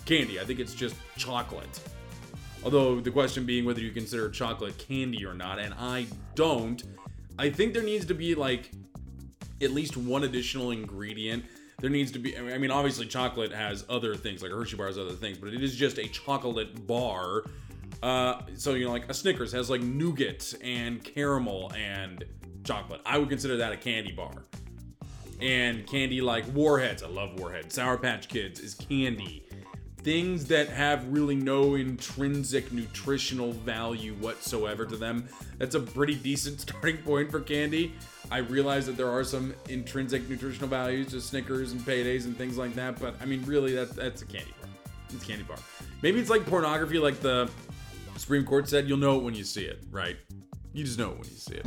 candy. 0.06 0.40
I 0.40 0.44
think 0.44 0.60
it's 0.60 0.74
just 0.74 0.94
chocolate. 1.16 1.80
Although 2.64 3.00
the 3.00 3.10
question 3.10 3.44
being 3.44 3.64
whether 3.64 3.80
you 3.80 3.90
consider 3.92 4.30
chocolate 4.30 4.78
candy 4.78 5.26
or 5.26 5.34
not, 5.34 5.58
and 5.58 5.74
I 5.78 6.06
don't. 6.34 6.82
I 7.38 7.50
think 7.50 7.74
there 7.74 7.82
needs 7.82 8.06
to 8.06 8.14
be 8.14 8.34
like 8.34 8.70
at 9.62 9.70
least 9.70 9.96
one 9.96 10.24
additional 10.24 10.70
ingredient. 10.70 11.44
There 11.78 11.90
needs 11.90 12.10
to 12.12 12.18
be, 12.18 12.36
I 12.38 12.56
mean, 12.56 12.70
obviously, 12.70 13.06
chocolate 13.06 13.52
has 13.52 13.84
other 13.88 14.14
things, 14.14 14.42
like 14.42 14.50
Hershey 14.50 14.76
bar 14.76 14.86
has 14.86 14.98
other 14.98 15.12
things, 15.12 15.36
but 15.36 15.52
it 15.52 15.62
is 15.62 15.76
just 15.76 15.98
a 15.98 16.08
chocolate 16.08 16.86
bar. 16.86 17.44
Uh, 18.02 18.40
so, 18.54 18.74
you 18.74 18.86
know, 18.86 18.92
like 18.92 19.08
a 19.10 19.14
Snickers 19.14 19.52
has 19.52 19.68
like 19.68 19.82
nougat 19.82 20.54
and 20.62 21.04
caramel 21.04 21.72
and 21.76 22.24
chocolate. 22.64 23.00
I 23.04 23.18
would 23.18 23.28
consider 23.28 23.58
that 23.58 23.72
a 23.72 23.76
candy 23.76 24.12
bar. 24.12 24.44
And 25.40 25.86
candy 25.86 26.22
like 26.22 26.46
Warheads, 26.54 27.02
I 27.02 27.08
love 27.08 27.38
Warheads. 27.38 27.74
Sour 27.74 27.98
Patch 27.98 28.28
Kids 28.28 28.58
is 28.58 28.74
candy 28.74 29.46
things 30.06 30.44
that 30.44 30.68
have 30.68 31.04
really 31.08 31.34
no 31.34 31.74
intrinsic 31.74 32.70
nutritional 32.70 33.50
value 33.50 34.14
whatsoever 34.20 34.86
to 34.86 34.96
them. 34.96 35.28
That's 35.58 35.74
a 35.74 35.80
pretty 35.80 36.14
decent 36.14 36.60
starting 36.60 36.98
point 36.98 37.28
for 37.28 37.40
candy. 37.40 37.92
I 38.30 38.38
realize 38.38 38.86
that 38.86 38.96
there 38.96 39.10
are 39.10 39.24
some 39.24 39.52
intrinsic 39.68 40.28
nutritional 40.30 40.68
values 40.68 41.08
to 41.08 41.20
Snickers 41.20 41.72
and 41.72 41.80
paydays 41.80 42.26
and 42.26 42.38
things 42.38 42.56
like 42.56 42.76
that, 42.76 43.00
but 43.00 43.16
I 43.20 43.24
mean, 43.24 43.44
really, 43.46 43.74
that's 43.74 43.96
that's 43.96 44.22
a 44.22 44.26
candy 44.26 44.54
bar. 44.60 44.70
It's 45.10 45.24
candy 45.24 45.42
bar. 45.42 45.58
Maybe 46.02 46.20
it's 46.20 46.30
like 46.30 46.46
pornography, 46.46 47.00
like 47.00 47.18
the 47.18 47.50
Supreme 48.16 48.44
Court 48.44 48.68
said. 48.68 48.88
You'll 48.88 48.98
know 48.98 49.18
it 49.18 49.24
when 49.24 49.34
you 49.34 49.42
see 49.42 49.64
it, 49.64 49.82
right? 49.90 50.16
You 50.72 50.84
just 50.84 51.00
know 51.00 51.10
it 51.10 51.18
when 51.18 51.28
you 51.28 51.36
see 51.36 51.56
it. 51.56 51.66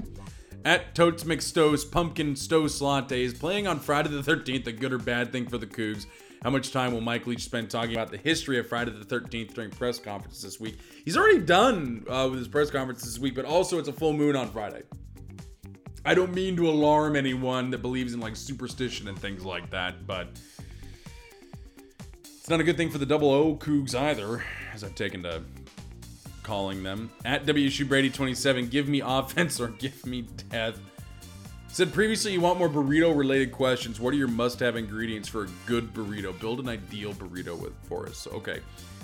At 0.64 0.96
Totes 0.96 1.26
McStows, 1.26 1.90
Pumpkin 1.92 2.38
Stowe 2.38 2.70
Latte 2.80 3.22
is 3.22 3.34
playing 3.34 3.68
on 3.68 3.82
Friday 3.82 4.08
the 4.08 4.22
13th, 4.22 4.66
a 4.68 4.72
good 4.72 4.94
or 4.94 4.98
bad 4.98 5.34
thing 5.34 5.46
for 5.46 5.58
the 5.58 5.68
Cougs. 5.68 6.06
How 6.44 6.50
much 6.50 6.72
time 6.72 6.94
will 6.94 7.02
Mike 7.02 7.28
Leach 7.28 7.44
spend 7.44 7.70
talking 7.70 7.94
about 7.94 8.12
the 8.12 8.18
history 8.18 8.60
of 8.60 8.68
Friday 8.68 8.92
the 8.92 9.04
13th 9.04 9.54
during 9.54 9.72
press 9.72 10.00
conferences 10.00 10.42
this 10.42 10.60
week? 10.60 10.80
He's 11.04 11.18
already 11.18 11.40
done 11.40 12.06
uh, 12.10 12.28
with 12.30 12.40
his 12.40 12.48
press 12.48 12.72
conference 12.72 13.04
this 13.04 13.20
week, 13.20 13.36
but 13.36 13.44
also 13.44 13.78
it's 13.78 13.90
a 13.90 13.94
full 13.94 14.14
moon 14.14 14.36
on 14.38 14.50
Friday. 14.50 14.84
I 16.06 16.14
don't 16.14 16.34
mean 16.34 16.56
to 16.56 16.70
alarm 16.70 17.18
anyone 17.18 17.70
that 17.72 17.82
believes 17.82 18.14
in 18.14 18.22
like 18.22 18.38
superstition 18.38 19.10
and 19.10 19.20
things 19.20 19.44
like 19.44 19.70
that, 19.72 20.08
but 20.08 20.30
it's 22.24 22.50
not 22.50 22.62
a 22.62 22.64
good 22.64 22.78
thing 22.78 22.90
for 22.90 23.00
the 23.00 23.06
double 23.06 23.32
O 23.32 23.56
Cougs 23.56 23.94
either, 23.94 24.44
as 24.74 24.84
I've 24.84 24.96
taken 24.96 25.24
to 25.24 25.44
calling 26.42 26.84
them. 26.84 27.12
At 27.26 27.46
WSU 27.46 27.88
Brady 27.88 28.10
27, 28.10 28.70
give 28.70 28.88
me 28.88 29.02
offense 29.06 29.60
or 29.60 29.68
give 29.68 30.06
me 30.06 30.22
death. 30.50 30.80
Said 31.72 31.94
previously 31.94 32.34
you 32.34 32.42
want 32.42 32.60
more 32.60 32.68
burrito 32.68 33.16
related 33.16 33.52
questions. 33.52 34.00
What 34.00 34.14
are 34.14 34.18
your 34.18 34.28
must 34.28 34.60
have 34.60 34.76
ingredients 34.76 35.30
for 35.30 35.44
a 35.44 35.48
good 35.66 35.94
burrito? 35.94 36.38
Build 36.38 36.60
an 36.60 36.68
ideal 36.68 37.14
burrito 37.14 37.58
with 37.58 37.74
for 37.88 38.08
us. 38.08 38.28
Okay. 38.28 38.60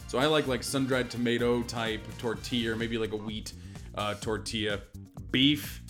So 0.07 0.17
I 0.17 0.25
like 0.25 0.47
like 0.47 0.63
sun 0.63 0.85
dried 0.85 1.09
tomato 1.09 1.61
type 1.63 2.01
tortilla, 2.17 2.73
or 2.73 2.75
maybe 2.75 2.97
like 2.97 3.13
a 3.13 3.17
wheat 3.17 3.53
uh, 3.95 4.15
tortilla. 4.15 4.81
Beef, 5.31 5.81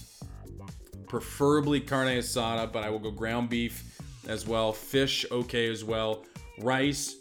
preferably 1.08 1.80
carne 1.80 2.18
asada, 2.18 2.72
but 2.72 2.84
I 2.84 2.90
will 2.90 3.00
go 3.00 3.10
ground 3.10 3.50
beef 3.50 4.00
as 4.28 4.46
well. 4.46 4.72
Fish, 4.72 5.26
okay 5.32 5.72
as 5.72 5.84
well. 5.84 6.26
Rice, 6.60 7.16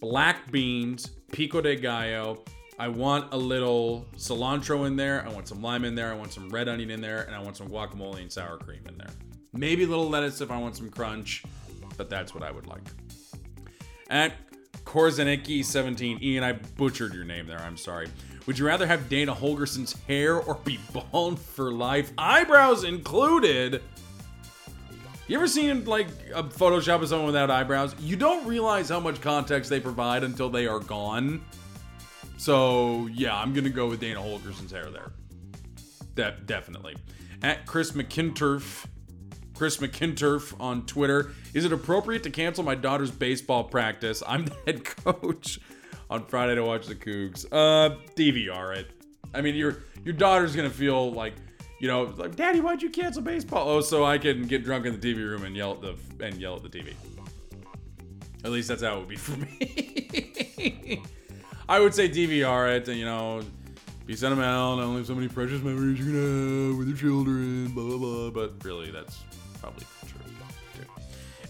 black 0.00 0.50
beans, 0.52 1.10
pico 1.32 1.60
de 1.60 1.76
gallo. 1.76 2.44
I 2.78 2.86
want 2.86 3.32
a 3.32 3.36
little 3.36 4.06
cilantro 4.16 4.86
in 4.86 4.94
there. 4.94 5.24
I 5.26 5.32
want 5.32 5.48
some 5.48 5.60
lime 5.60 5.84
in 5.84 5.96
there. 5.96 6.12
I 6.12 6.14
want 6.14 6.32
some 6.32 6.48
red 6.48 6.68
onion 6.68 6.90
in 6.90 7.00
there. 7.00 7.22
And 7.22 7.34
I 7.34 7.40
want 7.40 7.56
some 7.56 7.68
guacamole 7.68 8.20
and 8.20 8.30
sour 8.30 8.56
cream 8.56 8.82
in 8.88 8.96
there. 8.96 9.10
Maybe 9.52 9.82
a 9.82 9.86
little 9.86 10.08
lettuce 10.08 10.40
if 10.40 10.50
I 10.50 10.58
want 10.58 10.76
some 10.76 10.88
crunch, 10.88 11.42
but 11.96 12.08
that's 12.08 12.34
what 12.34 12.44
I 12.44 12.52
would 12.52 12.66
like. 12.66 12.82
At 14.10 14.34
Korzanicki17, 14.84 16.22
Ian, 16.22 16.44
I 16.44 16.52
butchered 16.52 17.14
your 17.14 17.24
name 17.24 17.46
there. 17.46 17.58
I'm 17.58 17.76
sorry. 17.76 18.08
Would 18.46 18.58
you 18.58 18.66
rather 18.66 18.86
have 18.86 19.08
Dana 19.08 19.34
Holgorsen's 19.34 19.94
hair 20.06 20.36
or 20.36 20.54
be 20.54 20.78
bald 21.12 21.40
for 21.40 21.72
life, 21.72 22.12
eyebrows 22.16 22.84
included? 22.84 23.82
You 25.26 25.36
ever 25.36 25.48
seen 25.48 25.84
like 25.84 26.06
a 26.34 26.42
Photoshop 26.42 27.02
of 27.02 27.08
someone 27.08 27.26
without 27.26 27.50
eyebrows? 27.50 27.94
You 28.00 28.16
don't 28.16 28.46
realize 28.46 28.88
how 28.88 29.00
much 29.00 29.20
context 29.20 29.68
they 29.68 29.80
provide 29.80 30.24
until 30.24 30.48
they 30.48 30.66
are 30.66 30.80
gone. 30.80 31.42
So 32.38 33.08
yeah, 33.12 33.36
I'm 33.36 33.52
gonna 33.52 33.68
go 33.68 33.88
with 33.88 34.00
Dana 34.00 34.20
Holgorsen's 34.20 34.70
hair 34.70 34.90
there. 34.90 35.10
De- 36.14 36.36
definitely. 36.46 36.96
At 37.42 37.66
Chris 37.66 37.92
McKinturf, 37.92 38.86
Chris 39.54 39.78
McKinturf 39.78 40.58
on 40.60 40.86
Twitter. 40.86 41.32
Is 41.52 41.64
it 41.64 41.72
appropriate 41.72 42.22
to 42.22 42.30
cancel 42.30 42.64
my 42.64 42.76
daughter's 42.76 43.10
baseball 43.10 43.64
practice? 43.64 44.22
I'm 44.26 44.46
the 44.46 44.56
head 44.66 44.84
coach 44.84 45.58
on 46.08 46.24
Friday 46.26 46.54
to 46.54 46.62
watch 46.62 46.86
the 46.86 46.94
Cougs. 46.94 47.44
Uh, 47.50 47.96
DVR 48.16 48.76
it. 48.76 48.90
I 49.34 49.40
mean, 49.40 49.56
your 49.56 49.78
your 50.04 50.14
daughter's 50.14 50.54
gonna 50.54 50.70
feel 50.70 51.12
like, 51.12 51.34
you 51.80 51.88
know, 51.88 52.04
like, 52.16 52.36
Daddy, 52.36 52.60
why'd 52.60 52.82
you 52.82 52.90
cancel 52.90 53.20
baseball? 53.20 53.68
Oh, 53.68 53.80
so 53.80 54.04
I 54.04 54.16
can 54.16 54.46
get 54.46 54.62
drunk 54.62 54.86
in 54.86 54.98
the 54.98 55.14
TV 55.14 55.28
room 55.28 55.42
and 55.42 55.56
yell 55.56 55.72
at 55.72 55.80
the 55.80 56.24
and 56.24 56.36
yell 56.36 56.54
at 56.54 56.62
the 56.62 56.68
TV. 56.68 56.94
At 58.44 58.52
least 58.52 58.68
that's 58.68 58.82
how 58.82 58.94
it 58.94 58.98
would 59.00 59.08
be 59.08 59.16
for 59.16 59.36
me. 59.36 61.02
I 61.68 61.80
would 61.80 61.94
say 61.94 62.08
DVR 62.08 62.76
it, 62.76 62.88
and 62.88 62.96
you 62.98 63.04
know, 63.04 63.42
be 64.06 64.16
sentimental 64.16 64.74
and 64.74 64.82
only 64.82 65.04
so 65.04 65.14
many 65.14 65.28
precious 65.28 65.62
memories 65.62 65.98
you're 65.98 66.06
gonna 66.06 66.68
have 66.68 66.78
with 66.78 66.88
your 66.88 66.96
children, 66.96 67.68
blah 67.68 67.84
blah 67.84 67.98
blah. 67.98 68.30
But 68.30 68.64
really, 68.64 68.90
that's 68.90 69.22
probably 69.60 69.84
true. 70.06 70.18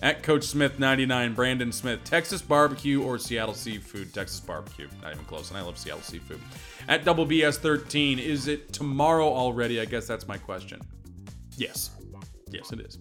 At 0.01 0.23
Coach 0.23 0.45
Smith 0.45 0.79
99, 0.79 1.35
Brandon 1.35 1.73
Smith, 1.73 2.05
Texas 2.05 2.41
barbecue 2.41 3.03
or 3.03 3.19
Seattle 3.19 3.55
seafood? 3.55 4.15
Texas 4.15 4.39
barbecue, 4.39 4.87
not 5.03 5.13
even 5.13 5.25
close. 5.25 5.51
And 5.51 5.59
I 5.59 5.63
love 5.63 5.77
Seattle 5.77 6.03
seafood. 6.03 6.41
At 6.87 7.05
Double 7.05 7.27
BS 7.27 7.57
13, 7.57 8.21
is 8.21 8.47
it 8.47 8.73
tomorrow 8.73 9.27
already? 9.27 9.81
I 9.81 9.87
guess 9.87 10.07
that's 10.07 10.29
my 10.29 10.39
question. 10.39 10.81
Yes, 11.57 11.91
yes, 12.51 12.71
it 12.71 12.81
is. 12.81 12.99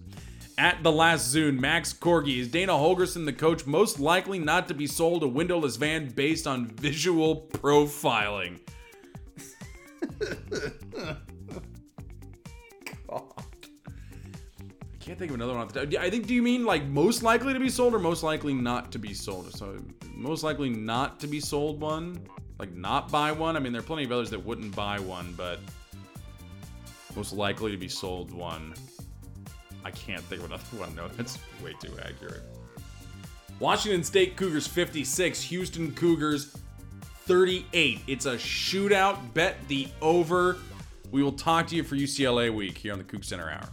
At 0.58 0.82
the 0.82 0.90
last 0.90 1.32
Zune, 1.32 1.60
Max 1.60 1.92
Corgi 1.92 2.40
is 2.40 2.48
Dana 2.48 2.72
Holgorsen 2.72 3.24
the 3.24 3.32
coach 3.32 3.64
most 3.64 4.00
likely 4.00 4.40
not 4.40 4.66
to 4.66 4.74
be 4.74 4.88
sold 4.88 5.22
a 5.22 5.28
windowless 5.28 5.76
van 5.76 6.08
based 6.08 6.48
on 6.48 6.66
visual 6.66 7.46
profiling? 7.52 8.58
God. 10.18 11.16
I 13.06 14.96
can't 14.98 15.16
think 15.16 15.30
of 15.30 15.36
another 15.36 15.52
one 15.52 15.62
off 15.62 15.72
the 15.72 15.86
top. 15.86 16.02
I 16.02 16.10
think. 16.10 16.26
Do 16.26 16.34
you 16.34 16.42
mean 16.42 16.66
like 16.66 16.84
most 16.86 17.22
likely 17.22 17.52
to 17.52 17.60
be 17.60 17.68
sold 17.68 17.94
or 17.94 18.00
most 18.00 18.24
likely 18.24 18.52
not 18.52 18.90
to 18.90 18.98
be 18.98 19.14
sold? 19.14 19.54
So 19.54 19.76
most 20.12 20.42
likely 20.42 20.70
not 20.70 21.20
to 21.20 21.28
be 21.28 21.38
sold 21.38 21.80
one, 21.80 22.20
like 22.58 22.72
not 22.74 23.12
buy 23.12 23.30
one. 23.30 23.56
I 23.56 23.60
mean, 23.60 23.72
there 23.72 23.80
are 23.80 23.84
plenty 23.84 24.02
of 24.02 24.10
others 24.10 24.30
that 24.30 24.44
wouldn't 24.44 24.74
buy 24.74 24.98
one, 24.98 25.34
but 25.36 25.60
most 27.14 27.32
likely 27.32 27.70
to 27.70 27.78
be 27.78 27.88
sold 27.88 28.32
one. 28.34 28.74
I 29.84 29.90
can't 29.90 30.22
think 30.22 30.42
of 30.42 30.50
another 30.50 30.62
one. 30.76 30.94
No, 30.94 31.08
that's 31.08 31.38
way 31.62 31.74
too 31.80 31.92
accurate. 32.04 32.42
Washington 33.60 34.04
State 34.04 34.36
Cougars 34.36 34.66
56, 34.66 35.42
Houston 35.42 35.92
Cougars 35.92 36.56
38. 37.24 38.00
It's 38.06 38.26
a 38.26 38.36
shootout. 38.36 39.34
Bet 39.34 39.56
the 39.68 39.88
over. 40.00 40.58
We 41.10 41.22
will 41.22 41.32
talk 41.32 41.66
to 41.68 41.76
you 41.76 41.82
for 41.82 41.96
UCLA 41.96 42.54
week 42.54 42.78
here 42.78 42.92
on 42.92 42.98
the 42.98 43.04
Coug 43.04 43.24
Center 43.24 43.50
Hour. 43.50 43.68